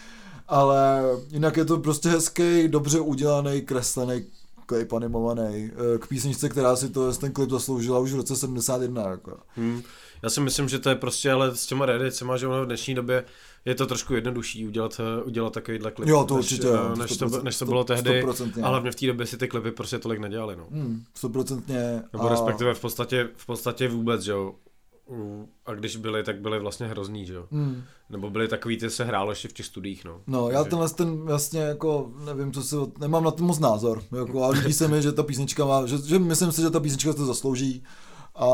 ale 0.48 1.02
jinak 1.30 1.56
je 1.56 1.64
to 1.64 1.78
prostě 1.78 2.08
hezký, 2.08 2.68
dobře 2.68 3.00
udělaný, 3.00 3.62
kreslený 3.62 4.24
klip 4.66 4.92
animovaný 4.92 5.70
k 5.98 6.06
písničce, 6.06 6.48
která 6.48 6.76
si 6.76 6.88
to 6.88 7.12
ten 7.12 7.32
klip 7.32 7.50
zasloužila 7.50 7.98
už 7.98 8.12
v 8.12 8.16
roce 8.16 8.36
71. 8.36 9.02
Jako. 9.02 9.36
Hmm. 9.56 9.82
Já 10.22 10.30
si 10.30 10.40
myslím, 10.40 10.68
že 10.68 10.78
to 10.78 10.88
je 10.88 10.94
prostě 10.94 11.32
ale 11.32 11.56
s 11.56 11.66
těma 11.66 11.86
reedicema, 11.86 12.36
že 12.36 12.46
ono 12.46 12.62
v 12.62 12.66
dnešní 12.66 12.94
době 12.94 13.24
je 13.64 13.74
to 13.74 13.86
trošku 13.86 14.14
jednodušší 14.14 14.66
udělat, 14.66 15.00
eh, 15.00 15.22
udělat 15.22 15.52
takovýhle 15.52 15.90
klip. 15.90 16.08
Jo, 16.08 16.24
to 16.24 16.36
než, 16.36 16.44
určitě. 16.44 16.68
Eh, 16.68 16.96
než, 16.98 17.16
to, 17.16 17.42
než 17.42 17.58
to 17.58 17.64
bylo 17.64 17.84
tehdy, 17.84 18.22
ale 18.22 18.68
hlavně 18.68 18.90
v 18.90 18.94
té 18.94 19.06
době 19.06 19.26
si 19.26 19.36
ty 19.36 19.48
klipy 19.48 19.70
prostě 19.70 19.98
tolik 19.98 20.20
nedělali. 20.20 20.56
No. 20.56 20.66
Hmm, 20.70 21.04
stoprocentně. 21.14 22.02
Nebo 22.12 22.26
a... 22.26 22.28
respektive 22.28 22.74
v 22.74 22.80
podstatě, 22.80 23.28
v 23.36 23.46
podstatě 23.46 23.88
vůbec, 23.88 24.22
že 24.22 24.32
jo 24.32 24.54
a 25.66 25.74
když 25.74 25.96
byli, 25.96 26.24
tak 26.24 26.40
byli 26.40 26.60
vlastně 26.60 26.86
hrozný, 26.86 27.26
že 27.26 27.34
jo? 27.34 27.46
Mm. 27.50 27.82
Nebo 28.10 28.30
byli 28.30 28.48
takový, 28.48 28.76
ty 28.76 28.90
se 28.90 29.04
hrálo 29.04 29.32
ještě 29.32 29.48
v 29.48 29.52
těch 29.52 29.66
studiích, 29.66 30.04
no. 30.04 30.20
No, 30.26 30.44
Takže... 30.44 30.54
já 30.54 30.64
tenhle 30.64 30.88
ten 30.88 31.16
vlastně 31.16 31.60
jako, 31.60 32.12
nevím, 32.24 32.52
co 32.52 32.62
si, 32.62 32.76
nemám 32.98 33.24
na 33.24 33.30
tom 33.30 33.46
moc 33.46 33.58
názor, 33.58 34.02
jako, 34.16 34.44
ale 34.44 34.58
líbí 34.58 34.72
se 34.72 34.88
mi, 34.88 35.02
že 35.02 35.12
ta 35.12 35.22
písnička 35.22 35.64
má, 35.64 35.86
že, 35.86 35.98
že 35.98 36.18
myslím 36.18 36.52
si, 36.52 36.60
že 36.60 36.70
ta 36.70 36.80
písnička 36.80 37.12
to 37.12 37.26
zaslouží 37.26 37.84
a 38.39 38.47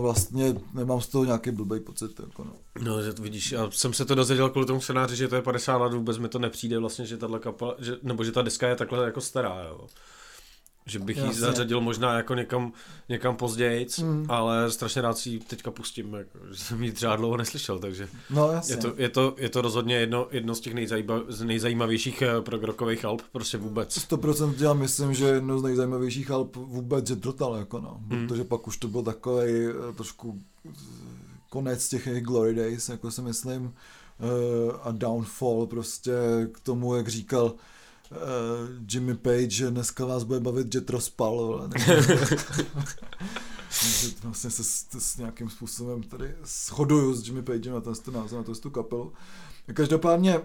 vlastně 0.00 0.54
nemám 0.74 1.00
z 1.00 1.06
toho 1.06 1.24
nějaký 1.24 1.50
blbý 1.50 1.80
pocit. 1.80 2.20
Jako 2.20 2.44
no. 2.44 2.52
no, 2.80 2.96
vidíš, 3.20 3.52
já 3.52 3.70
jsem 3.70 3.92
se 3.92 4.04
to 4.04 4.14
dozvěděl 4.14 4.50
kvůli 4.50 4.66
tomu 4.66 4.80
scénáři, 4.80 5.16
že 5.16 5.28
to 5.28 5.36
je 5.36 5.42
50 5.42 5.76
let, 5.76 5.92
vůbec 5.92 6.18
mi 6.18 6.28
to 6.28 6.38
nepřijde 6.38 6.78
vlastně, 6.78 7.06
že 7.06 7.16
tahle 7.16 7.38
kapela, 7.38 7.74
že, 7.78 7.96
nebo 8.02 8.24
že 8.24 8.32
ta 8.32 8.42
deska 8.42 8.68
je 8.68 8.76
takhle 8.76 9.04
jako 9.04 9.20
stará, 9.20 9.62
jo. 9.62 9.86
Že 10.86 10.98
bych 10.98 11.16
ji 11.16 11.34
zařadil 11.34 11.80
možná 11.80 12.16
jako 12.16 12.34
někam, 12.34 12.72
někam 13.08 13.36
později, 13.36 13.86
mm. 14.02 14.26
ale 14.28 14.70
strašně 14.70 15.02
rád 15.02 15.18
si 15.18 15.30
ji 15.30 15.38
teďka 15.38 15.70
pustím, 15.70 16.14
jako, 16.14 16.38
že 16.50 16.64
jsem 16.64 16.82
ji 16.82 16.92
třeba 16.92 17.16
dlouho 17.16 17.36
neslyšel, 17.36 17.78
takže 17.78 18.08
no, 18.30 18.50
je, 18.68 18.76
to, 18.76 18.94
je, 18.96 19.08
to, 19.08 19.34
je 19.38 19.48
to 19.48 19.60
rozhodně 19.62 19.96
jedno, 19.96 20.28
jedno 20.30 20.54
z 20.54 20.60
těch 20.60 20.74
nejzajímav, 20.74 21.22
z 21.28 21.42
nejzajímavějších 21.42 22.22
eh, 22.22 22.40
progrokových 22.40 23.04
alb, 23.04 23.22
prostě 23.32 23.58
vůbec. 23.58 24.08
100% 24.10 24.54
já 24.58 24.72
myslím, 24.72 25.14
že 25.14 25.24
jedno 25.24 25.58
z 25.58 25.62
nejzajímavějších 25.62 26.30
alb 26.30 26.56
vůbec 26.56 27.10
je 27.10 27.16
Total, 27.16 27.54
jako 27.54 27.80
no, 27.80 28.00
mm. 28.00 28.26
protože 28.26 28.44
pak 28.44 28.66
už 28.66 28.76
to 28.76 28.88
byl 28.88 29.02
takový 29.02 29.52
eh, 29.52 29.92
trošku 29.96 30.42
konec 31.50 31.88
těch 31.88 32.22
Glory 32.22 32.54
Days, 32.54 32.88
jako 32.88 33.10
si 33.10 33.22
myslím, 33.22 33.74
eh, 34.20 34.72
a 34.82 34.92
Downfall 34.92 35.66
prostě 35.66 36.12
k 36.52 36.60
tomu, 36.60 36.94
jak 36.94 37.08
říkal, 37.08 37.54
Jimmy 38.92 39.14
Page, 39.14 39.50
že 39.50 39.70
dneska 39.70 40.04
vás 40.04 40.24
bude 40.24 40.40
bavit 40.40 40.74
Jetro 40.74 41.00
Spal, 41.00 41.70
vlastně 44.22 44.50
se 44.50 44.64
s, 44.64 44.86
s, 44.98 45.16
nějakým 45.16 45.50
způsobem 45.50 46.02
tady 46.02 46.34
shoduju 46.44 47.14
s 47.14 47.26
Jimmy 47.26 47.42
Pagem 47.42 47.74
na 47.74 47.80
ten 47.80 47.94
název, 48.14 48.48
na 48.48 48.54
tu 48.54 48.70
kapelu. 48.70 49.12
Každopádně 49.74 50.40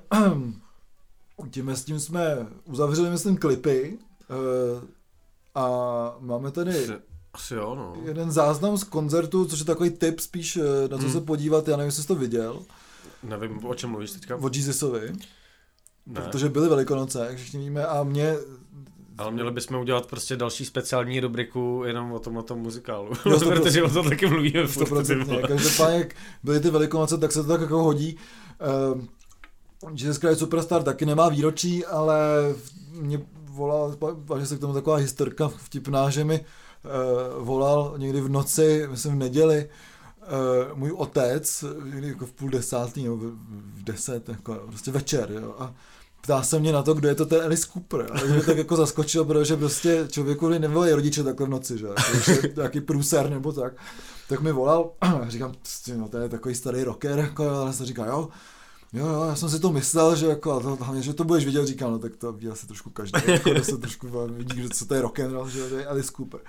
tím 1.52 1.70
s 1.70 1.84
tím 1.84 2.00
jsme 2.00 2.48
uzavřeli, 2.66 3.10
myslím, 3.10 3.38
klipy 3.38 4.00
uh, 4.30 4.84
a 5.56 5.68
máme 6.20 6.52
tady 6.52 6.88
asi 7.34 7.54
jo, 7.54 7.76
no. 7.76 7.94
jeden 8.06 8.32
záznam 8.32 8.78
z 8.78 8.84
koncertu, 8.84 9.46
což 9.46 9.60
je 9.60 9.66
takový 9.66 9.90
tip 9.90 10.20
spíš, 10.20 10.58
eh, 10.58 10.88
na 10.88 10.98
co 10.98 11.04
hmm. 11.04 11.12
se 11.14 11.22
podívat, 11.22 11.68
já 11.68 11.78
nevím, 11.78 11.88
jestli 11.88 12.02
jsi 12.02 12.08
to 12.08 12.16
viděl. 12.16 12.62
Nevím, 13.24 13.66
o 13.66 13.76
čem 13.76 13.90
mluvíš 13.90 14.12
teďka. 14.12 14.36
O 14.36 14.50
Jesusovi. 14.54 15.14
Ne. 16.12 16.22
Protože 16.22 16.50
byly 16.50 16.70
velikonoce, 16.70 17.26
jak 17.30 17.38
všichni 17.38 17.60
víme, 17.60 17.86
a 17.86 18.04
mě 18.04 18.38
ale 19.18 19.32
měli 19.32 19.52
bychom 19.52 19.80
udělat 19.82 20.06
prostě 20.06 20.36
další 20.36 20.66
speciální 20.66 21.20
rubriku 21.20 21.84
jenom 21.86 22.12
o 22.12 22.20
tom, 22.20 22.38
o 22.38 22.44
tom 22.44 22.60
muzikálu. 22.60 23.12
Jo, 23.26 23.40
protože 23.40 23.84
o 23.84 23.90
tom 23.90 24.10
taky 24.10 24.28
mluvíme. 24.28 24.64
100%. 24.64 25.48
Každopádně, 25.48 25.98
jak 25.98 26.14
byly 26.44 26.60
ty 26.60 26.70
velikonoce, 26.70 27.18
tak 27.18 27.32
se 27.32 27.44
to 27.44 27.50
tak 27.50 27.62
jako 27.62 27.84
hodí. 27.84 28.18
Uh, 28.94 29.02
Jesus 29.94 30.18
Christ 30.18 30.40
Superstar 30.40 30.84
taky 30.84 31.06
nemá 31.06 31.30
výročí, 31.30 31.86
ale 31.86 32.20
mě 32.92 33.22
volal, 33.50 33.96
že 34.40 34.46
se 34.46 34.58
k 34.58 34.60
tomu 34.60 34.74
taková 34.74 34.96
historka 34.96 35.48
vtipná, 35.48 36.10
že 36.10 36.24
mi 36.24 36.40
uh, 36.40 37.46
volal 37.46 37.94
někdy 37.98 38.22
v 38.22 38.30
noci, 38.30 38.88
myslím 38.92 39.14
v 39.14 39.18
neděli, 39.18 39.70
uh, 40.72 40.78
můj 40.78 40.92
otec, 40.92 41.66
jako 41.94 42.26
v 42.26 42.32
půl 42.32 42.50
desátý 42.50 43.04
nebo 43.04 43.18
v 43.18 43.84
deset, 43.84 44.30
jako 44.30 44.54
prostě 44.68 44.92
večer, 44.92 45.32
jo, 45.32 45.56
a 45.60 45.74
ptá 46.22 46.44
se 46.44 46.60
mě 46.60 46.72
na 46.72 46.84
to, 46.84 46.94
kdo 46.94 47.08
je 47.08 47.16
to 47.16 47.26
ten 47.26 47.42
Alice 47.42 47.68
Cooper. 47.74 48.08
A 48.12 48.26
mě 48.26 48.42
tak 48.42 48.58
jako 48.58 48.76
zaskočil, 48.76 49.26
protože 49.26 49.58
prostě 49.58 50.08
člověku 50.10 50.50
nebyli 50.50 50.94
rodiče 50.94 51.24
takhle 51.24 51.48
v 51.48 51.50
noci, 51.50 51.78
že? 51.78 51.88
Jako, 51.88 52.48
nějaký 52.56 52.82
průser 52.82 53.30
nebo 53.30 53.52
tak. 53.52 53.74
Tak 54.30 54.42
mi 54.42 54.52
volal 54.52 54.92
a 55.02 55.22
říkám, 55.30 55.54
no 55.98 56.10
to 56.10 56.18
je 56.18 56.30
takový 56.30 56.56
starý 56.56 56.84
rocker, 56.84 57.20
jako, 57.20 57.50
ale 57.50 57.74
se 57.74 57.86
říká, 57.86 58.06
jo, 58.06 58.30
Jo, 58.94 59.08
jo, 59.08 59.24
já 59.24 59.36
jsem 59.36 59.50
si 59.50 59.60
to 59.60 59.72
myslel, 59.72 60.16
že 60.16 60.28
jako, 60.28 60.60
to, 60.60 60.76
hlavně, 60.76 61.02
že 61.02 61.14
to 61.14 61.24
budeš 61.24 61.46
vidět, 61.46 61.66
říkám, 61.66 61.92
no 61.92 62.00
tak 62.00 62.16
to 62.16 62.34
ví 62.34 62.48
asi 62.48 62.68
trošku 62.68 62.90
každý, 62.90 63.22
jako, 63.32 63.64
se 63.64 63.78
trošku 63.78 64.08
vidí, 64.28 64.70
co 64.70 64.86
to 64.86 64.96
je 64.96 65.02
rock 65.02 65.20
and 65.20 65.32
roll, 65.32 65.50
že 65.50 65.70
to 65.70 65.78
je 65.78 65.86
Alice 65.86 66.12
Cooper. 66.16 66.40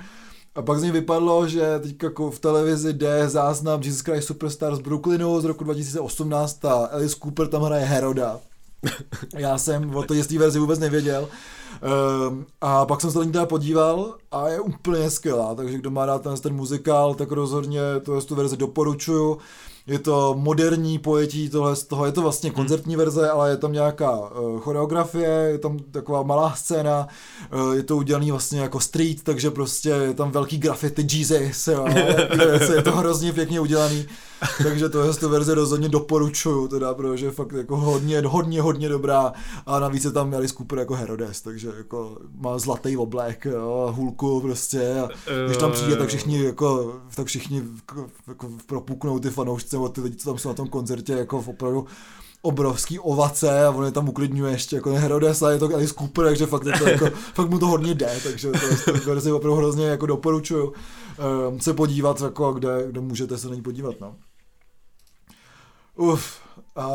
A 0.55 0.63
pak 0.63 0.79
z 0.79 0.83
něj 0.83 0.93
vypadlo, 0.93 1.49
že 1.49 1.79
teď 1.79 2.03
jako 2.03 2.31
v 2.31 2.39
televizi 2.39 2.93
jde 2.93 3.29
záznam 3.29 3.83
Jesus 3.83 4.01
Christ 4.01 4.27
Superstar 4.27 4.77
z 4.77 4.81
Brooklynu 4.81 5.41
z 5.41 5.45
roku 5.45 5.65
2018 5.65 6.65
a 6.65 6.73
Alice 6.73 7.17
Cooper 7.23 7.49
tam 7.49 7.63
hraje 7.63 7.85
Heroda. 7.85 8.41
Já 9.37 9.59
jsem 9.59 9.97
o 9.97 10.03
té 10.03 10.15
verzi 10.39 10.59
vůbec 10.59 10.79
nevěděl. 10.79 11.29
Um, 12.29 12.47
a 12.61 12.87
pak 12.87 13.01
jsem 13.01 13.11
se 13.11 13.19
na 13.19 13.25
ní 13.25 13.33
teda 13.33 13.47
podíval 13.47 14.15
a 14.33 14.49
je 14.49 14.61
úplně 14.61 15.11
skvělá, 15.11 15.55
takže 15.55 15.79
kdo 15.79 15.91
má 15.91 16.07
rád 16.07 16.23
ten, 16.23 16.37
ten 16.37 16.55
muzikál, 16.55 17.15
tak 17.15 17.33
rozhodně 17.33 17.81
to, 18.03 18.21
tu 18.21 18.35
verzi 18.35 18.57
doporučuju 18.57 19.39
je 19.87 19.99
to 19.99 20.35
moderní 20.39 20.99
pojetí 20.99 21.49
tohle 21.49 21.77
z 21.77 21.85
toho, 21.85 22.07
je 22.07 22.13
to 22.13 22.23
vlastně 22.23 22.51
hmm. 22.51 22.55
koncertní 22.55 22.97
verze, 22.97 23.31
ale 23.31 23.51
je 23.51 23.57
tam 23.57 23.73
nějaká 23.73 24.11
uh, 24.19 24.61
choreografie, 24.61 25.29
je 25.29 25.59
tam 25.59 25.79
taková 25.79 26.23
malá 26.23 26.55
scéna, 26.55 27.09
uh, 27.53 27.73
je 27.73 27.83
to 27.83 27.97
udělaný 27.97 28.31
vlastně 28.31 28.61
jako 28.61 28.81
street, 28.81 29.23
takže 29.23 29.51
prostě 29.51 29.89
je 29.89 30.15
tam 30.15 30.31
velký 30.31 30.59
graffiti 30.59 31.19
Jesus, 31.19 31.67
jo, 31.73 31.87
je 32.75 32.83
to 32.83 32.93
hrozně 32.93 33.33
pěkně 33.33 33.61
udělaný, 33.61 34.07
takže 34.63 34.89
to 34.89 35.03
je 35.03 35.13
tu 35.13 35.29
verze 35.29 35.55
rozhodně 35.55 35.89
doporučuju, 35.89 36.69
teda, 36.69 36.95
protože 36.95 37.27
je 37.27 37.33
fakt 37.33 37.53
jako 37.53 37.77
hodně, 37.77 38.21
hodně, 38.21 38.63
hodně 38.63 38.89
dobrá 38.89 39.33
a 39.67 39.81
navíc 39.81 40.05
je 40.05 40.11
tam 40.11 40.35
Alice 40.35 40.55
Cooper 40.55 40.79
jako 40.79 40.95
Herodes, 40.95 41.41
takže 41.41 41.73
jako 41.77 42.19
má 42.35 42.59
zlatý 42.59 42.97
oblek, 42.97 43.45
jo, 43.45 43.93
hulku 43.97 44.41
prostě 44.41 45.01
a 45.01 45.09
když 45.47 45.57
tam 45.57 45.73
přijde, 45.73 45.97
tak 45.97 46.09
všichni 46.09 46.45
jako, 46.45 47.01
tak 47.15 47.27
všichni 47.27 47.63
jako, 47.77 48.07
jako 48.29 48.51
propuknou 48.67 49.19
ty 49.19 49.31
fanoušci 49.31 49.77
nebo 49.77 49.89
ty 49.89 50.01
lidi, 50.01 50.17
co 50.17 50.31
tam 50.31 50.39
jsou 50.39 50.49
na 50.49 50.55
tom 50.55 50.69
koncertě, 50.69 51.13
jako 51.13 51.43
v 51.43 51.49
opravdu 51.49 51.87
obrovský 52.43 52.99
ovace 52.99 53.67
a 53.67 53.71
on 53.71 53.85
je 53.85 53.91
tam 53.91 54.09
uklidňuje 54.09 54.53
ještě 54.53 54.77
jako 54.77 54.91
Herodes 54.91 55.43
a 55.43 55.51
je 55.51 55.59
to 55.59 55.75
Alice 55.75 55.95
Cooper, 55.95 56.25
takže 56.25 56.47
fakt, 56.47 56.65
to 56.79 56.89
jako, 56.89 57.07
fakt 57.35 57.51
mu 57.51 57.59
to 57.59 57.67
hodně 57.67 57.95
jde, 57.95 58.21
takže 58.23 58.51
to, 58.51 58.93
to 58.93 59.11
verzi 59.11 59.33
opravdu 59.33 59.57
hrozně 59.57 59.87
jako 59.87 60.07
doporučuju 60.07 60.73
um, 61.49 61.61
se 61.61 61.75
podívat, 61.75 62.21
jako 62.21 62.53
kde, 62.53 62.87
kde 62.89 63.01
můžete 63.01 63.39
se 63.39 63.49
na 63.49 63.55
ní 63.55 63.63
podívat. 63.63 63.95
No. 64.01 64.17
Uf. 65.97 66.39
A 66.77 66.89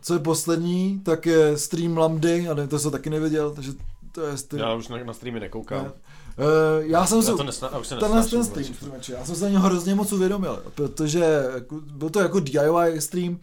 co 0.00 0.14
je 0.14 0.20
poslední, 0.20 1.00
tak 1.00 1.26
je 1.26 1.58
stream 1.58 1.98
Lambdy, 1.98 2.48
ale 2.48 2.66
to 2.68 2.78
jsem 2.78 2.90
taky 2.90 3.10
neviděl, 3.10 3.50
takže 3.50 3.72
to 4.12 4.20
je 4.20 4.36
stream. 4.36 4.68
Já 4.68 4.74
už 4.74 4.88
na, 4.88 5.04
na 5.04 5.12
streamy 5.12 5.40
nekoukám. 5.40 5.84
Ne. 5.84 5.90
Uh, 5.90 6.84
já 6.90 7.06
jsem 7.06 7.18
Já 7.18 7.22
se... 7.24 7.34
to 7.34 7.42
nesna, 7.42 7.68
já 7.72 7.78
už 7.78 7.86
se 7.86 7.96
Tenhle 7.96 8.24
ten 8.24 8.44
stream, 8.44 8.74
já 9.08 9.24
jsem 9.24 9.36
se 9.36 9.44
na 9.44 9.50
něho 9.50 9.64
hrozně 9.64 9.94
moc 9.94 10.12
uvědomil, 10.12 10.62
protože 10.74 11.44
jako- 11.54 11.80
byl 11.80 12.10
to 12.10 12.20
jako 12.20 12.40
DIY 12.40 13.00
stream, 13.00 13.38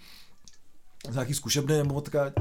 nějaký 1.11 1.33
zkušebný 1.33 1.77
nebo 1.77 1.95
odkáď, 1.95 2.33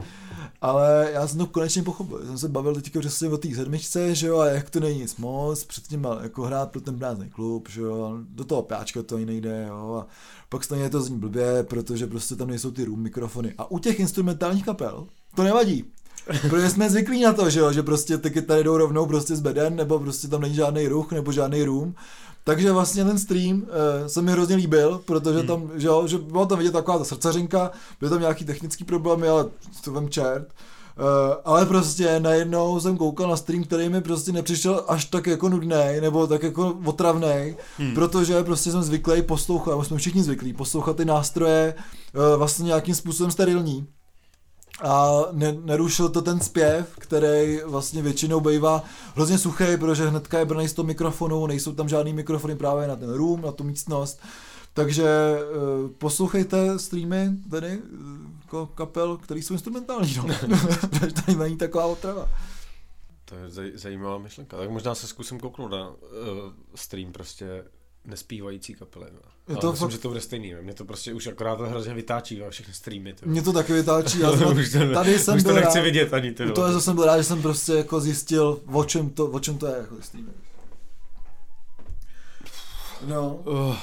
ale 0.60 1.10
já 1.12 1.28
jsem 1.28 1.38
to 1.38 1.46
konečně 1.46 1.82
pochopil. 1.82 2.26
Jsem 2.26 2.38
se 2.38 2.48
bavil 2.48 2.74
teďka 2.74 3.00
přesně 3.00 3.28
o 3.28 3.38
té 3.38 3.54
sedmičce, 3.54 4.14
že 4.14 4.26
jo, 4.26 4.38
a 4.38 4.46
jak 4.46 4.70
to 4.70 4.80
není 4.80 5.00
nic 5.00 5.16
moc, 5.16 5.64
předtím 5.64 6.00
mal 6.00 6.20
jako 6.22 6.42
hrát 6.42 6.70
pro 6.70 6.80
ten 6.80 6.98
prázdný 6.98 7.30
klub, 7.30 7.68
že 7.68 7.80
jo, 7.80 8.18
do 8.28 8.44
toho 8.44 8.62
páčka 8.62 9.02
to 9.02 9.16
ani 9.16 9.26
nejde, 9.26 9.66
jo, 9.68 10.02
a 10.02 10.06
pak 10.48 10.64
stejně 10.64 10.90
to 10.90 11.02
zní 11.02 11.18
blbě, 11.18 11.62
protože 11.62 12.06
prostě 12.06 12.36
tam 12.36 12.48
nejsou 12.48 12.70
ty 12.70 12.84
room 12.84 13.02
mikrofony. 13.02 13.54
A 13.58 13.70
u 13.70 13.78
těch 13.78 14.00
instrumentálních 14.00 14.64
kapel 14.64 15.06
to 15.34 15.42
nevadí. 15.42 15.84
Protože 16.40 16.70
jsme 16.70 16.90
zvyklí 16.90 17.22
na 17.22 17.32
to, 17.32 17.50
že 17.50 17.60
jo, 17.60 17.72
že 17.72 17.82
prostě 17.82 18.18
ty 18.18 18.30
kytary 18.30 18.64
jdou 18.64 18.76
rovnou 18.76 19.06
prostě 19.06 19.36
z 19.36 19.40
beden, 19.40 19.76
nebo 19.76 19.98
prostě 19.98 20.28
tam 20.28 20.40
není 20.40 20.54
žádný 20.54 20.88
ruch, 20.88 21.12
nebo 21.12 21.32
žádný 21.32 21.64
room. 21.64 21.94
Takže 22.48 22.72
vlastně 22.72 23.04
ten 23.04 23.18
stream 23.18 23.56
uh, 23.56 23.66
se 24.06 24.22
mi 24.22 24.32
hrozně 24.32 24.56
líbil, 24.56 25.00
protože 25.04 25.42
tam, 25.42 25.70
že 25.74 25.86
jo, 25.86 26.06
že 26.06 26.18
bylo 26.18 26.46
tam 26.46 26.58
vidět 26.58 26.72
taková 26.72 26.98
ta 26.98 27.04
srdcařinka, 27.04 27.70
byly 28.00 28.10
tam 28.10 28.20
nějaký 28.20 28.44
technický 28.44 28.84
problémy, 28.84 29.28
ale 29.28 29.46
to 29.84 29.92
vem 29.92 30.08
čert. 30.08 30.48
Uh, 30.48 31.04
ale 31.44 31.66
prostě 31.66 32.20
najednou 32.20 32.80
jsem 32.80 32.96
koukal 32.96 33.28
na 33.28 33.36
stream, 33.36 33.64
který 33.64 33.88
mi 33.88 34.00
prostě 34.00 34.32
nepřišel 34.32 34.84
až 34.88 35.04
tak 35.04 35.26
jako 35.26 35.48
nudný 35.48 36.00
nebo 36.00 36.26
tak 36.26 36.42
jako 36.42 36.78
otravný, 36.84 37.56
hmm. 37.78 37.94
protože 37.94 38.44
prostě 38.44 38.70
jsem 38.70 38.82
zvyklý 38.82 39.22
poslouchat, 39.22 39.70
nebo 39.70 39.84
jsme 39.84 39.96
všichni 39.96 40.22
zvyklí 40.22 40.52
poslouchat 40.52 40.96
ty 40.96 41.04
nástroje 41.04 41.74
uh, 42.14 42.38
vlastně 42.38 42.64
nějakým 42.64 42.94
způsobem 42.94 43.30
sterilní. 43.30 43.86
A 44.84 45.24
ne, 45.32 45.52
nerušil 45.52 46.08
to 46.08 46.22
ten 46.22 46.40
zpěv, 46.40 46.96
který 46.98 47.60
vlastně 47.66 48.02
většinou 48.02 48.40
bývá 48.40 48.84
hrozně 49.14 49.38
suchý, 49.38 49.64
protože 49.80 50.08
hnedka 50.08 50.38
je 50.38 50.44
brný 50.44 50.68
z 50.68 50.72
toho 50.72 50.86
mikrofonu, 50.86 51.46
nejsou 51.46 51.72
tam 51.72 51.88
žádný 51.88 52.12
mikrofony 52.12 52.56
právě 52.56 52.88
na 52.88 52.96
ten 52.96 53.14
room, 53.14 53.42
na 53.42 53.52
tu 53.52 53.64
místnost. 53.64 54.20
Takže 54.74 55.38
uh, 55.84 55.90
poslouchejte 55.90 56.78
streamy 56.78 57.30
tady 57.50 57.78
uh, 57.78 57.84
jako 58.42 58.66
kapel, 58.66 59.16
který 59.16 59.42
jsou 59.42 59.54
instrumentální, 59.54 60.14
no. 60.16 60.22
protože 60.22 61.12
tady 61.26 61.38
není 61.38 61.56
taková 61.56 61.86
otrava. 61.86 62.28
To 63.24 63.34
je 63.34 63.50
zaj, 63.50 63.72
zajímavá 63.74 64.18
myšlenka. 64.18 64.56
Tak 64.56 64.70
možná 64.70 64.94
se 64.94 65.06
zkusím 65.06 65.40
kouknout 65.40 65.70
na 65.70 65.88
uh, 65.88 65.96
stream 66.74 67.12
prostě 67.12 67.64
nespívající 68.04 68.74
kapely. 68.74 69.06
No. 69.12 69.20
Je 69.48 69.54
Ale 69.54 69.60
to 69.60 69.70
myslím, 69.70 69.86
fakt- 69.88 69.92
že 69.92 69.98
to 69.98 70.08
bude 70.08 70.20
stejný. 70.20 70.54
Mě 70.62 70.74
to 70.74 70.84
prostě 70.84 71.12
už 71.14 71.26
akorát 71.26 71.60
hrozně 71.60 71.94
vytáčí 71.94 72.38
na 72.40 72.50
všechny 72.50 72.74
streamy. 72.74 73.12
Ty. 73.12 73.28
Mě 73.28 73.42
to 73.42 73.52
taky 73.52 73.72
vytáčí, 73.72 74.18
já 74.22 74.36
jsem, 74.36 74.58
už 74.58 74.72
to, 74.72 74.78
tady 74.94 75.18
jsem 75.18 75.36
už 75.36 75.42
to 75.42 75.46
byl 75.48 75.54
nechci 75.56 75.78
rád, 75.78 75.84
vidět 75.84 76.14
ani 76.14 76.32
ty. 76.32 76.46
no. 76.46 76.52
toho 76.52 76.80
jsem 76.80 76.94
byl 76.94 77.04
rád, 77.04 77.16
že 77.18 77.24
jsem 77.24 77.42
prostě 77.42 77.72
jako 77.72 78.00
zjistil, 78.00 78.60
o 78.72 78.84
čem 78.84 79.10
to, 79.10 79.26
o 79.26 79.40
čem 79.40 79.58
to 79.58 79.66
je 79.66 79.74
jako 79.78 79.94
stream. 80.00 80.26
No. 83.06 83.34
Uh, 83.44 83.76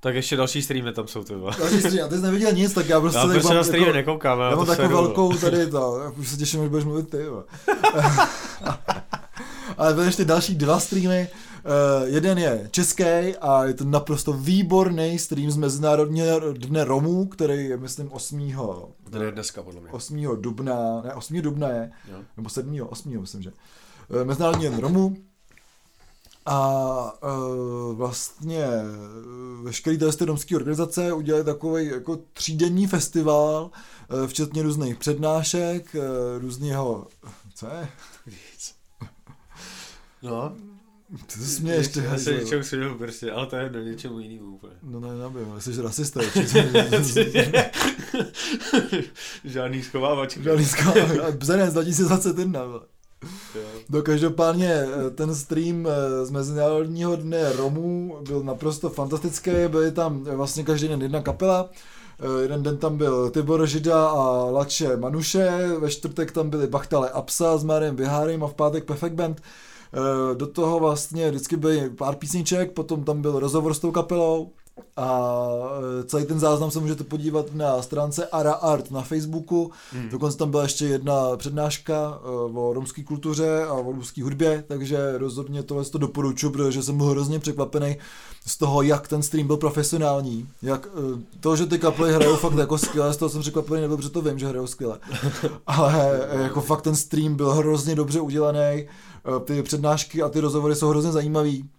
tak 0.00 0.14
ještě 0.14 0.36
další 0.36 0.62
streamy 0.62 0.92
tam 0.92 1.08
jsou 1.08 1.24
ty. 1.24 1.34
vole. 1.34 1.52
Další 1.58 1.80
stream, 1.80 2.06
a 2.06 2.08
ty 2.08 2.16
jsi 2.16 2.22
neviděl 2.22 2.52
nic, 2.52 2.72
tak 2.72 2.88
já 2.88 3.00
prostě 3.00 3.18
Já 3.18 3.24
prostě 3.26 3.48
mám 3.48 3.56
na 3.56 3.64
streamy 3.64 3.86
jako- 3.86 3.96
nekoukám. 3.96 4.40
Já 4.40 4.50
mám 4.56 4.66
to 4.66 4.76
takovou 4.76 4.88
velkou 4.88 5.36
tady 5.36 5.66
to, 5.70 6.00
já 6.04 6.10
už 6.10 6.28
se 6.28 6.36
těším, 6.36 6.60
až 6.62 6.68
budeš 6.68 6.84
mluvit 6.84 7.10
ty. 7.10 7.18
Ale 9.78 9.94
byly 9.94 10.06
ještě 10.06 10.24
další 10.24 10.54
dva 10.54 10.80
streamy. 10.80 11.28
Uh, 11.64 12.08
jeden 12.08 12.38
je 12.38 12.68
český 12.70 13.36
a 13.40 13.64
je 13.64 13.74
to 13.74 13.84
naprosto 13.84 14.32
výborný 14.32 15.18
stream 15.18 15.50
z 15.50 15.56
Mezinárodního 15.56 16.52
dne 16.52 16.84
Romů, 16.84 17.26
který 17.26 17.64
je, 17.64 17.76
myslím, 17.76 18.12
8. 18.12 18.52
To 19.10 19.22
je 19.22 19.32
dneska, 19.32 19.62
podle 19.62 19.80
mě. 19.80 19.90
8. 19.90 20.36
dubna, 20.40 21.00
ne, 21.04 21.14
8. 21.14 21.40
dubna 21.40 21.68
je, 21.68 21.90
Jo. 22.12 22.18
nebo 22.36 22.48
7. 22.48 22.80
8. 22.88 23.20
myslím, 23.20 23.42
že. 23.42 23.52
Eh, 24.20 24.24
Mezinárodní 24.24 24.64
den 24.64 24.78
Romů. 24.78 25.16
A 26.46 27.12
uh, 27.22 27.96
vlastně 27.96 28.64
eh, 28.64 28.82
veškerý 29.62 29.98
ty 29.98 30.24
romské 30.24 30.56
organizace 30.56 31.12
udělali 31.12 31.44
takový 31.44 31.86
jako 31.86 32.18
třídenní 32.32 32.86
festival, 32.86 33.70
eh, 34.24 34.26
včetně 34.26 34.62
různých 34.62 34.96
přednášek, 34.96 35.94
eh, 35.94 36.38
různého, 36.38 37.06
co 37.54 37.66
je? 37.66 37.88
No, 40.22 40.56
Ty 41.26 41.32
se 41.32 41.46
směješ, 41.46 41.88
ty 41.88 42.04
já 42.04 42.18
se 42.18 42.34
něčemu 42.34 42.62
směju 42.62 42.98
prostě, 42.98 43.32
ale 43.32 43.46
to 43.46 43.56
je 43.56 43.68
do 43.68 43.80
něčemu 43.80 44.20
jinému 44.20 44.54
úplně. 44.54 44.72
No 44.82 45.00
ne, 45.00 45.08
nevím, 45.08 45.60
jsi 45.60 45.82
rasista. 45.82 46.20
Žádný 49.44 49.82
schovávačky. 49.82 50.42
Žádný 50.42 50.64
skál. 50.64 50.94
Bzenec 51.32 51.72
2021. 51.72 52.64
vole. 52.64 52.80
No 53.88 54.02
každopádně 54.02 54.68
eh, 54.72 55.10
ten 55.10 55.34
stream 55.34 55.86
eh, 55.86 56.26
z 56.26 56.30
Mezinárodního 56.30 57.16
dne 57.16 57.52
Romů 57.52 58.18
byl 58.28 58.42
naprosto 58.42 58.90
fantastický, 58.90 59.50
byly 59.68 59.92
tam 59.92 60.26
eh, 60.28 60.36
vlastně 60.36 60.64
každý 60.64 60.88
den 60.88 61.02
jedna 61.02 61.22
kapela, 61.22 61.70
jeden 62.42 62.62
den 62.62 62.76
tam 62.76 62.98
byl 62.98 63.30
Tibor 63.30 63.66
Žida 63.66 64.08
a 64.08 64.44
Lače 64.50 64.96
Manuše, 64.96 65.50
ve 65.78 65.90
čtvrtek 65.90 66.32
tam 66.32 66.50
byli 66.50 66.66
Bachtale 66.66 67.10
Apsa 67.10 67.58
s 67.58 67.64
Mariem 67.64 67.96
Bihárem 67.96 68.44
a 68.44 68.46
v 68.46 68.54
pátek 68.54 68.84
Perfect 68.84 69.14
Band. 69.14 69.42
Eh, 69.92 70.34
Do 70.34 70.46
toho 70.46 70.78
vlastně 70.78 71.30
vždycky 71.30 71.56
byly 71.56 71.90
pár 71.90 72.16
písniček, 72.16 72.72
potom 72.72 73.04
tam 73.04 73.22
byl 73.22 73.38
rozhovor 73.38 73.74
s 73.74 73.78
tou 73.78 73.90
kapelou 73.90 74.50
a 74.96 75.30
eh, 76.00 76.04
celý 76.04 76.26
ten 76.26 76.40
záznam 76.40 76.70
se 76.70 76.80
můžete 76.80 77.04
podívat 77.04 77.54
na 77.54 77.82
stránce 77.82 78.26
Ara 78.26 78.52
Art 78.52 78.90
na 78.90 79.02
Facebooku. 79.02 79.70
Hmm. 79.92 80.08
Dokonce 80.08 80.38
tam 80.38 80.50
byla 80.50 80.62
ještě 80.62 80.86
jedna 80.86 81.36
přednáška 81.36 82.20
eh, 82.22 82.26
o 82.58 82.72
romské 82.72 83.04
kultuře 83.04 83.64
a 83.64 83.72
o 83.72 83.92
romské 83.92 84.22
hudbě, 84.22 84.64
takže 84.68 85.18
rozhodně 85.18 85.62
tohle 85.62 85.84
to 85.84 85.98
doporučuji, 85.98 86.50
protože 86.50 86.82
jsem 86.82 86.96
byl 86.96 87.06
hrozně 87.06 87.38
překvapený 87.38 87.96
z 88.46 88.56
toho, 88.56 88.82
jak 88.82 89.08
ten 89.08 89.22
stream 89.22 89.46
byl 89.46 89.56
profesionální. 89.56 90.48
Jak, 90.62 90.88
to, 91.40 91.56
že 91.56 91.66
ty 91.66 91.78
kapely 91.78 92.12
hrajou 92.12 92.36
fakt 92.36 92.58
jako 92.58 92.78
skvěle, 92.78 93.14
z 93.14 93.16
toho 93.16 93.28
jsem 93.28 93.40
překvapený 93.40 93.80
nebyl, 93.80 93.96
protože 93.96 94.10
to 94.10 94.22
vím, 94.22 94.38
že 94.38 94.48
hrajou 94.48 94.66
skvěle. 94.66 94.98
Ale 95.66 96.28
jako 96.42 96.60
fakt 96.60 96.82
ten 96.82 96.96
stream 96.96 97.34
byl 97.34 97.50
hrozně 97.50 97.94
dobře 97.94 98.20
udělaný, 98.20 98.86
ty 99.44 99.62
přednášky 99.62 100.22
a 100.22 100.28
ty 100.28 100.40
rozhovory 100.40 100.76
jsou 100.76 100.88
hrozně 100.88 101.12
zajímavý. 101.12 101.70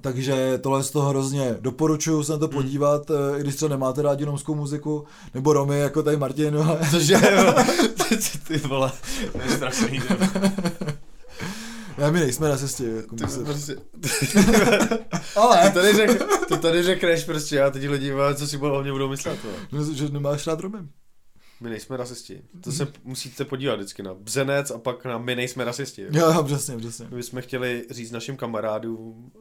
Takže 0.00 0.58
tohle 0.58 0.82
z 0.82 0.90
toho 0.90 1.08
hrozně 1.08 1.56
doporučuju 1.60 2.22
se 2.22 2.32
na 2.32 2.38
to 2.38 2.48
podívat, 2.48 3.10
eh, 3.10 3.38
i 3.38 3.40
když 3.40 3.56
třeba 3.56 3.68
nemáte 3.68 4.02
rádi 4.02 4.24
romskou 4.24 4.54
muziku, 4.54 5.04
nebo 5.34 5.52
Romy, 5.52 5.78
jako 5.78 6.02
tady 6.02 6.16
Martin, 6.16 6.56
ale... 6.56 6.78
Cože, 6.90 7.16
ty, 8.08 8.16
ty 8.46 8.58
vole, 8.58 8.92
to 9.32 9.40
je 9.40 9.50
strašný. 9.56 10.02
Ne, 11.98 12.10
my 12.10 12.20
nejsme 12.20 12.48
rasisti, 12.48 12.84
jako 12.96 13.16
Ty 13.16 13.28
se... 13.28 13.44
prostě, 13.44 13.76
Ale, 15.36 15.68
ty 15.68 15.74
tady, 15.74 15.92
řek, 15.92 16.22
ty 16.48 16.58
tady 16.58 16.82
řekneš 16.82 17.24
prostě, 17.24 17.56
já 17.56 17.70
teď 17.70 17.88
lidi, 17.88 18.12
co 18.34 18.46
si 18.46 18.58
o 18.58 18.82
mě 18.82 18.92
budou 18.92 19.08
myslet. 19.08 19.38
Vole. 19.72 19.94
že 19.94 20.08
nemáš 20.08 20.46
rád 20.46 20.60
Romy. 20.60 20.78
My 21.60 21.70
nejsme 21.70 21.96
rasisti. 21.96 22.42
To 22.60 22.72
se 22.72 22.88
musíte 23.04 23.44
podívat 23.44 23.74
vždycky 23.74 24.02
na 24.02 24.14
bzenec 24.14 24.70
a 24.70 24.78
pak 24.78 25.04
na 25.04 25.18
my 25.18 25.36
nejsme 25.36 25.64
rasisti. 25.64 26.06
Jo, 26.10 26.32
jo, 26.32 26.42
přesně, 26.44 26.76
přesně. 26.76 27.06
My 27.10 27.16
bychom 27.16 27.42
chtěli 27.42 27.86
říct 27.90 28.10
našim 28.10 28.36
kamarádům, 28.36 29.32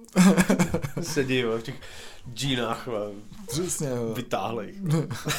sedí 1.01 1.43
v 1.43 1.61
těch 1.61 1.75
džínách, 2.33 2.87
Přesně, 3.47 3.87
jo. 3.87 4.13
vytáhlej. 4.13 4.75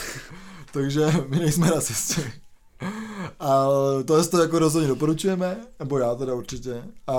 Takže 0.73 1.07
my 1.29 1.39
nejsme 1.39 1.71
rasisti. 1.71 2.33
A 3.41 3.67
to 4.07 4.25
to 4.29 4.43
jako 4.43 4.59
rozhodně 4.59 4.89
doporučujeme, 4.89 5.57
nebo 5.79 5.99
já 5.99 6.15
teda 6.15 6.35
určitě. 6.35 6.83
A 7.07 7.15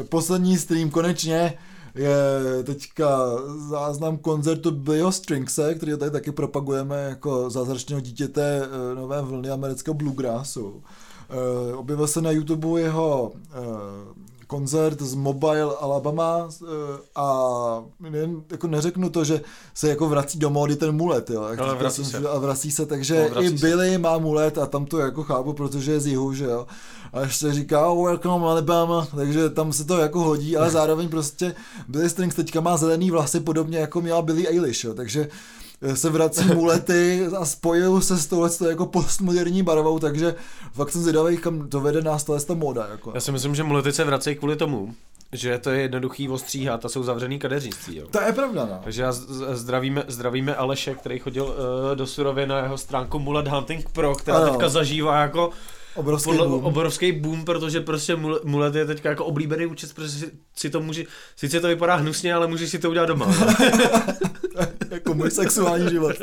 e, 0.00 0.04
poslední 0.04 0.58
stream 0.58 0.90
konečně 0.90 1.58
je 1.98 2.64
teďka 2.64 3.30
záznam 3.68 4.16
koncertu 4.16 4.70
Bio 4.70 5.12
Stringse, 5.12 5.74
který 5.74 5.98
tady 5.98 6.10
taky 6.10 6.32
propagujeme 6.32 6.96
jako 6.96 7.50
zázračného 7.50 8.00
dítěte 8.00 8.62
e, 8.62 8.94
nové 8.94 9.22
vlny 9.22 9.50
amerického 9.50 9.94
bluegrassu. 9.94 10.82
E, 11.30 11.74
Objevil 11.74 12.06
se 12.06 12.20
na 12.20 12.30
YouTube 12.30 12.80
jeho 12.80 13.32
e, 13.34 14.37
koncert 14.48 15.02
z 15.02 15.14
Mobile 15.14 15.76
Alabama 15.80 16.48
e, 16.48 16.66
a 17.14 17.84
jen, 18.12 18.42
jako 18.50 18.66
neřeknu 18.66 19.10
to, 19.10 19.24
že 19.24 19.40
se 19.74 19.88
jako 19.88 20.08
vrací 20.08 20.38
do 20.38 20.50
módy 20.50 20.76
ten 20.76 20.96
mulet, 20.96 21.30
jo. 21.30 21.44
Jak 21.50 21.58
Ale 21.58 21.74
vrací 21.74 22.04
se. 22.04 22.18
A 22.18 22.38
vrací 22.38 22.70
se, 22.70 22.86
takže 22.86 23.22
No, 23.22 23.28
vrací 23.28 23.46
i 23.46 23.58
se. 23.58 23.66
Billy 23.66 23.98
má 23.98 24.18
mulet 24.18 24.58
a 24.58 24.66
tam 24.66 24.86
to 24.86 24.98
jako 24.98 25.22
chápu, 25.24 25.52
protože 25.52 25.92
je 25.92 26.00
z 26.00 26.06
jihu, 26.06 26.34
že 26.34 26.44
jo. 26.44 26.66
A 27.12 27.20
ještě 27.20 27.52
říká, 27.52 27.86
oh, 27.86 28.06
welcome 28.06 28.46
Alabama, 28.46 29.08
takže 29.16 29.50
tam 29.50 29.72
se 29.72 29.84
to 29.84 29.98
jako 29.98 30.24
hodí, 30.24 30.56
ale 30.56 30.70
zároveň 30.70 31.08
prostě 31.08 31.54
Billy 31.88 32.10
Strings 32.10 32.34
teďka 32.36 32.60
má 32.60 32.76
zelený 32.76 33.10
vlasy 33.10 33.40
podobně 33.40 33.78
jako 33.78 34.00
měla 34.00 34.22
Billy 34.22 34.48
Eilish, 34.48 34.84
jo. 34.84 34.94
takže 34.94 35.28
eh, 35.30 35.57
se 35.94 36.10
vrací 36.10 36.44
mulety 36.44 37.26
a 37.38 37.44
spojil 37.44 38.00
se 38.00 38.18
s 38.18 38.26
touhle 38.26 38.50
jako 38.68 38.86
postmoderní 38.86 39.62
barvou, 39.62 39.98
takže 39.98 40.34
fakt 40.72 40.90
jsem 40.90 41.02
zvědavý, 41.02 41.36
kam 41.36 41.68
to 41.68 41.80
vede 41.80 42.02
nás 42.02 42.24
tohle 42.24 42.40
ta 42.40 42.54
móda. 42.54 42.86
Jako. 42.90 43.12
Já 43.14 43.20
si 43.20 43.32
myslím, 43.32 43.54
že 43.54 43.62
mulety 43.62 43.92
se 43.92 44.04
vracejí 44.04 44.36
kvůli 44.36 44.56
tomu, 44.56 44.94
že 45.32 45.58
to 45.58 45.70
je 45.70 45.80
jednoduchý 45.80 46.28
ostříhat 46.28 46.84
a 46.84 46.88
jsou 46.88 47.02
zavřený 47.02 47.38
kadeřnictví. 47.38 47.96
Jo. 47.96 48.06
To 48.10 48.20
je 48.20 48.32
pravda, 48.32 48.64
no. 48.64 48.80
Takže 48.84 49.02
já 49.02 49.12
zdravíme, 49.52 50.04
zdravíme 50.08 50.54
Aleše, 50.54 50.94
který 50.94 51.18
chodil 51.18 51.44
uh, 51.44 51.96
do 51.96 52.06
Surově 52.06 52.46
na 52.46 52.58
jeho 52.58 52.78
stránku 52.78 53.18
Mullet 53.18 53.48
Hunting 53.48 53.90
Pro, 53.90 54.14
která 54.14 54.38
ano. 54.38 54.50
teďka 54.50 54.68
zažívá 54.68 55.20
jako 55.20 55.50
obrovský 55.98 56.30
podle, 56.30 56.48
boom. 56.48 56.64
obrovský 56.64 57.12
boom, 57.12 57.44
protože 57.44 57.80
prostě 57.80 58.16
mulet 58.44 58.74
je 58.74 58.86
teďka 58.86 59.08
jako 59.08 59.24
oblíbený 59.24 59.66
účet, 59.66 59.94
protože 59.94 60.10
si, 60.10 60.30
si 60.56 60.70
to 60.70 60.80
může, 60.80 61.04
sice 61.36 61.60
to 61.60 61.68
vypadá 61.68 61.94
hnusně, 61.94 62.34
ale 62.34 62.46
můžeš 62.46 62.70
si 62.70 62.78
to 62.78 62.90
udělat 62.90 63.06
doma. 63.06 63.26
jako 64.90 65.14
můj 65.14 65.30
sexuální 65.30 65.90
život. 65.90 66.16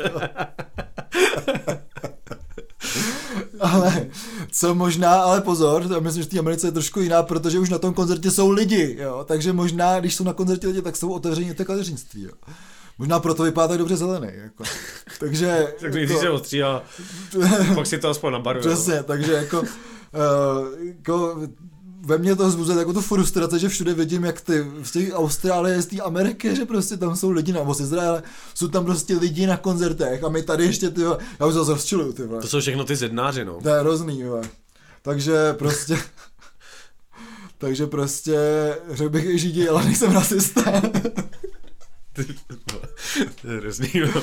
ale 3.60 4.06
co 4.50 4.74
možná, 4.74 5.22
ale 5.22 5.40
pozor, 5.40 5.86
já 5.92 6.00
myslím, 6.00 6.22
že 6.22 6.28
v 6.28 6.32
té 6.32 6.38
Americe 6.38 6.66
je 6.66 6.72
trošku 6.72 7.00
jiná, 7.00 7.22
protože 7.22 7.58
už 7.58 7.70
na 7.70 7.78
tom 7.78 7.94
koncertě 7.94 8.30
jsou 8.30 8.50
lidi, 8.50 8.96
jo, 9.00 9.24
takže 9.28 9.52
možná, 9.52 10.00
když 10.00 10.14
jsou 10.14 10.24
na 10.24 10.32
koncertě 10.32 10.66
lidi, 10.66 10.82
tak 10.82 10.96
jsou 10.96 11.12
otevření 11.12 11.54
to 11.54 11.64
kadeřnictví, 11.64 12.22
jo. 12.22 12.32
Možná 12.98 13.20
proto 13.20 13.42
vypadá 13.42 13.68
tak 13.68 13.78
dobře 13.78 13.96
zelený. 13.96 14.28
Jako. 14.34 14.64
Takže... 15.20 15.74
tak 15.80 15.92
když 15.92 16.10
jako, 16.10 16.20
se 16.20 16.30
ostříhá, 16.30 16.82
pak 17.74 17.86
si 17.86 17.98
to 17.98 18.08
aspoň 18.08 18.32
nabaruje. 18.32 18.60
Přesně, 18.60 19.02
takže 19.02 19.32
jako, 19.32 19.60
uh, 19.60 19.66
jako 20.86 21.36
ve 22.06 22.18
mně 22.18 22.36
to 22.36 22.50
zbuzuje 22.50 22.78
jako 22.78 22.92
tu 22.92 23.00
frustrace, 23.00 23.58
že 23.58 23.68
všude 23.68 23.94
vidím, 23.94 24.24
jak 24.24 24.40
ty 24.40 24.66
z 24.82 24.90
té 24.90 25.12
Austrálie, 25.12 25.82
z 25.82 25.86
té 25.86 25.96
Ameriky, 26.00 26.56
že 26.56 26.64
prostě 26.64 26.96
tam 26.96 27.16
jsou 27.16 27.30
lidi, 27.30 27.52
nebo 27.52 27.74
z 27.74 27.80
Izraele, 27.80 28.22
jsou 28.54 28.68
tam 28.68 28.84
prostě 28.84 29.16
lidi 29.16 29.46
na 29.46 29.56
koncertech 29.56 30.24
a 30.24 30.28
my 30.28 30.42
tady 30.42 30.64
ještě, 30.64 30.90
ty 30.90 31.00
já 31.40 31.46
už 31.46 31.54
to 31.54 31.64
rozčiluju, 31.64 32.12
ty 32.12 32.22
To 32.28 32.48
jsou 32.48 32.60
všechno 32.60 32.84
ty 32.84 32.96
zednáři, 32.96 33.44
no. 33.44 33.58
To 33.62 33.68
je 33.68 33.80
hrozný, 33.80 34.20
jo. 34.20 34.42
Takže 35.02 35.52
prostě, 35.52 35.98
takže 37.58 37.86
prostě, 37.86 38.38
řekl 38.90 39.10
bych 39.10 39.24
i 39.24 39.38
židi, 39.38 39.68
ale 39.68 39.84
nejsem 39.84 40.12
rasista. 40.12 40.82
To 43.42 43.50
je 43.50 43.56
hrozný, 43.56 43.90
no. 44.00 44.22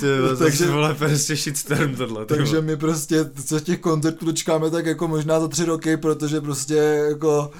to 0.00 0.06
je 0.06 0.36
takže, 0.38 0.66
vole, 0.66 0.94
prostě 0.94 1.36
shitstorm 1.36 1.94
tohle. 1.96 2.26
Takže 2.26 2.60
my 2.60 2.76
prostě 2.76 3.30
se 3.44 3.60
těch 3.60 3.80
koncertů 3.80 4.26
dočkáme 4.26 4.70
tak 4.70 4.86
jako 4.86 5.08
možná 5.08 5.40
za 5.40 5.48
tři 5.48 5.64
roky, 5.64 5.96
protože 5.96 6.40
prostě 6.40 6.74
jako 7.08 7.50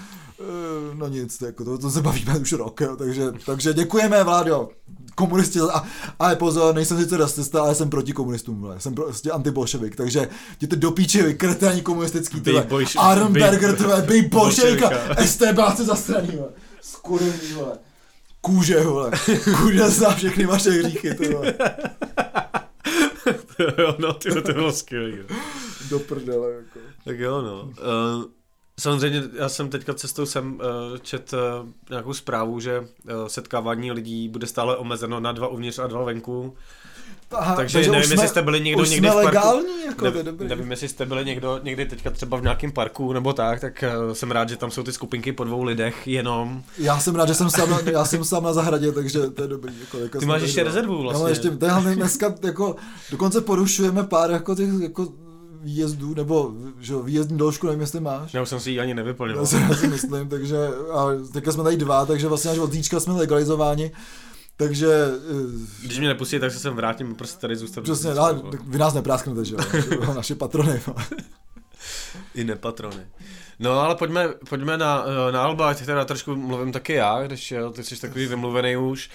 eh, 0.41 0.95
no 0.95 1.09
nic, 1.09 1.41
jako 1.41 1.65
to, 1.65 1.79
to 1.79 1.91
se 1.91 2.03
bavíme 2.03 2.39
už 2.39 2.53
rok, 2.53 2.81
jo, 2.81 2.97
takže, 2.97 3.33
takže 3.47 3.75
děkujeme, 3.75 4.25
Vládo, 4.25 4.69
komunisti, 5.15 5.61
a, 5.61 5.85
ale 6.19 6.37
pozor, 6.37 6.75
nejsem 6.75 6.99
sice 6.99 7.17
rasista, 7.17 7.63
ale 7.63 7.75
jsem 7.75 7.91
proti 7.91 8.13
komunistům, 8.13 8.61
vole. 8.61 8.81
jsem 8.81 8.95
prostě 8.95 9.31
antibolševik, 9.31 9.97
takže 9.97 10.29
jděte 10.57 10.77
do 10.77 10.91
píče, 10.91 11.23
vy 11.23 11.35
kreténi 11.35 11.83
komunistický, 11.83 12.41
tyhle, 12.41 12.67
Arnberger, 12.99 13.77
tyhle, 13.77 14.03
bej 14.03 14.23
bolševika, 14.23 14.91
STBáci 15.25 15.85
zastraný, 15.85 16.39
skurvený, 16.81 17.53
vole 17.55 17.79
kůže, 18.41 18.81
vole. 18.81 19.11
Kůže 19.63 19.89
zná 19.89 20.15
všechny 20.15 20.47
vaše 20.47 20.71
hříchy, 20.71 21.15
to 21.15 21.23
vole. 21.23 21.55
jo, 23.79 23.97
no, 23.99 24.13
ty 24.13 24.43
to 24.43 24.53
bylo 24.53 24.73
skvělý. 24.73 25.19
Do 25.91 25.99
prdele, 25.99 26.53
jako. 26.53 26.79
Tak 27.05 27.19
jo, 27.19 27.43
no. 27.43 27.63
Uh, 27.63 28.25
samozřejmě, 28.81 29.23
já 29.33 29.49
jsem 29.49 29.69
teďka 29.69 29.95
cestou 29.95 30.27
jsem 30.27 30.55
uh, 30.55 30.99
čet 30.99 31.33
uh, 31.33 31.69
nějakou 31.91 32.15
zprávu, 32.15 32.61
že 32.61 32.81
uh, 32.81 32.87
setkávání 33.27 33.93
lidí 33.93 34.29
bude 34.29 34.47
stále 34.47 34.77
omezeno 34.77 35.21
na 35.21 35.33
dva 35.33 35.49
uvnitř 35.49 35.79
a 35.79 35.87
dva 35.87 36.05
venku. 36.05 36.57
Aha, 37.33 37.57
takže, 37.57 37.79
takže 37.79 37.91
nevím, 37.91 38.07
jsme, 38.07 38.15
jestli 38.15 38.29
jste 38.29 38.43
byli 38.43 38.61
někdo 38.61 38.85
někdy 38.85 39.09
v 39.09 39.13
parku. 39.13 39.27
legální, 39.27 39.85
jako 39.87 40.05
ne, 40.05 40.11
to 40.11 40.19
je 40.19 40.25
dobrý. 40.25 40.49
Nevím, 40.49 40.71
jestli 40.71 40.89
jste 40.89 41.07
byli 41.07 41.25
někdo 41.25 41.61
někdy 41.63 41.87
teďka 41.87 42.11
třeba 42.11 42.37
v 42.37 42.43
nějakém 42.43 42.73
parku 42.73 43.13
nebo 43.13 43.33
tak, 43.33 43.61
tak 43.61 43.85
uh, 44.07 44.13
jsem 44.13 44.31
rád, 44.31 44.49
že 44.49 44.57
tam 44.57 44.71
jsou 44.71 44.83
ty 44.83 44.93
skupinky 44.93 45.33
po 45.33 45.45
dvou 45.45 45.63
lidech 45.63 46.07
jenom. 46.07 46.63
Já 46.79 47.01
jsem 47.01 47.15
rád, 47.15 47.29
že 47.29 47.35
jsem 47.35 47.51
sám 47.51 47.71
na, 47.71 47.79
já 47.93 48.05
jsem 48.05 48.25
sám 48.25 48.45
na 48.45 48.53
zahradě, 48.53 48.93
takže 48.93 49.31
to 49.31 49.43
je 49.43 49.49
dobrý. 49.49 49.73
Jako, 49.81 49.99
jako 49.99 50.19
Ty 50.19 50.27
máš 50.27 50.43
ještě 50.43 50.65
rezervu 50.65 51.03
vlastně. 51.03 51.23
No, 51.23 51.29
ještě, 51.29 51.51
tady 51.51 51.97
dneska 51.97 52.35
jako, 52.43 52.77
dokonce 53.11 53.41
porušujeme 53.41 54.05
pár 54.05 54.31
jako 54.31 54.55
těch 54.55 54.69
jako 54.83 55.09
výjezdů, 55.63 56.15
nebo 56.15 56.53
že 56.81 56.95
výjezdní 57.05 57.39
doložku, 57.39 57.67
nevím, 57.67 57.81
jestli 57.81 58.01
máš. 58.01 58.35
Já 58.35 58.43
už 58.43 58.49
jsem 58.49 58.61
si 58.61 58.71
ji 58.71 58.81
ani 58.81 58.95
nevyplnil. 58.95 59.37
Já 59.39 59.75
si 59.75 59.89
myslím, 59.89 60.29
takže 60.29 60.57
a 60.93 61.07
teďka 61.33 61.53
jsme 61.53 61.65
tady 61.65 61.77
dva, 61.77 62.07
takže 62.07 62.29
vlastně 62.29 62.51
až 62.51 62.59
od 62.59 62.73
zítřka 62.73 63.01
jsme 63.01 63.15
legalizováni. 63.15 63.93
Takže... 64.61 64.89
Eh, 65.15 65.87
Když 65.87 65.99
mě 65.99 66.09
nepustí, 66.09 66.39
tak 66.39 66.53
se 66.53 66.59
sem 66.59 66.75
vrátím, 66.75 67.15
prostě 67.15 67.41
tady 67.41 67.57
zůstanu. 67.57 67.85
Přesně, 67.85 68.11
ale 68.11 68.43
vy 68.65 68.79
nás 68.79 68.95
neprásknete, 68.95 69.45
že 69.45 69.55
jo, 69.55 70.15
naše 70.15 70.35
patrony. 70.35 70.81
I 72.35 72.45
nepatrony. 72.45 73.07
No 73.59 73.81
ale 73.81 73.95
pojďme, 73.95 74.29
pojďme 74.49 74.79
na, 74.79 75.05
eh, 75.29 75.33
na 75.33 75.43
Alba, 75.43 75.71
ať 75.71 75.87
teda 75.87 76.05
trošku 76.05 76.37
mluvím 76.37 76.73
taky 76.73 76.93
já, 76.93 77.23
když 77.23 77.55
ty 77.73 77.85
jsi 77.85 78.01
takový 78.01 78.27
vymluvený 78.27 78.77
už. 78.77 79.11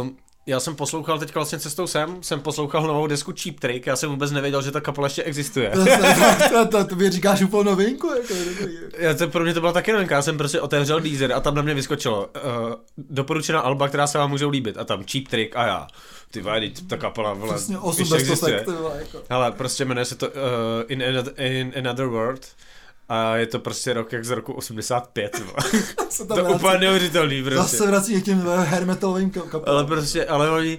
Uh, 0.00 0.08
já 0.48 0.60
jsem 0.60 0.76
poslouchal 0.76 1.18
teď 1.18 1.34
vlastně 1.34 1.58
cestou 1.58 1.86
sem, 1.86 2.22
jsem 2.22 2.40
poslouchal 2.40 2.86
novou 2.86 3.06
desku 3.06 3.32
Cheap 3.42 3.60
Trick, 3.60 3.86
já 3.86 3.96
jsem 3.96 4.10
vůbec 4.10 4.30
nevěděl, 4.30 4.62
že 4.62 4.70
ta 4.70 4.80
kapela 4.80 5.06
ještě 5.06 5.22
existuje. 5.22 5.70
To, 5.70 5.84
to, 6.48 6.66
to, 6.66 6.84
to 6.84 6.96
mi 6.96 7.10
říkáš 7.10 7.42
úplnou 7.42 7.62
novinku. 7.62 8.10
Jako, 8.14 8.34
já 8.98 9.14
to, 9.14 9.28
pro 9.28 9.44
mě 9.44 9.54
to 9.54 9.60
byla 9.60 9.72
taky 9.72 9.92
novinka, 9.92 10.14
já 10.14 10.22
jsem 10.22 10.38
prostě 10.38 10.60
otevřel 10.60 11.00
Deezer 11.00 11.32
a 11.32 11.40
tam 11.40 11.54
na 11.54 11.62
mě 11.62 11.74
vyskočilo 11.74 12.26
uh, 12.26 12.74
doporučená 12.96 13.60
alba, 13.60 13.88
která 13.88 14.06
se 14.06 14.18
vám 14.18 14.30
může 14.30 14.46
líbit 14.46 14.76
a 14.78 14.84
tam 14.84 15.04
Cheap 15.04 15.28
Trick 15.28 15.56
a 15.56 15.66
já. 15.66 15.86
Ty 16.30 16.40
vole, 16.40 16.60
ta 16.86 16.96
kapela, 16.96 17.32
vole, 17.32 17.54
Přesně 17.54 17.78
8 17.78 18.14
existuje. 18.14 18.64
Jako. 18.98 19.22
Hele, 19.30 19.52
prostě 19.52 19.84
jmenuje 19.84 20.04
se 20.04 20.14
to 20.14 20.26
uh, 20.28 20.32
in, 20.88 21.02
another, 21.02 21.32
in 21.36 21.72
Another 21.78 22.06
World 22.06 22.46
a 23.08 23.36
je 23.36 23.46
to 23.46 23.58
prostě 23.58 23.92
rok 23.92 24.12
jak 24.12 24.24
z 24.24 24.30
roku 24.30 24.52
85. 24.52 25.42
to 26.28 26.38
je 26.38 26.42
úplně 26.42 26.78
neuvěřitelný. 26.78 27.42
Prostě. 27.42 27.76
Zase 27.76 27.86
vrací 27.86 28.22
k 28.22 28.24
těm 28.24 28.42
hermetalovým 28.48 29.30
kapelám. 29.30 29.64
Ale 29.66 29.84
prostě, 29.84 30.26
ale 30.26 30.50
oni, 30.50 30.78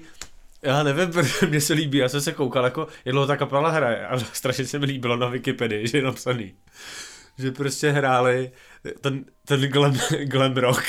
já 0.61 0.83
nevím, 0.83 1.07
protože 1.11 1.47
mě 1.47 1.61
se 1.61 1.73
líbí, 1.73 1.97
já 1.97 2.09
jsem 2.09 2.21
se 2.21 2.31
koukal, 2.31 2.63
jako, 2.63 2.87
jak 3.05 3.27
ta 3.27 3.37
kapela 3.37 3.69
hraje 3.69 4.07
a 4.07 4.19
strašně 4.33 4.65
se 4.65 4.79
mi 4.79 4.85
líbilo 4.85 5.15
na 5.15 5.27
Wikipedii, 5.27 5.87
že 5.87 5.97
je 5.97 6.03
napsaný, 6.03 6.53
že 7.37 7.51
prostě 7.51 7.91
hráli 7.91 8.51
ten, 9.01 9.25
ten 9.45 9.61
glam, 9.61 9.97
glam 10.23 10.57
rock, 10.57 10.83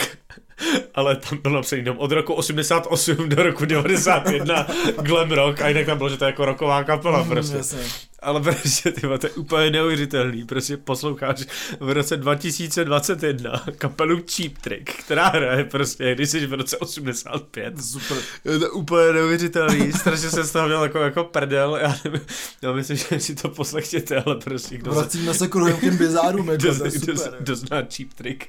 ale 0.95 1.16
tam 1.16 1.38
bylo 1.38 1.55
napsaný 1.55 1.80
jenom 1.80 1.99
od 1.99 2.12
roku 2.12 2.34
88 2.34 3.28
do 3.28 3.43
roku 3.43 3.64
91 3.64 4.66
glam 5.03 5.30
rock 5.30 5.61
a 5.61 5.68
jinak 5.68 5.86
tam 5.86 5.99
bylo, 5.99 6.11
že 6.11 6.16
to 6.16 6.24
je 6.24 6.30
jako 6.30 6.45
rocková 6.45 6.84
kapela 6.84 7.22
mm, 7.22 7.28
prostě. 7.28 7.57
Mm, 7.57 7.82
ale 8.22 8.40
prostě, 8.42 8.92
ty 8.92 9.00
to 9.00 9.26
je 9.26 9.30
úplně 9.30 9.70
neuvěřitelný, 9.70 10.44
prostě 10.44 10.76
posloucháš 10.76 11.46
v 11.80 11.90
roce 11.90 12.16
2021 12.16 13.64
kapelu 13.78 14.22
Cheap 14.30 14.58
Trick, 14.58 14.90
která 14.90 15.28
hraje 15.28 15.64
prostě, 15.64 16.14
když 16.14 16.30
jsi 16.30 16.46
v 16.46 16.52
roce 16.52 16.76
85. 16.76 17.84
Super. 17.84 18.18
Je 18.44 18.58
to 18.58 18.70
úplně 18.70 19.12
neuvěřitelný, 19.12 19.92
strašně 19.92 20.30
jsem 20.30 20.44
z 20.44 20.52
toho 20.52 20.66
měl 20.66 20.82
jako, 20.82 20.98
jako 20.98 21.24
prdel, 21.24 21.76
já, 21.76 21.96
nevím, 22.04 22.20
já 22.62 22.72
myslím, 22.72 22.96
že 22.96 23.20
si 23.20 23.34
to 23.34 23.48
poslechněte, 23.48 24.22
ale 24.22 24.36
prostě 24.36 24.78
kdo 24.78 24.90
Vracíme 24.90 25.34
se 25.34 25.48
k 25.48 25.80
těm 25.80 25.96
bizárům, 25.96 26.48
jako, 26.48 26.62
kdo, 26.62 26.78
to 26.78 26.84
je 26.84 26.90
super. 26.90 27.14
Kdo, 27.14 27.36
kdo 27.40 27.56
zná 27.56 27.82
Cheap 27.96 28.14
Trick, 28.14 28.44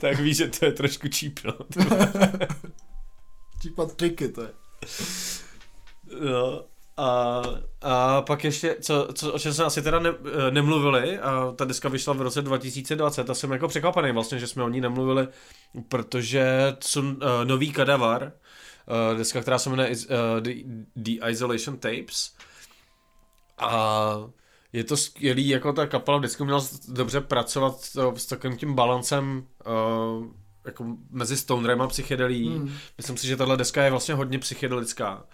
tak 0.00 0.20
ví, 0.20 0.34
že 0.34 0.48
to 0.48 0.64
je 0.64 0.72
trošku 0.72 1.06
cheap, 1.18 1.32
no. 1.44 1.52
cheap 3.62 3.92
tricky 3.96 4.28
to 4.28 4.42
je. 4.42 4.48
No, 6.20 6.64
a, 6.96 7.42
a 7.82 8.22
pak 8.22 8.44
ještě, 8.44 8.76
co, 8.80 9.08
co, 9.14 9.32
o 9.32 9.38
čem 9.38 9.54
jsme 9.54 9.64
asi 9.64 9.82
teda 9.82 9.98
ne, 9.98 10.10
eh, 10.10 10.50
nemluvili, 10.50 11.18
a 11.18 11.52
ta 11.56 11.64
deska 11.64 11.88
vyšla 11.88 12.14
v 12.14 12.22
roce 12.22 12.42
2020 12.42 13.30
a 13.30 13.34
jsem 13.34 13.52
jako 13.52 13.68
překvapený 13.68 14.12
vlastně, 14.12 14.38
že 14.38 14.46
jsme 14.46 14.62
o 14.64 14.68
ní 14.68 14.80
nemluvili, 14.80 15.28
protože 15.88 16.76
co, 16.80 17.00
uh, 17.00 17.16
nový 17.44 17.72
kadavar, 17.72 18.22
uh, 19.12 19.18
deska, 19.18 19.40
která 19.40 19.58
se 19.58 19.70
jmenuje 19.70 19.90
uh, 19.90 20.40
The, 20.40 20.50
The 20.96 21.30
Isolation 21.30 21.76
Tapes 21.78 22.34
a 23.58 24.16
je 24.72 24.84
to 24.84 24.96
skvělý, 24.96 25.48
jako 25.48 25.72
ta 25.72 25.86
kapela 25.86 26.18
vždycky 26.18 26.44
měla 26.44 26.64
dobře 26.88 27.20
pracovat 27.20 27.80
s 28.14 28.26
takovým 28.26 28.56
tím 28.56 28.74
balancem 28.74 29.46
uh, 29.66 30.26
jako 30.64 30.96
mezi 31.10 31.36
stonerem 31.36 31.82
a 31.82 31.86
psychedelí. 31.86 32.48
Hmm. 32.48 32.72
Myslím 32.96 33.16
si, 33.16 33.26
že 33.26 33.36
tahle 33.36 33.56
deska 33.56 33.84
je 33.84 33.90
vlastně 33.90 34.14
hodně 34.14 34.38
psychedelická. 34.38 35.24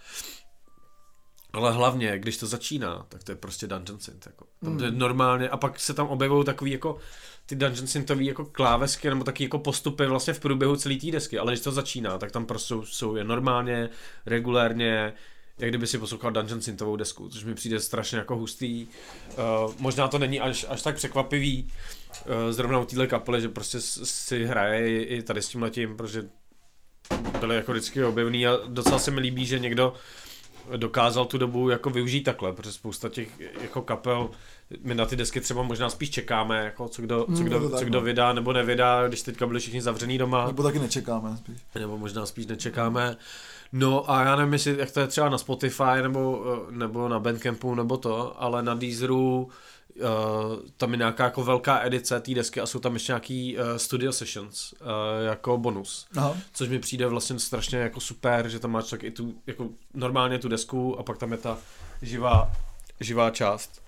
Ale 1.53 1.73
hlavně, 1.73 2.19
když 2.19 2.37
to 2.37 2.47
začíná, 2.47 3.07
tak 3.09 3.25
to 3.25 3.33
je 3.33 3.37
prostě 3.37 3.67
Dungeon 3.67 4.01
Synth. 4.01 4.27
Jako. 4.27 4.47
Tam 4.65 4.79
to 4.79 4.85
je 4.85 4.91
hmm. 4.91 4.99
normálně, 4.99 5.49
a 5.49 5.57
pak 5.57 5.81
se 5.81 5.95
tam 5.95 6.07
objevují 6.07 6.45
takový 6.45 6.71
jako 6.71 6.99
ty 7.47 7.57
Dungeon 7.57 7.87
Synthový 7.87 8.27
jako 8.27 8.45
klávesky 8.45 9.09
nebo 9.09 9.25
taky 9.25 9.45
jako 9.45 9.59
postupy 9.59 10.07
vlastně 10.07 10.33
v 10.33 10.41
průběhu 10.41 10.77
celé 10.77 10.97
té 10.97 11.11
desky, 11.11 11.39
ale 11.39 11.53
když 11.53 11.61
to 11.61 11.73
začíná, 11.73 12.19
tak 12.19 12.33
tam 12.33 12.47
prostě 12.47 12.75
jsou 12.85 13.17
je 13.17 13.25
normálně, 13.25 13.91
regulérně, 14.27 15.13
jak 15.59 15.71
kdyby 15.71 15.87
si 15.87 15.99
poslouchal 15.99 16.31
Dungeon 16.33 16.61
Synthovou 16.61 16.97
desku, 16.97 17.29
což 17.29 17.45
mi 17.45 17.55
přijde 17.55 17.81
strašně 17.81 18.19
jako 18.19 18.37
hustý. 18.37 18.87
Uh, 18.87 19.73
možná 19.79 20.09
to 20.09 20.19
není 20.19 20.41
až, 20.41 20.67
až 20.69 20.83
tak 20.83 20.97
překvapivý, 20.97 21.69
uh, 22.27 22.53
zrovna 22.53 22.79
u 22.79 22.85
téhle 22.85 23.07
kapely, 23.07 23.41
že 23.41 23.49
prostě 23.49 23.81
si 23.81 24.45
hraje 24.45 25.05
i 25.05 25.23
tady 25.23 25.43
s 25.43 25.49
tím 25.49 25.63
letím, 25.63 25.97
protože 25.97 26.29
byly 27.41 27.57
jako 27.57 27.73
vždycky 27.73 28.05
objevný 28.05 28.47
a 28.47 28.59
docela 28.67 28.99
se 28.99 29.11
mi 29.11 29.21
líbí, 29.21 29.47
že 29.47 29.59
někdo 29.59 29.95
dokázal 30.77 31.25
tu 31.25 31.39
dobu 31.39 31.69
jako 31.71 31.91
využít 31.91 32.23
takhle, 32.23 32.53
protože 32.53 32.73
spousta 32.73 33.09
těch 33.09 33.29
jako 33.63 33.83
kapel 33.83 34.31
my 34.83 34.95
na 34.95 35.07
ty 35.07 35.17
desky 35.17 35.41
třeba 35.41 35.63
možná 35.63 35.91
spíš 35.91 36.11
čekáme, 36.11 36.65
jako 36.65 36.89
co 36.89 37.03
kdo, 37.03 37.25
co 37.25 37.33
Hmm, 37.33 37.45
kdo, 37.45 37.69
tak, 37.71 37.79
co 37.79 37.85
kdo 37.85 37.99
no. 38.01 38.05
vydá 38.05 38.33
nebo 38.33 38.53
nevydá, 38.53 39.09
když 39.09 39.23
teďka 39.23 39.47
byli 39.47 39.61
všichni 39.61 39.83
zavřený 39.83 40.19
doma, 40.19 40.47
Nebo 40.47 40.63
taky 40.63 40.79
nečekáme 40.79 41.37
spíš. 41.37 41.57
nebo 41.75 41.99
možná 41.99 42.27
spíš 42.27 42.47
nečekáme. 42.47 43.17
No 43.73 44.11
a 44.11 44.25
já 44.25 44.37
nevím, 44.37 44.53
jestli, 44.53 44.79
jak 44.79 44.91
to 44.91 45.01
je 45.01 45.07
třeba 45.07 45.29
na 45.29 45.39
Spotify 45.39 46.03
nebo, 46.03 46.45
eh, 46.69 46.73
nebo 46.77 47.09
na 47.09 47.19
Bandcampu 47.21 47.75
nebo 47.75 47.97
to, 47.97 48.43
ale 48.43 48.63
na 48.63 48.75
Deezeru 48.75 49.49
uh, 49.97 50.57
tam 50.77 50.93
je 50.93 50.97
nějaká 50.97 51.25
jako 51.25 51.45
velká 51.45 51.85
edice 51.85 52.21
té 52.21 52.35
desky 52.35 52.61
a 52.61 52.67
jsou 52.67 52.79
tam 52.79 52.95
ještě 52.95 53.13
nějaký 53.13 53.57
uh, 53.59 53.77
studio 53.77 54.13
sessions 54.13 54.73
uh, 54.73 54.89
jako 55.27 55.59
bonus. 55.59 56.07
Aha. 56.17 56.37
Což 56.53 56.69
mi 56.69 56.79
přijde 56.79 57.07
vlastně 57.07 57.39
strašně 57.39 57.79
jako 57.79 58.01
super, 58.01 58.49
že 58.49 58.59
tam 58.59 58.71
máš 58.71 58.91
tak 58.91 59.05
i 59.05 59.11
tu, 59.11 59.35
jako 59.47 59.69
normálně 59.95 60.39
tu 60.39 60.49
desku 60.49 60.99
a 60.99 61.03
pak 61.03 61.19
tam 61.19 61.33
je 61.33 61.39
ta 61.39 61.59
živá, 62.03 62.53
živá 63.01 63.31
část. 63.31 63.83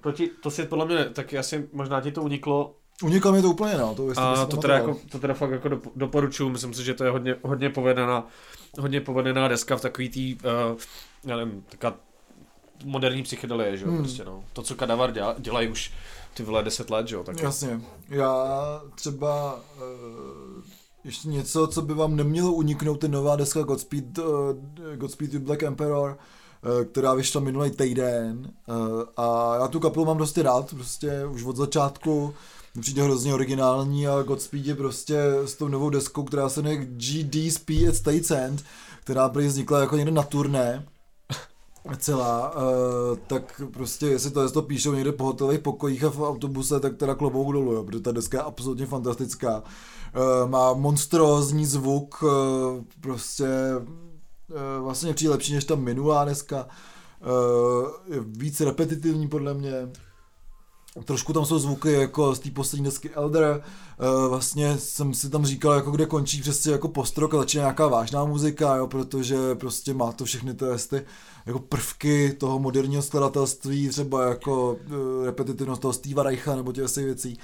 To, 0.00 0.12
ti, 0.12 0.30
to 0.42 0.50
si 0.50 0.64
podle 0.64 0.86
mě, 0.86 1.04
tak 1.04 1.34
asi 1.34 1.68
možná 1.72 2.00
ti 2.00 2.12
to 2.12 2.22
uniklo 2.22 2.74
Uniklo 3.02 3.32
mi 3.32 3.42
to 3.42 3.50
úplně, 3.50 3.76
no. 3.76 3.94
To, 3.94 4.12
a 4.16 4.46
to 4.46 4.56
teda, 4.56 4.74
jako, 4.74 5.00
to 5.10 5.18
teda 5.18 5.34
fakt 5.34 5.50
jako 5.50 5.68
dop- 5.68 5.90
doporučuju, 5.96 6.50
myslím 6.50 6.74
si, 6.74 6.84
že 6.84 6.94
to 6.94 7.04
je 7.04 7.10
hodně, 7.10 7.36
hodně 7.42 7.70
povedená, 7.70 8.26
hodně 8.78 9.00
povedená 9.00 9.48
deska 9.48 9.76
v 9.76 9.80
takový 9.80 10.08
tý, 10.08 10.34
uh, 10.34 10.78
já 11.24 11.36
nevím, 11.36 11.62
taková 11.68 11.96
moderní 12.84 13.22
psychedelie, 13.22 13.76
že 13.76 13.84
jo, 13.84 13.90
Hmm. 13.90 14.02
prostě 14.02 14.24
no. 14.24 14.44
To, 14.52 14.62
co 14.62 14.74
Kadavar 14.74 15.12
dělá, 15.12 15.34
dělají 15.38 15.68
už 15.68 15.92
ty 16.34 16.42
vole 16.42 16.62
10 16.62 16.90
let, 16.90 17.08
že 17.08 17.14
jo, 17.14 17.24
tak 17.24 17.40
Jasně. 17.42 17.80
Já 18.08 18.82
třeba 18.94 19.54
uh, 19.54 20.62
ještě 21.04 21.28
něco, 21.28 21.66
co 21.66 21.82
by 21.82 21.94
vám 21.94 22.16
nemělo 22.16 22.52
uniknout, 22.52 23.02
je 23.02 23.08
nová 23.08 23.36
deska 23.36 23.62
Godspeed, 23.62 24.18
uh, 24.18 24.24
Godspeed 24.96 25.32
with 25.32 25.42
Black 25.42 25.62
Emperor, 25.62 26.18
uh, 26.64 26.84
která 26.84 27.14
vyšla 27.14 27.40
minulý 27.40 27.70
týden 27.70 28.52
uh, 28.68 29.02
a 29.16 29.56
já 29.60 29.68
tu 29.68 29.80
kapelu 29.80 30.04
mám 30.04 30.18
dosti 30.18 30.42
rád, 30.42 30.74
prostě 30.74 31.26
už 31.26 31.42
od 31.44 31.56
začátku 31.56 32.34
přijde 32.80 33.02
hrozně 33.02 33.34
originální 33.34 34.06
a 34.08 34.22
Godspeed 34.22 34.66
je 34.66 34.74
prostě 34.74 35.18
s 35.44 35.54
tou 35.54 35.68
novou 35.68 35.90
deskou, 35.90 36.22
která 36.24 36.48
se 36.48 36.62
jmenuje 36.62 36.86
GDSP 36.86 37.70
at 37.88 37.96
States 37.96 38.30
End, 38.30 38.64
která 39.04 39.28
prý 39.28 39.46
vznikla 39.46 39.80
jako 39.80 39.96
někde 39.96 40.12
na 40.12 40.22
turné, 40.22 40.86
celá, 41.98 42.56
uh, 42.56 42.62
tak 43.26 43.62
prostě 43.72 44.06
jestli 44.06 44.30
to, 44.30 44.50
to 44.50 44.62
píšou 44.62 44.92
někde 44.92 45.12
po 45.12 45.24
hotelových 45.24 45.60
pokojích 45.60 46.04
a 46.04 46.10
v 46.10 46.20
autobuse, 46.20 46.80
tak 46.80 46.96
teda 46.96 47.14
klobouk 47.14 47.52
dolů, 47.52 47.72
jo, 47.72 47.84
protože 47.84 48.00
ta 48.00 48.12
deska 48.12 48.38
je 48.38 48.42
absolutně 48.42 48.86
fantastická. 48.86 49.62
Uh, 49.62 50.50
má 50.50 50.72
monstrózní 50.72 51.66
zvuk, 51.66 52.22
uh, 52.22 52.30
prostě 53.00 53.46
uh, 53.78 54.84
vlastně 54.84 55.14
přijde 55.14 55.30
lepší 55.30 55.54
než 55.54 55.64
ta 55.64 55.74
minulá 55.74 56.24
deska. 56.24 56.66
Uh, 57.26 58.14
je 58.14 58.20
víc 58.20 58.60
repetitivní 58.60 59.28
podle 59.28 59.54
mě. 59.54 59.88
Trošku 61.04 61.32
tam 61.32 61.44
jsou 61.46 61.58
zvuky 61.58 61.92
jako 61.92 62.34
z 62.34 62.38
té 62.38 62.50
poslední 62.50 62.84
desky 62.84 63.10
Elder. 63.10 63.62
Uh, 64.00 64.28
vlastně 64.28 64.78
jsem 64.78 65.14
si 65.14 65.30
tam 65.30 65.46
říkal, 65.46 65.72
jako 65.72 65.90
kde 65.90 66.06
končí 66.06 66.40
přesně 66.40 66.72
jako 66.72 66.88
postrok 66.88 67.34
a 67.34 67.38
začíná 67.38 67.62
nějaká 67.62 67.88
vážná 67.88 68.24
muzika, 68.24 68.76
jo, 68.76 68.86
protože 68.86 69.54
prostě 69.54 69.94
má 69.94 70.12
to 70.12 70.24
všechny 70.24 70.54
ty, 70.54 70.64
ty 70.90 71.02
jako 71.46 71.58
prvky 71.58 72.32
toho 72.32 72.58
moderního 72.58 73.02
skladatelství, 73.02 73.88
třeba 73.88 74.28
jako 74.28 74.72
uh, 74.72 75.24
repetitivnost 75.24 75.82
toho 75.82 75.92
Steva 75.92 76.22
Reicha 76.22 76.56
nebo 76.56 76.72
těch 76.72 76.96
věcí. 76.96 77.38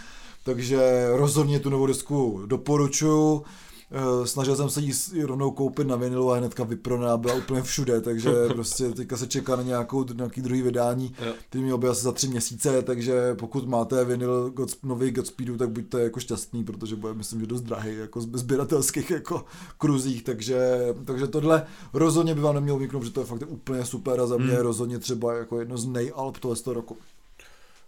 Takže 0.45 1.09
rozhodně 1.13 1.61
tu 1.61 1.71
novou 1.71 1.87
desku 1.87 2.43
doporučuju. 2.47 3.45
Eh, 3.93 4.27
Snažil 4.27 4.57
jsem 4.57 4.71
se 4.71 4.81
jí 4.81 4.93
rovnou 5.23 5.51
koupit 5.51 5.87
na 5.87 5.97
vinilu 5.97 6.33
a 6.33 6.37
hnedka 6.37 6.65
vyprodaná 6.65 7.17
byla 7.17 7.35
úplně 7.35 7.63
všude, 7.63 8.01
takže 8.01 8.31
prostě 8.53 8.91
teďka 8.91 9.17
se 9.17 9.27
čeká 9.27 9.57
na 9.57 9.63
nějakou, 9.63 10.05
nějaký 10.15 10.43
druhý 10.43 10.63
vydání, 10.63 11.13
Jo. 11.27 11.33
který 11.49 11.65
měl 11.65 11.79
by 11.79 11.89
asi 11.89 12.03
za 12.03 12.13
tři 12.13 12.29
měsíce, 12.29 12.83
takže 12.83 13.35
pokud 13.35 13.69
máte 13.69 14.05
vinyl 14.05 14.51
God, 14.51 14.71
nový 14.83 15.11
Godspeedu, 15.11 15.57
tak 15.57 15.71
buďte 15.71 16.01
jako 16.03 16.21
šťastný, 16.21 16.65
protože 16.65 16.97
bude 16.97 17.15
myslím, 17.15 17.41
že 17.41 17.47
dost 17.47 17.61
drahý, 17.61 17.97
jako 17.97 18.21
z 18.21 18.27
sběratelských 18.33 19.11
jako 19.11 19.45
kruzích, 19.79 20.25
takže, 20.25 20.79
takže 21.05 21.27
tohle 21.27 21.67
rozhodně 21.93 22.35
by 22.35 22.41
vám 22.41 22.55
nemělo 22.55 22.79
vyknout, 22.79 23.05
že 23.05 23.11
to 23.11 23.21
je 23.21 23.27
fakt 23.27 23.43
úplně 23.49 23.85
super 23.85 24.21
a 24.21 24.27
za 24.27 24.37
mě 24.37 24.47
Hmm. 24.53 24.63
rozhodně 24.63 24.99
třeba 24.99 25.35
jako 25.35 25.59
jedno 25.59 25.79
z 25.79 25.87
nejalb 25.87 26.39
tohle 26.39 26.57
z 26.57 26.63
toho 26.63 26.75
roku. 26.75 26.97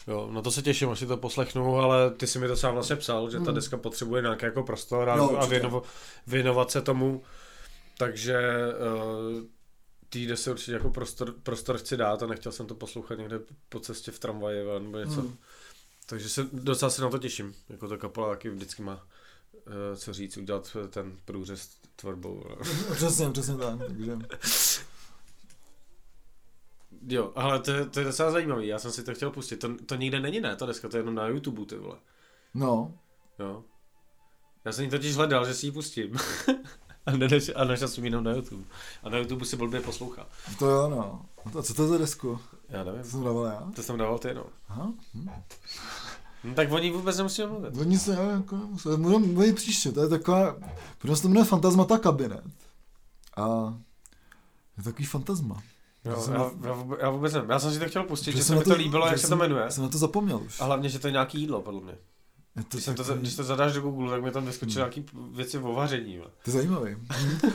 Jo, 0.07 0.29
na 0.33 0.43
to 0.43 0.51
se 0.51 0.63
těším, 0.63 0.89
až 0.91 0.99
si 0.99 1.07
to 1.07 1.17
poslechnu, 1.17 1.77
ale 1.77 2.11
ty 2.11 2.27
si 2.27 2.39
mi 2.39 2.49
to 2.49 2.57
sám 2.57 2.75
vlastně 2.75 2.97
psal, 2.97 3.31
že 3.31 3.39
ta 3.39 3.45
Hmm. 3.45 3.55
deska 3.55 3.77
potřebuje 3.77 4.23
nějaký 4.23 4.45
jako 4.45 4.63
prostor 4.63 5.11
a, 5.11 5.17
Jo, 5.17 5.25
a 5.25 5.45
určitě. 5.45 5.71
věnovat, 6.27 6.71
se 6.71 6.83
tomu, 6.83 7.23
takže 7.99 8.39
uh, 9.37 9.43
tý 10.09 10.27
desce 10.27 10.51
určitě 10.51 10.73
jako 10.73 10.91
prostor, 10.91 11.35
prostor 11.43 11.79
chci 11.79 11.97
dát 11.97 12.23
a 12.23 12.27
nechtěl 12.27 12.53
jsem 12.53 12.67
to 12.67 12.75
poslouchat 12.75 13.19
někde 13.19 13.41
po 13.69 13.81
cestě 13.81 14.11
v 14.11 14.19
tramvaji 14.19 14.65
nebo 14.81 14.99
něco. 14.99 15.21
Hmm. 15.21 15.37
Takže 16.07 16.29
se 16.29 16.47
docela 16.53 16.91
se 16.91 17.03
na 17.03 17.11
to 17.11 17.19
těším, 17.19 17.55
jako 17.69 17.89
ta 17.89 17.97
kapela 17.97 18.29
taky 18.31 18.51
vždycky 18.51 18.83
má 18.83 18.95
uh, 19.67 19.97
co 19.97 20.13
říct, 20.13 20.37
udělat 20.37 20.77
ten 20.91 21.17
průřez 21.25 21.69
tvorbou. 21.97 22.45
Přesně, 22.95 23.31
přesně 23.31 23.57
tak, 23.57 23.79
takže... 23.87 24.17
Jo, 27.09 27.33
ale 27.35 27.61
to, 27.61 27.71
je- 27.71 27.87
to 27.87 27.99
je 28.01 28.05
docela 28.07 28.31
zajímavý, 28.31 28.67
já 28.67 28.79
jsem 28.79 28.93
si 28.93 29.03
to 29.05 29.15
chtěl 29.15 29.31
pustit, 29.31 29.57
to, 29.57 29.69
to 29.87 29.95
nikde 29.95 30.21
není 30.21 30.41
ne, 30.41 30.57
ta 30.57 30.67
deska, 30.67 30.89
to 30.89 30.97
je 30.97 31.01
jenom 31.01 31.15
na 31.15 31.27
YouTube, 31.27 31.65
ty 31.67 31.77
vole. 31.77 31.97
No, 32.55 32.95
Jo. 33.39 33.65
Já 34.65 34.73
jsem 34.73 34.85
ji 34.85 34.91
totiž 34.91 35.17
hledal, 35.17 35.47
že 35.47 35.55
si 35.55 35.67
ji 35.67 35.73
pustím. 35.73 36.17
a, 37.07 37.11
nenaš, 37.17 37.51
a 37.57 37.65
našel 37.65 37.89
jsem 37.89 38.05
jenom 38.05 38.25
na 38.25 38.33
YouTube. 38.33 38.65
A 39.03 39.09
na 39.09 39.19
YouTube 39.19 39.45
si 39.45 39.57
blbě 39.57 39.81
poslouchá. 39.81 40.27
to 40.59 40.67
jo, 40.67 40.91
no. 40.91 41.27
A 41.59 41.63
co 41.63 41.75
to 41.75 41.83
je 41.83 41.89
za 41.89 41.99
desku? 41.99 42.39
Já 42.69 42.85
nevím. 42.85 43.03
To 43.03 43.09
jsem 43.09 43.25
dával 43.25 43.45
já? 43.47 43.71
To 43.77 43.83
jsem 43.83 43.99
dával 43.99 44.19
ty, 44.19 44.35
no. 44.35 44.45
Aha. 44.69 44.93
Hm. 45.15 45.31
no 46.45 46.55
tak 46.55 46.73
o 46.73 46.79
ní 46.79 46.91
vůbec 46.91 47.17
nemusíme 47.17 47.49
mluvit. 47.49 47.77
Oni 47.77 47.99
se, 47.99 48.13
já, 48.13 48.23
jako, 48.31 48.57
budeme 48.97 49.27
mluvit 49.27 49.57
příště, 49.57 49.93
to 49.93 50.03
je 50.03 50.09
taková, 50.09 50.57
protože 50.99 51.17
se 51.17 51.23
to 51.23 51.29
jmenuje 51.29 51.45
Fantasmata 51.47 51.99
kabinet. 51.99 52.45
A 53.37 53.75
je 54.79 54.85
takový 54.85 55.05
fantasma. 55.05 55.63
Jo, 56.05 56.23
jsem 56.23 56.35
já, 56.35 56.51
já, 56.65 56.73
vůbec, 56.73 56.99
já 57.03 57.11
vůbec 57.11 57.33
nevím. 57.33 57.51
Já 57.51 57.59
jsem 57.59 57.73
si 57.73 57.79
to 57.79 57.85
chtěl 57.89 58.03
pustit, 58.05 58.33
že, 58.37 58.45
jsem 58.45 58.59
se 58.59 58.65
mi 58.65 58.69
na 58.69 58.75
to 58.75 58.81
líbilo, 58.83 59.07
jak 59.07 59.17
se 59.17 59.23
to 59.23 59.29
jsem- 59.29 59.39
jmenuje. 59.39 59.71
Jsem 59.71 59.83
na 59.83 59.89
to 59.91 59.99
zapomněl 59.99 60.39
už. 60.47 60.61
A 60.61 60.65
hlavně, 60.65 60.89
že 60.89 60.99
to 60.99 61.07
je 61.07 61.13
nějaký 61.13 61.41
jídlo, 61.41 61.63
podle 61.63 61.81
mě. 61.81 61.93
Je 62.57 62.63
to, 62.63 62.69
Když, 62.71 62.85
jsem 62.85 62.95
to, 62.95 63.03
takový- 63.05 63.21
když 63.21 63.35
to 63.37 63.45
zadáš 63.45 63.73
do 63.73 63.81
Google, 63.81 64.11
tak 64.11 64.23
mi 64.23 64.31
tam 64.31 64.47
vyskočí 64.47 64.71
Hmm. 64.73 64.79
nějaký 64.79 65.05
věci 65.33 65.59
o 65.59 65.73
vaření. 65.73 66.19
to 66.19 66.51
je 66.51 66.53
zajímavý. 66.53 66.97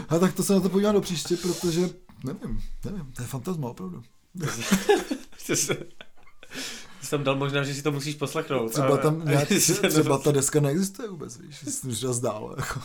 A 0.09 0.19
tak 0.19 0.33
to 0.33 0.43
se 0.43 0.53
na 0.53 0.59
to 0.59 0.69
podívám 0.69 0.95
do 0.95 1.01
příště, 1.01 1.37
protože 1.37 1.89
nevím, 2.23 2.61
nevím, 2.85 3.11
to 3.15 3.21
je 3.21 3.27
fantasma 3.27 3.69
opravdu. 3.69 4.01
Jsi 7.01 7.09
tam 7.09 7.23
dal 7.23 7.35
možná, 7.35 7.63
že 7.63 7.73
si 7.73 7.81
to 7.81 7.91
musíš 7.91 8.15
poslechnout. 8.15 8.71
Třeba 8.71 8.97
tam 8.97 9.25
nějak, 9.25 9.47
třeba 9.89 10.17
to- 10.17 10.23
ta 10.23 10.31
deska 10.31 10.59
neexistuje 10.59 11.09
vůbec, 11.09 11.37
víš, 11.37 11.57
jsi 11.67 12.01
to 12.01 12.13
zdálo, 12.13 12.55
jako. 12.57 12.79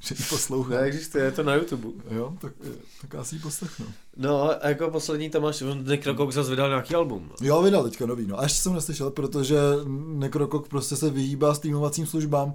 Že 0.00 0.14
ji 0.18 0.24
poslouchám. 0.30 0.72
Neexistuje, 0.72 1.24
je 1.24 1.30
to 1.32 1.42
na 1.42 1.54
YouTube. 1.54 1.88
Jo, 2.10 2.32
tak, 2.40 2.52
tak 3.00 3.12
já 3.14 3.24
si 3.24 3.34
ji 3.34 3.38
poslechnu. 3.40 3.86
No 4.16 4.42
a 4.64 4.68
jako 4.68 4.90
poslední 4.90 5.30
tam 5.30 5.42
máš, 5.42 5.62
Nick 5.82 6.06
Rockok 6.06 6.32
zase 6.32 6.50
vydal 6.50 6.68
nějaký 6.68 6.94
album. 6.94 7.30
Jo, 7.40 7.62
vydal 7.62 7.84
teďka 7.84 8.06
nový, 8.06 8.26
no. 8.26 8.38
A 8.40 8.42
ještě 8.42 8.62
jsem 8.62 8.74
neslyšel, 8.74 9.10
protože 9.10 9.58
Nekrokok 10.06 10.68
prostě 10.68 10.96
se 10.96 11.10
vyhýbá 11.10 11.54
streamovacím 11.54 12.06
službám 12.06 12.54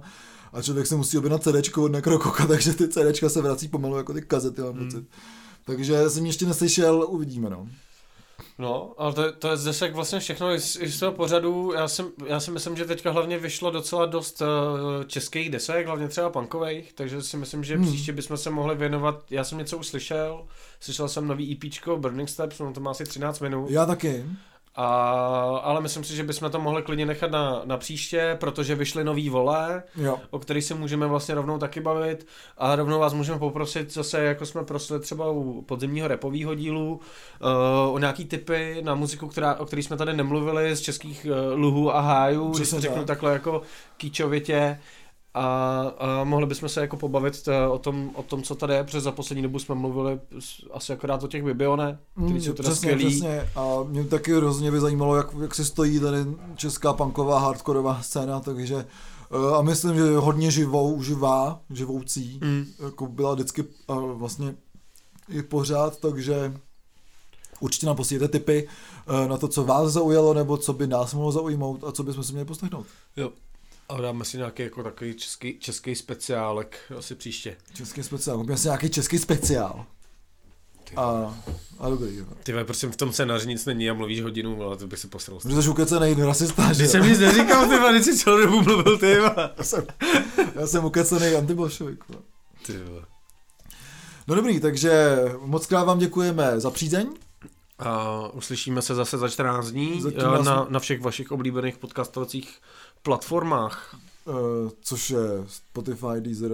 a 0.52 0.62
člověk 0.62 0.86
se 0.86 0.96
musí 0.96 1.18
objednat 1.18 1.42
CDčko 1.42 1.82
od 1.84 1.92
Nekrokoka, 1.92 2.46
takže 2.48 2.72
ty 2.74 2.88
CDčka 2.88 3.28
se 3.28 3.42
vrací 3.42 3.68
pomalu 3.68 3.96
jako 3.96 4.12
ty 4.12 4.22
kazety, 4.22 4.62
mám 4.62 4.72
Hmm. 4.72 4.84
pocit. 4.90 5.04
Takže 5.64 6.10
jsem 6.10 6.26
ještě 6.26 6.46
neslyšel, 6.46 7.06
uvidíme, 7.08 7.50
no. 7.50 7.68
No, 8.58 8.94
ale 8.98 9.12
to, 9.12 9.22
je- 9.24 9.32
to 9.32 9.48
je 9.48 9.56
z 9.56 9.64
desek 9.64 9.94
vlastně 9.94 10.20
všechno 10.20 10.50
i 10.52 10.60
z, 10.60 10.76
i 10.80 10.88
z 10.88 10.98
toho 11.00 11.12
pořadu. 11.12 11.72
Já, 11.72 11.88
jsem, 11.88 12.06
já 12.26 12.40
si 12.40 12.50
myslím, 12.50 12.76
že 12.76 12.84
teďka 12.84 13.10
hlavně 13.10 13.38
vyšlo 13.38 13.70
docela 13.70 14.06
dost 14.06 14.40
uh, 14.42 14.46
českých 15.06 15.50
desek, 15.50 15.86
hlavně 15.86 16.08
třeba 16.08 16.30
punkových, 16.30 16.92
takže 16.92 17.22
si 17.22 17.36
myslím, 17.36 17.64
že 17.64 17.76
Hmm. 17.76 17.86
příště 17.86 18.12
bychom 18.12 18.36
se 18.36 18.50
mohli 18.50 18.74
věnovat, 18.74 19.24
já 19.30 19.44
jsem 19.44 19.58
něco 19.58 19.78
už 19.78 19.86
slyšel, 19.86 20.46
slyšel 20.80 21.08
jsem 21.08 21.26
nový 21.28 21.52
EPčko 21.52 21.96
Burning 21.96 22.28
Steps, 22.28 22.58
no 22.58 22.72
to 22.72 22.80
má 22.80 22.90
asi 22.90 23.04
13 23.04 23.40
minut, 23.40 23.70
Já 23.70 23.86
taky. 23.86 24.24
A, 24.76 24.86
ale 25.62 25.80
myslím 25.80 26.04
si, 26.04 26.16
že 26.16 26.24
bychom 26.24 26.50
to 26.50 26.60
mohli 26.60 26.82
klidně 26.82 27.06
nechat 27.06 27.30
na, 27.30 27.62
na 27.64 27.76
příště, 27.76 28.36
protože 28.40 28.74
vyšly 28.74 29.04
nový 29.04 29.28
vole, 29.28 29.82
Jo. 29.96 30.18
o 30.30 30.38
kterých 30.38 30.64
se 30.64 30.74
můžeme 30.74 31.06
vlastně 31.06 31.34
rovnou 31.34 31.58
taky 31.58 31.80
bavit 31.80 32.26
a 32.58 32.76
rovnou 32.76 32.98
vás 33.00 33.12
můžeme 33.12 33.38
poprosit 33.38 33.92
zase, 33.92 34.22
jako 34.22 34.46
jsme 34.46 34.64
prosili 34.64 35.00
třeba 35.00 35.30
u 35.30 35.62
podzimního 35.62 36.08
repového 36.08 36.54
dílu, 36.54 37.00
uh, 37.40 37.94
o 37.94 37.98
nějaký 37.98 38.24
typy 38.24 38.78
na 38.84 38.94
muziku, 38.94 39.28
která, 39.28 39.54
o 39.54 39.66
který 39.66 39.82
jsme 39.82 39.96
tady 39.96 40.12
nemluvili 40.12 40.76
z 40.76 40.80
českých 40.80 41.26
uh, 41.30 41.58
luhů 41.58 41.94
a 41.94 42.00
hájů, 42.00 42.50
když 42.50 42.70
to 42.70 42.80
řeknu 42.80 42.96
tak. 42.96 43.06
takhle 43.06 43.32
jako 43.32 43.62
kýčovitě 43.96 44.78
a, 45.36 45.80
a 45.98 46.24
mohli 46.24 46.46
bychom 46.46 46.68
se 46.68 46.80
jako 46.80 46.96
pobavit 46.96 47.48
uh, 47.48 47.72
o 47.74 47.78
tom, 47.78 48.10
o 48.14 48.22
tom, 48.22 48.42
co 48.42 48.54
tady 48.54 48.74
je, 48.74 48.84
protože 48.84 49.00
za 49.00 49.12
poslední 49.12 49.42
dobu 49.42 49.58
jsme 49.58 49.74
mluvili 49.74 50.20
s- 50.38 50.66
asi 50.72 50.92
akorát 50.92 51.22
o 51.22 51.28
těch 51.28 51.42
Bibione, 51.44 51.98
který 52.16 52.32
Mm, 52.32 52.40
jsou 52.40 52.52
teda 52.52 52.70
přesně, 52.70 52.90
skvělý. 52.92 53.06
přesně. 53.10 53.48
A 53.56 53.76
mě 53.88 54.04
taky 54.04 54.34
hrozně 54.34 54.70
by 54.70 54.80
zajímalo, 54.80 55.16
jak, 55.16 55.26
jak 55.42 55.54
se 55.54 55.64
stojí 55.64 56.00
tady 56.00 56.18
česká 56.56 56.92
punková 56.92 57.38
hardkorová 57.38 58.02
scéna, 58.02 58.40
takže 58.40 58.76
eh, 59.30 59.54
a 59.56 59.62
myslím, 59.62 59.94
že 59.96 60.02
je 60.02 60.16
hodně 60.18 60.50
živou, 60.50 61.02
živá, 61.02 61.60
živoucí, 61.70 62.40
Mm. 62.42 62.64
jako 62.84 63.06
byla 63.06 63.34
vždycky 63.34 63.64
a 63.88 63.94
vlastně 63.94 64.54
i 65.28 65.42
pořád, 65.42 65.96
takže 66.00 66.54
Určitě 67.60 67.86
nám 67.86 67.96
posílete 67.96 68.28
tipy 68.28 68.68
uh, 69.08 69.28
na 69.28 69.36
to, 69.36 69.48
co 69.48 69.64
vás 69.64 69.92
zaujalo, 69.92 70.34
nebo 70.34 70.56
co 70.56 70.72
by 70.72 70.86
nás 70.86 71.14
mohlo 71.14 71.32
zaujmout 71.32 71.84
a 71.84 71.92
co 71.92 72.02
bychom 72.02 72.24
si 72.24 72.32
měli 72.32 72.44
poslechnout. 72.44 72.86
Jo. 73.16 73.30
A 73.88 74.00
dáme 74.00 74.24
si 74.24 74.36
nějaký 74.36 74.62
jako 74.62 74.82
takový 74.82 75.14
český, 75.14 75.58
český 75.58 75.94
speciálek 75.94 76.78
asi 76.98 77.14
příště. 77.14 77.56
Český 77.74 78.02
speciál, 78.02 78.36
máme 78.38 78.56
si 78.56 78.68
nějaký 78.68 78.90
český 78.90 79.18
speciál. 79.18 79.86
A, 80.96 81.34
a 81.78 81.88
dobrý, 81.88 82.16
jo. 82.16 82.24
Ty 82.42 82.52
vole, 82.52 82.64
prosím, 82.64 82.92
v 82.92 82.96
tom 82.96 83.12
scénáři 83.12 83.48
nic 83.48 83.64
není 83.66 83.90
a 83.90 83.94
mluvíš 83.94 84.22
hodinu, 84.22 84.62
ale 84.62 84.76
to 84.76 84.86
bych 84.86 84.98
se 84.98 85.08
posral. 85.08 85.38
Protože 85.40 85.62
jsi 85.62 85.68
ukecenej 85.68 86.14
rasista, 86.14 86.72
že? 86.72 86.82
Když 86.82 86.90
jsem 86.90 87.08
nic 87.08 87.18
neříkal, 87.18 87.68
ty 87.68 87.78
vole, 87.78 88.02
jsi 88.02 88.16
celou 88.18 88.40
dobu 88.40 88.62
mluvil, 88.62 88.98
ty 88.98 89.18
vole. 89.18 89.50
Já 89.58 89.64
jsem, 89.64 89.86
já 90.54 90.66
jsem 90.66 90.90
antibolševik. 91.38 92.08
vole. 92.08 92.22
Ty 92.66 92.78
vole. 92.78 93.02
No 94.28 94.34
dobrý, 94.34 94.60
takže 94.60 95.16
moc 95.40 95.66
krát 95.66 95.84
vám 95.84 95.98
děkujeme 95.98 96.60
za 96.60 96.70
přízeň. 96.70 97.08
A 97.78 98.18
uslyšíme 98.32 98.82
se 98.82 98.94
zase 98.94 99.18
za 99.18 99.28
14 99.28 99.70
dní 99.70 100.00
Zatím 100.00 100.20
eh, 100.20 100.24
nás- 100.24 100.44
na, 100.46 100.66
na 100.70 100.80
všech 100.80 101.00
vašich 101.00 101.32
oblíbených 101.32 101.78
podcastovacích 101.78 102.58
platformách. 103.06 103.96
Uh, 104.24 104.70
což 104.80 105.10
je 105.10 105.18
Spotify, 105.46 106.20
Deezer, 106.20 106.52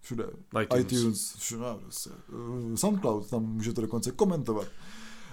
všude. 0.00 0.24
iTunes. 0.62 0.92
iTunes 0.92 1.34
všude, 1.38 1.64
prostě. 1.82 2.10
Uh, 2.32 2.74
Soundcloud, 2.74 3.30
tam 3.30 3.42
můžete 3.42 3.80
dokonce 3.80 4.10
komentovat. 4.10 4.66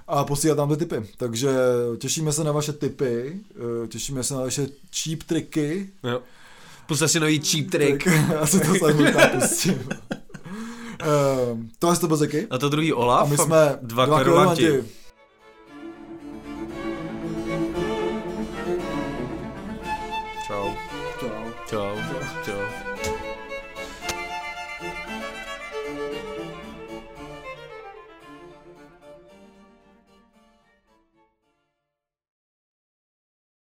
A 0.07 0.23
posílat 0.23 0.55
tam 0.55 0.69
ty 0.69 0.77
tipy. 0.77 1.09
Takže 1.17 1.49
těšíme 1.97 2.33
se 2.33 2.43
na 2.43 2.51
vaše 2.51 2.73
tipy, 2.73 3.41
uh, 3.81 3.87
těšíme 3.87 4.23
se 4.23 4.33
na 4.33 4.39
vaše 4.41 4.67
cheap 4.95 5.23
triky. 5.23 5.89
Jo. 6.03 6.21
Puste 6.87 7.07
si 7.07 7.19
nový 7.19 7.39
cheap 7.39 7.71
trick. 7.71 8.05
Já 8.33 8.45
si 8.45 8.59
to 8.59 8.67
možná 8.67 9.27
pustím. 9.27 9.89
Uh, 11.83 11.97
to 11.99 12.07
byl 12.07 12.17
Zeky. 12.17 12.47
A 12.49 12.57
to 12.57 12.69
druhý 12.69 12.93
Olaf. 12.93 13.27
A 13.27 13.29
my 13.29 13.37
jsme 13.37 13.79
dva, 13.81 14.05
dva 14.05 14.55